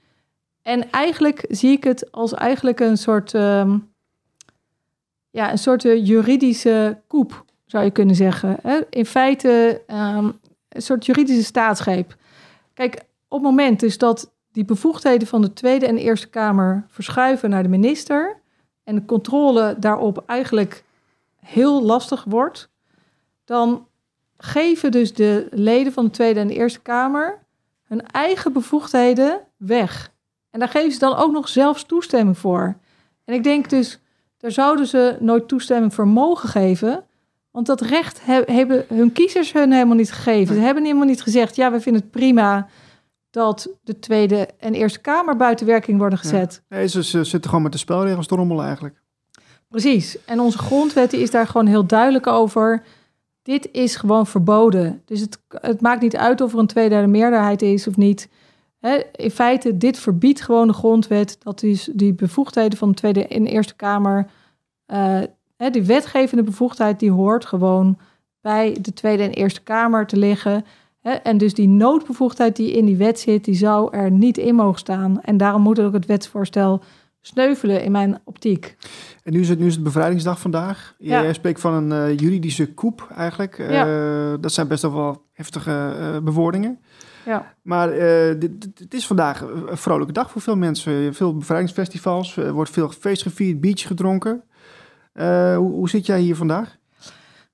En 0.62 0.90
eigenlijk 0.90 1.44
zie 1.48 1.70
ik 1.70 1.84
het 1.84 2.12
als 2.12 2.34
eigenlijk 2.34 2.80
een 2.80 2.96
soort, 2.96 3.32
um, 3.32 3.92
ja, 5.30 5.50
een 5.50 5.58
soort 5.58 5.82
juridische 5.82 7.00
koep, 7.06 7.44
zou 7.66 7.84
je 7.84 7.90
kunnen 7.90 8.14
zeggen. 8.14 8.58
In 8.90 9.06
feite 9.06 9.82
um, 9.86 10.38
een 10.68 10.82
soort 10.82 11.06
juridische 11.06 11.44
staatsgreep. 11.44 12.16
Kijk, 12.74 12.94
op 13.28 13.38
het 13.38 13.42
moment 13.42 13.80
dus 13.80 13.98
dat 13.98 14.32
die 14.52 14.64
bevoegdheden 14.64 15.28
van 15.28 15.42
de 15.42 15.52
Tweede 15.52 15.86
en 15.86 15.96
Eerste 15.96 16.28
Kamer 16.28 16.86
verschuiven 16.88 17.50
naar 17.50 17.62
de 17.62 17.68
minister 17.68 18.40
en 18.84 18.94
de 18.94 19.04
controle 19.04 19.76
daarop 19.78 20.22
eigenlijk 20.26 20.84
heel 21.36 21.82
lastig 21.82 22.24
wordt, 22.24 22.70
dan 23.44 23.86
geven 24.36 24.90
dus 24.90 25.14
de 25.14 25.46
leden 25.50 25.92
van 25.92 26.04
de 26.04 26.10
Tweede 26.10 26.40
en 26.40 26.46
de 26.46 26.54
Eerste 26.54 26.80
Kamer 26.80 27.38
hun 27.84 28.06
eigen 28.06 28.52
bevoegdheden 28.52 29.40
weg. 29.56 30.12
En 30.50 30.58
daar 30.58 30.68
geven 30.68 30.92
ze 30.92 30.98
dan 30.98 31.16
ook 31.16 31.32
nog 31.32 31.48
zelfs 31.48 31.84
toestemming 31.84 32.38
voor. 32.38 32.76
En 33.24 33.34
ik 33.34 33.42
denk 33.42 33.70
dus, 33.70 34.00
daar 34.38 34.52
zouden 34.52 34.86
ze 34.86 35.16
nooit 35.20 35.48
toestemming 35.48 35.94
voor 35.94 36.08
mogen 36.08 36.48
geven, 36.48 37.04
want 37.50 37.66
dat 37.66 37.80
recht 37.80 38.20
hebben 38.24 38.84
hun 38.88 39.12
kiezers 39.12 39.52
hun 39.52 39.72
helemaal 39.72 39.96
niet 39.96 40.12
gegeven. 40.12 40.54
Ze 40.54 40.60
hebben 40.60 40.84
helemaal 40.84 41.06
niet 41.06 41.22
gezegd, 41.22 41.56
ja, 41.56 41.72
we 41.72 41.80
vinden 41.80 42.02
het 42.02 42.10
prima 42.10 42.68
dat 43.30 43.68
de 43.82 43.98
Tweede 43.98 44.48
en 44.58 44.74
Eerste 44.74 45.00
Kamer 45.00 45.36
buiten 45.36 45.66
werking 45.66 45.98
worden 45.98 46.18
gezet. 46.18 46.62
Ja. 46.68 46.76
Nee, 46.76 46.88
ze, 46.88 47.04
ze 47.04 47.24
zitten 47.24 47.48
gewoon 47.50 47.62
met 47.62 47.72
de 47.72 47.78
spelregels 47.78 48.26
te 48.26 48.34
rommelen 48.34 48.64
eigenlijk. 48.64 49.02
Precies. 49.68 50.24
En 50.24 50.40
onze 50.40 50.58
grondwet 50.58 51.12
is 51.12 51.30
daar 51.30 51.46
gewoon 51.46 51.66
heel 51.66 51.86
duidelijk 51.86 52.26
over. 52.26 52.82
dit 53.42 53.68
is 53.72 53.96
gewoon 53.96 54.26
verboden. 54.26 55.02
Dus 55.04 55.20
het, 55.20 55.38
het 55.48 55.80
maakt 55.80 56.00
niet 56.00 56.16
uit 56.16 56.40
of 56.40 56.52
er 56.52 56.58
een 56.58 56.66
tweederde 56.66 57.06
meerderheid 57.06 57.62
is 57.62 57.86
of 57.86 57.96
niet. 57.96 58.28
In 59.12 59.30
feite, 59.30 59.76
dit 59.76 59.98
verbiedt 59.98 60.40
gewoon 60.40 60.66
de 60.66 60.72
grondwet 60.72 61.36
dat 61.42 61.58
die, 61.58 61.82
die 61.92 62.14
bevoegdheden 62.14 62.78
van 62.78 62.88
de 62.88 62.94
Tweede 62.94 63.26
en 63.26 63.46
Eerste 63.46 63.76
Kamer, 63.76 64.26
uh, 64.86 65.20
die 65.70 65.82
wetgevende 65.82 66.42
bevoegdheid, 66.42 67.00
die 67.00 67.10
hoort 67.10 67.44
gewoon 67.44 67.98
bij 68.40 68.76
de 68.80 68.92
Tweede 68.92 69.22
en 69.22 69.32
Eerste 69.32 69.62
Kamer 69.62 70.06
te 70.06 70.16
liggen. 70.16 70.64
En 71.22 71.38
dus 71.38 71.54
die 71.54 71.68
noodbevoegdheid 71.68 72.56
die 72.56 72.72
in 72.72 72.84
die 72.84 72.96
wet 72.96 73.20
zit, 73.20 73.44
die 73.44 73.54
zou 73.54 73.96
er 73.96 74.10
niet 74.10 74.38
in 74.38 74.54
mogen 74.54 74.78
staan. 74.78 75.20
En 75.22 75.36
daarom 75.36 75.62
moet 75.62 75.80
ook 75.80 75.92
het 75.92 76.06
wetsvoorstel 76.06 76.82
sneuvelen 77.20 77.82
in 77.82 77.92
mijn 77.92 78.20
optiek. 78.24 78.76
En 79.22 79.32
nu 79.32 79.40
is 79.40 79.48
het, 79.48 79.58
nu 79.58 79.66
is 79.66 79.74
het 79.74 79.82
bevrijdingsdag 79.82 80.40
vandaag. 80.40 80.94
Ja. 80.98 81.22
Jij 81.22 81.32
spreekt 81.32 81.60
van 81.60 81.74
een 81.74 82.10
uh, 82.10 82.18
juridische 82.18 82.74
koep 82.74 83.08
eigenlijk. 83.16 83.58
Uh, 83.58 84.34
dat 84.40 84.52
zijn 84.52 84.68
best 84.68 84.82
wel 84.82 85.22
heftige 85.32 86.20
bewoordingen. 86.24 86.78
Ja. 87.28 87.54
Maar 87.62 87.92
het 87.92 88.94
is 88.94 89.06
vandaag 89.06 89.40
een 89.40 89.76
vrolijke 89.76 90.12
dag 90.12 90.30
voor 90.30 90.42
veel 90.42 90.56
mensen. 90.56 91.14
Veel 91.14 91.36
bevrijdingsfestivals, 91.36 92.36
er 92.36 92.52
wordt 92.52 92.70
veel 92.70 92.90
feest 92.90 93.22
gevierd, 93.22 93.60
biertje 93.60 93.86
gedronken. 93.86 94.44
Hoe, 95.12 95.56
hoe, 95.56 95.88
zit 95.88 96.06
jij 96.06 96.20
hier 96.20 96.36
vandaag? 96.36 96.76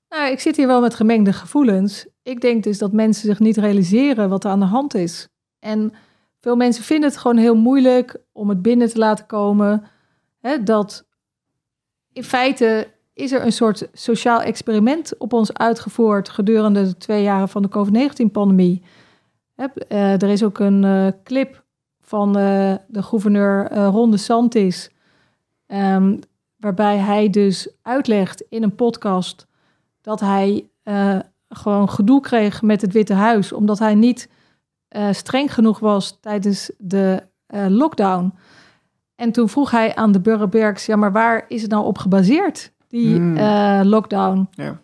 Nou, 0.09 0.31
ik 0.31 0.39
zit 0.39 0.55
hier 0.55 0.67
wel 0.67 0.81
met 0.81 0.95
gemengde 0.95 1.33
gevoelens. 1.33 2.07
Ik 2.23 2.41
denk 2.41 2.63
dus 2.63 2.77
dat 2.77 2.91
mensen 2.91 3.27
zich 3.27 3.39
niet 3.39 3.57
realiseren 3.57 4.29
wat 4.29 4.43
er 4.43 4.49
aan 4.49 4.59
de 4.59 4.65
hand 4.65 4.93
is. 4.93 5.27
En 5.59 5.93
veel 6.41 6.55
mensen 6.55 6.83
vinden 6.83 7.09
het 7.09 7.17
gewoon 7.17 7.37
heel 7.37 7.55
moeilijk 7.55 8.17
om 8.31 8.49
het 8.49 8.61
binnen 8.61 8.89
te 8.89 8.97
laten 8.97 9.25
komen. 9.25 9.83
Hè, 10.41 10.63
dat 10.63 11.07
in 12.11 12.23
feite 12.23 12.87
is 13.13 13.31
er 13.31 13.45
een 13.45 13.51
soort 13.51 13.87
sociaal 13.93 14.41
experiment 14.41 15.17
op 15.17 15.33
ons 15.33 15.53
uitgevoerd 15.53 16.29
gedurende 16.29 16.83
de 16.83 16.97
twee 16.97 17.23
jaren 17.23 17.49
van 17.49 17.61
de 17.61 17.69
COVID-19-pandemie. 17.69 18.83
Uh, 19.55 20.21
er 20.21 20.29
is 20.29 20.43
ook 20.43 20.59
een 20.59 20.83
uh, 20.83 21.07
clip 21.23 21.63
van 22.01 22.27
uh, 22.27 22.75
de 22.87 23.03
gouverneur 23.03 23.73
Ron 23.73 24.11
de 24.11 24.17
Santis, 24.17 24.91
um, 25.67 26.19
waarbij 26.57 26.97
hij 26.97 27.29
dus 27.29 27.69
uitlegt 27.81 28.41
in 28.49 28.63
een 28.63 28.75
podcast 28.75 29.47
dat 30.01 30.19
hij 30.19 30.69
gewoon 31.49 31.89
gedoe 31.89 32.21
kreeg 32.21 32.61
met 32.61 32.81
het 32.81 32.93
Witte 32.93 33.13
Huis, 33.13 33.51
omdat 33.51 33.79
hij 33.79 33.95
niet 33.95 34.29
uh, 34.95 35.11
streng 35.11 35.53
genoeg 35.53 35.79
was 35.79 36.17
tijdens 36.21 36.71
de 36.77 37.23
uh, 37.47 37.65
lockdown. 37.69 38.33
En 39.15 39.31
toen 39.31 39.49
vroeg 39.49 39.71
hij 39.71 39.95
aan 39.95 40.11
de 40.11 40.19
Burgerbergs, 40.19 40.85
ja, 40.85 40.95
maar 40.95 41.11
waar 41.11 41.45
is 41.47 41.61
het 41.61 41.71
nou 41.71 41.85
op 41.85 41.97
gebaseerd, 41.97 42.73
die 42.87 43.19
mm. 43.19 43.37
uh, 43.37 43.81
lockdown? 43.83 44.47
Ja. 44.51 44.79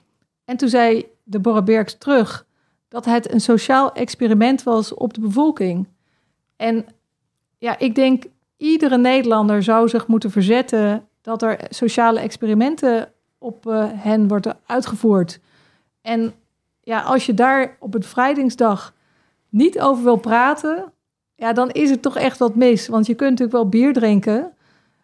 En 0.46 0.58
toen 0.58 0.70
zei 0.70 1.06
de 1.24 1.40
Borrebergs 1.40 1.98
terug 1.98 2.46
dat 2.92 3.06
het 3.06 3.34
een 3.34 3.42
sociaal 3.42 3.94
experiment 3.94 4.64
was 4.64 4.94
op 4.94 5.14
de 5.14 5.22
bevolking. 5.22 5.88
En 6.56 6.86
ja, 7.58 7.80
ik 7.80 7.96
denk 7.96 8.24
iedere 8.58 8.98
Nederlander 8.98 9.64
zou 9.64 9.90
zich 9.90 10.08
moeten 10.08 10.32
verzetten 10.32 11.08
dat 11.22 11.42
er 11.42 11.60
sociale 11.70 12.20
experimenten 12.20 13.12
op 13.38 13.64
hen 13.96 14.28
worden 14.28 14.58
uitgevoerd. 14.66 15.40
En 16.02 16.34
ja, 16.82 17.02
als 17.02 17.26
je 17.26 17.34
daar 17.34 17.76
op 17.80 17.94
het 17.94 18.02
bevrijdingsdag 18.02 18.94
niet 19.50 19.80
over 19.80 20.04
wil 20.04 20.18
praten, 20.18 20.92
ja, 21.36 21.54
dan 21.54 21.70
is 21.70 21.90
het 21.90 22.02
toch 22.02 22.18
echt 22.18 22.38
wat 22.38 22.56
mis. 22.56 22.88
Want 22.88 23.06
je 23.06 23.16
kunt 23.16 23.30
natuurlijk 23.30 23.58
wel 23.58 23.70
bier 23.70 23.94
drinken, 23.94 24.54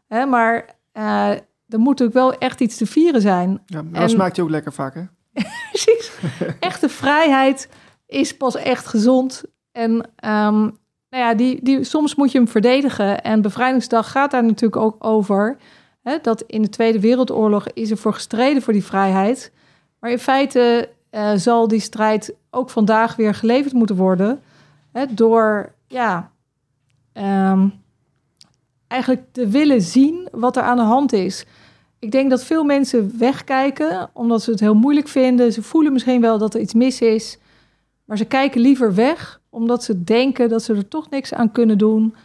hè, 0.08 0.26
maar 0.26 0.66
uh, 0.94 1.30
er 1.68 1.80
moet 1.80 2.00
natuurlijk 2.00 2.18
wel 2.18 2.34
echt 2.34 2.62
iets 2.62 2.78
te 2.78 2.86
vieren 2.86 3.22
zijn. 3.22 3.62
Ja, 3.66 3.82
maar 3.82 4.02
dat 4.02 4.10
smaakt 4.10 4.36
je 4.36 4.42
ook 4.42 4.50
lekker 4.50 4.74
vaak, 4.74 4.94
hè? 4.94 5.02
Precies. 5.72 6.12
Echte 6.60 6.90
vrijheid 6.90 7.70
is 8.06 8.38
pas 8.38 8.56
echt 8.56 8.88
gezond. 8.88 9.44
En 9.72 9.92
um, 9.92 10.78
nou 11.10 11.24
ja, 11.24 11.34
die, 11.34 11.60
die, 11.64 11.84
soms 11.84 12.16
moet 12.16 12.32
je 12.32 12.38
hem 12.38 12.48
verdedigen. 12.48 13.24
En 13.24 13.42
Bevrijdingsdag 13.42 14.12
gaat 14.12 14.32
daar 14.32 14.44
natuurlijk 14.44 14.82
ook 14.82 14.96
over. 15.00 15.58
Hè, 16.02 16.18
dat 16.22 16.42
in 16.42 16.62
de 16.62 16.70
Tweede 16.70 17.00
Wereldoorlog 17.00 17.68
is 17.74 17.92
er 17.92 17.98
voor 17.98 18.14
gestreden 18.14 18.62
voor 18.62 18.74
die 18.74 18.84
vrijheid. 18.84 19.52
Maar 20.00 20.12
in 20.12 20.20
feite 20.20 20.90
uh, 21.12 21.32
zal 21.36 21.68
die 21.68 21.80
strijd 21.80 22.34
ook 22.50 22.70
vandaag 22.70 23.16
weer 23.16 23.34
geleverd 23.34 23.74
moeten 23.74 23.96
worden. 23.96 24.42
Hè, 24.92 25.06
door 25.14 25.74
ja, 25.88 26.32
um, 27.14 27.74
eigenlijk 28.88 29.24
te 29.32 29.48
willen 29.48 29.82
zien 29.82 30.28
wat 30.32 30.58
er 30.58 30.64
aan 30.64 30.78
de 30.78 30.84
hand 30.84 31.14
is. 31.14 31.46
Ik 32.00 32.12
denk 32.12 32.30
dat 32.30 32.44
veel 32.44 32.64
mensen 32.64 33.20
wegkijken 33.20 34.10
omdat 34.14 34.42
ze 34.42 34.52
het 34.52 34.60
heel 34.60 34.76
moeilijk 34.76 35.08
vinden. 35.08 35.54
Ze 35.54 35.62
voelen 35.62 35.94
misschien 35.94 36.22
wel 36.22 36.38
dat 36.38 36.54
er 36.54 36.62
iets 36.62 36.74
mis 36.74 37.02
is. 37.02 37.38
Maar 38.06 38.18
ze 38.18 38.26
kijken 38.26 38.62
liever 38.62 38.96
weg 38.96 39.42
omdat 39.50 39.84
ze 39.84 40.04
denken 40.04 40.50
dat 40.50 40.64
ze 40.64 40.74
er 40.74 40.88
toch 40.88 41.10
niks 41.10 41.34
aan 41.34 41.52
kunnen 41.52 41.78
doen. 41.78 42.16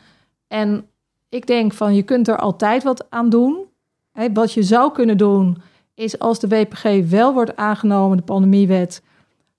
En 0.48 0.86
ik 1.28 1.46
denk 1.46 1.72
van 1.72 1.94
je 1.94 2.02
kunt 2.02 2.28
er 2.28 2.36
altijd 2.36 2.82
wat 2.82 3.10
aan 3.10 3.28
doen. 3.28 3.66
wat 4.32 4.52
je 4.52 4.62
zou 4.62 4.92
kunnen 4.92 5.16
doen 5.16 5.62
is 5.94 6.18
als 6.18 6.40
de 6.40 6.48
WPG 6.48 7.08
wel 7.10 7.32
wordt 7.32 7.56
aangenomen, 7.56 8.16
de 8.16 8.22
pandemiewet, 8.22 9.02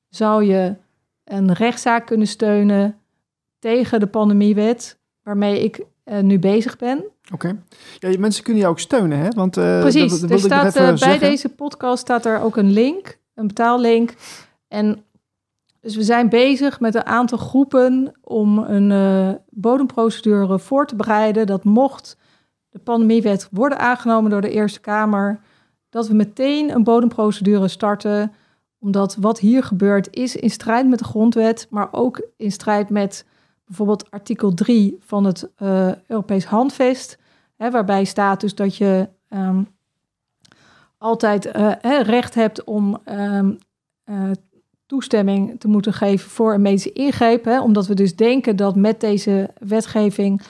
zou 0.10 0.44
je 0.44 0.76
een 1.24 1.54
rechtszaak 1.54 2.06
kunnen 2.06 2.28
steunen 2.28 3.00
tegen 3.60 4.00
de 4.00 4.08
pandemiewet, 4.08 5.00
waarmee 5.24 5.64
ik 5.64 5.86
uh, 6.06 6.20
nu 6.20 6.40
bezig 6.40 6.78
ben. 6.78 7.04
Oké. 7.32 7.64
Ja, 8.00 8.20
mensen 8.20 8.44
kunnen 8.44 8.62
jou 8.62 8.74
ook 8.74 8.80
steunen, 8.80 9.18
hè? 9.18 9.30
Want, 9.30 9.58
uh, 9.58 9.80
Precies. 9.80 10.20
Dat, 10.20 10.30
er 10.30 10.40
staat, 10.40 10.78
uh, 10.78 10.94
bij 10.94 11.20
deze 11.20 11.50
podcast 11.50 12.02
staat 12.02 12.26
er 12.26 12.40
ook 12.40 12.58
een 12.58 12.72
link, 12.72 13.18
een 13.34 13.48
betaallink. 13.48 14.14
En 14.68 15.04
dus 15.80 15.96
we 15.96 16.04
zijn 16.04 16.30
bezig 16.30 16.80
met 16.80 16.96
een 16.96 17.06
aantal 17.06 17.38
groepen 17.38 18.14
om 18.22 18.58
een 18.58 19.40
bodemprocedure 19.50 20.60
voor 20.60 20.88
te 20.88 20.96
bereiden. 20.96 21.48
Dat 21.48 21.64
mocht 21.64 22.18
de 22.70 22.80
pandemiewet 22.80 23.48
worden 23.52 23.80
aangenomen 23.80 24.32
door 24.32 24.42
de 24.42 24.52
Eerste 24.52 24.80
Kamer, 24.80 25.40
dat 25.90 26.08
we 26.08 26.14
meteen 26.14 26.76
een 26.76 26.84
bodemprocedure 26.84 27.68
starten. 27.68 28.34
Omdat 28.80 29.16
wat 29.20 29.40
hier 29.40 29.64
gebeurt 29.64 30.16
is 30.16 30.36
in 30.36 30.50
strijd 30.50 30.88
met 30.88 31.00
de 31.00 31.06
grondwet, 31.06 31.68
maar 31.70 31.88
ook 31.92 32.28
in 32.38 32.52
strijd 32.52 32.90
met 32.90 33.26
bijvoorbeeld 33.78 34.12
artikel 34.12 34.54
3 34.54 34.98
van 35.00 35.24
het 35.24 35.50
uh, 35.60 35.92
Europees 36.08 36.46
Handvest. 36.46 37.18
Hè, 37.58 37.72
waarbij 37.72 38.04
staat 38.04 38.42
dus 38.42 38.56
dat 38.56 38.78
je 38.78 39.10
um, 39.30 39.68
altijd 40.98 41.46
uh, 41.46 41.72
recht 42.02 42.36
hebt 42.36 42.64
om 42.64 42.98
um, 43.06 43.58
uh, 44.06 44.32
toestemming 44.86 45.60
te 45.60 45.68
moeten 45.68 45.94
geven 45.94 46.30
voor 46.30 46.54
een 46.54 46.62
medische 46.62 46.92
ingreep. 46.92 47.46
Hè, 47.46 47.62
omdat 47.62 47.88
we 47.88 47.94
dus 47.94 48.16
denken 48.16 48.56
dat 48.56 48.76
met 48.76 49.00
deze 49.00 49.50
wetgeving 49.60 50.42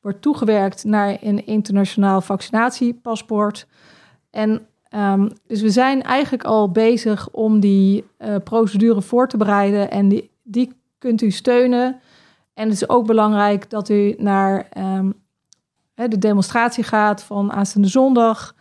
wordt 0.00 0.22
toegewerkt 0.22 0.84
naar 0.84 1.16
een 1.20 1.46
internationaal 1.46 2.20
vaccinatiepaspoort. 2.20 3.66
En 4.30 4.66
Um, 4.94 5.30
dus 5.46 5.60
we 5.60 5.70
zijn 5.70 6.02
eigenlijk 6.02 6.44
al 6.44 6.70
bezig 6.70 7.30
om 7.30 7.60
die 7.60 8.04
procedure 8.44 9.02
voor 9.02 9.28
te 9.28 9.36
bereiden 9.36 9.90
en 9.90 10.08
die, 10.08 10.30
die 10.42 10.72
kunt 10.98 11.22
u 11.22 11.30
steunen. 11.30 12.00
En 12.58 12.64
het 12.64 12.72
is 12.72 12.88
ook 12.88 13.06
belangrijk 13.06 13.70
dat 13.70 13.88
u 13.88 14.14
naar 14.18 14.68
um, 14.78 15.14
de 15.94 16.18
demonstratie 16.18 16.84
gaat 16.84 17.22
van 17.22 17.52
aanstaande 17.52 17.88
zondag. 17.88 18.54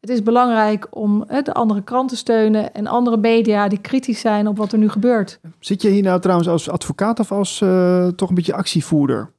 Het 0.00 0.10
is 0.10 0.22
belangrijk 0.22 0.86
om 0.90 1.26
de 1.42 1.52
andere 1.52 1.82
kranten 1.82 2.16
te 2.16 2.22
steunen 2.22 2.74
en 2.74 2.86
andere 2.86 3.16
media 3.16 3.68
die 3.68 3.80
kritisch 3.80 4.20
zijn 4.20 4.46
op 4.46 4.56
wat 4.56 4.72
er 4.72 4.78
nu 4.78 4.88
gebeurt. 4.88 5.40
Zit 5.58 5.82
je 5.82 5.88
hier 5.88 6.02
nou 6.02 6.20
trouwens 6.20 6.48
als 6.48 6.68
advocaat 6.68 7.20
of 7.20 7.32
als 7.32 7.60
uh, 7.60 8.08
toch 8.08 8.28
een 8.28 8.34
beetje 8.34 8.54
actievoerder? 8.54 9.32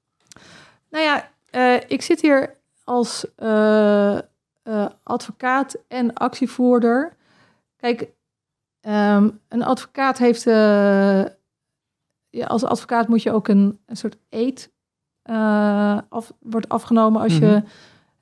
Nou 0.89 1.03
ja, 1.03 1.29
uh, 1.51 1.81
ik 1.87 2.01
zit 2.01 2.21
hier 2.21 2.55
als 2.83 3.25
uh, 3.43 4.17
advocaat 5.03 5.77
en 5.87 6.13
actievoerder. 6.13 7.13
Kijk, 7.77 8.01
um, 8.81 9.39
een 9.49 9.63
advocaat 9.63 10.17
heeft. 10.17 10.45
Uh, 12.33 12.41
ja, 12.41 12.45
als 12.45 12.63
advocaat 12.63 13.07
moet 13.07 13.23
je 13.23 13.31
ook 13.31 13.47
een, 13.47 13.79
een 13.85 13.97
soort 13.97 14.17
eet 14.29 14.71
uh, 15.29 15.97
af, 16.09 16.33
wordt 16.39 16.69
afgenomen 16.69 17.21
als 17.21 17.37
je. 17.37 17.45
Mm 17.45 17.65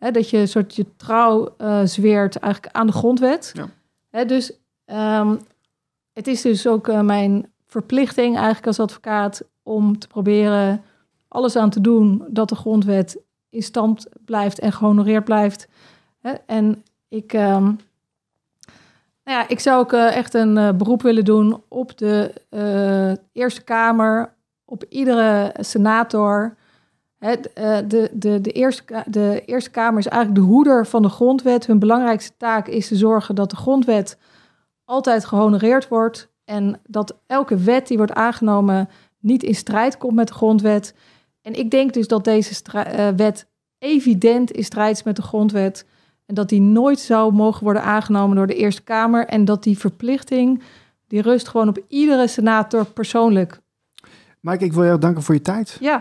hè, 0.01 0.11
dat 0.11 0.29
je 0.29 0.37
een 0.37 0.47
soort 0.47 0.75
je 0.75 0.85
trouw 0.95 1.55
zweert 1.83 2.35
eigenlijk 2.35 2.75
aan 2.75 2.87
de 2.87 2.93
grondwet. 2.93 3.51
Ja. 3.53 3.69
Hè, 4.09 4.25
dus 4.25 4.51
um, 4.85 5.39
het 6.13 6.27
is 6.27 6.41
dus 6.41 6.67
ook 6.67 7.01
mijn 7.03 7.51
verplichting 7.65 8.35
eigenlijk 8.35 8.67
als 8.67 8.79
advocaat 8.79 9.43
om 9.63 9.99
te 9.99 10.07
proberen 10.07 10.83
alles 11.27 11.55
aan 11.55 11.69
te 11.69 11.81
doen 11.81 12.25
dat 12.27 12.49
de 12.49 12.55
grondwet 12.55 13.21
in 13.49 13.63
stand 13.63 14.07
blijft 14.25 14.59
en 14.59 14.71
gehonoreerd 14.71 15.23
blijft. 15.23 15.67
En 16.45 16.83
ik, 17.07 17.33
um, 17.33 17.39
nou 17.39 17.77
ja, 19.31 19.47
ik 19.47 19.59
zou 19.59 19.79
ook 19.79 19.93
uh, 19.93 20.15
echt 20.15 20.33
een 20.33 20.57
uh, 20.57 20.71
beroep 20.71 21.01
willen 21.01 21.25
doen 21.25 21.63
op 21.67 21.97
de 21.97 22.33
uh, 22.49 23.13
Eerste 23.31 23.63
Kamer, 23.63 24.33
op 24.65 24.83
iedere 24.89 25.53
senator. 25.59 26.55
De, 27.19 28.09
de, 28.13 28.41
de, 28.41 28.51
eerste, 28.51 29.03
de 29.07 29.41
Eerste 29.45 29.69
Kamer 29.69 29.99
is 29.99 30.07
eigenlijk 30.07 30.41
de 30.41 30.51
hoeder 30.51 30.87
van 30.87 31.01
de 31.01 31.09
grondwet. 31.09 31.65
Hun 31.65 31.79
belangrijkste 31.79 32.33
taak 32.37 32.67
is 32.67 32.87
te 32.87 32.95
zorgen 32.95 33.35
dat 33.35 33.49
de 33.49 33.55
grondwet 33.55 34.17
altijd 34.85 35.25
gehonoreerd 35.25 35.87
wordt. 35.87 36.29
En 36.45 36.81
dat 36.87 37.17
elke 37.27 37.57
wet 37.57 37.87
die 37.87 37.97
wordt 37.97 38.13
aangenomen 38.13 38.89
niet 39.19 39.43
in 39.43 39.55
strijd 39.55 39.97
komt 39.97 40.15
met 40.15 40.27
de 40.27 40.33
grondwet. 40.33 40.95
En 41.41 41.53
ik 41.53 41.71
denk 41.71 41.93
dus 41.93 42.07
dat 42.07 42.23
deze 42.23 42.61
wet 43.15 43.47
evident 43.77 44.51
in 44.51 44.63
strijd 44.63 44.95
is 44.95 45.03
met 45.03 45.15
de 45.15 45.21
grondwet. 45.21 45.85
En 46.31 46.37
dat 46.37 46.49
die 46.49 46.61
nooit 46.61 46.99
zou 46.99 47.33
mogen 47.33 47.63
worden 47.63 47.83
aangenomen 47.83 48.35
door 48.35 48.47
de 48.47 48.55
Eerste 48.55 48.81
Kamer. 48.81 49.25
En 49.25 49.45
dat 49.45 49.63
die 49.63 49.77
verplichting, 49.77 50.63
die 51.07 51.21
rust 51.21 51.47
gewoon 51.47 51.67
op 51.67 51.79
iedere 51.87 52.27
senator 52.27 52.85
persoonlijk. 52.85 53.59
Mike, 54.39 54.65
ik 54.65 54.73
wil 54.73 54.83
jou 54.85 54.99
danken 54.99 55.23
voor 55.23 55.35
je 55.35 55.41
tijd. 55.41 55.77
Ja. 55.79 55.97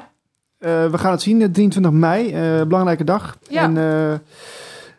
Uh, 0.58 0.90
we 0.90 0.98
gaan 0.98 1.10
het 1.10 1.22
zien, 1.22 1.52
23 1.52 1.92
mei, 1.92 2.26
uh, 2.26 2.66
belangrijke 2.66 3.04
dag. 3.04 3.38
Ja. 3.48 3.62
En 3.62 3.70
uh, 3.70 3.74
we 3.74 4.20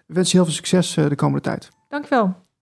wensen 0.06 0.32
je 0.32 0.44
heel 0.44 0.46
veel 0.46 0.54
succes 0.54 0.94
de 0.94 1.16
komende 1.16 1.42
tijd. 1.42 1.70
Dank 1.90 2.04
je 2.04 2.10
wel. 2.10 2.36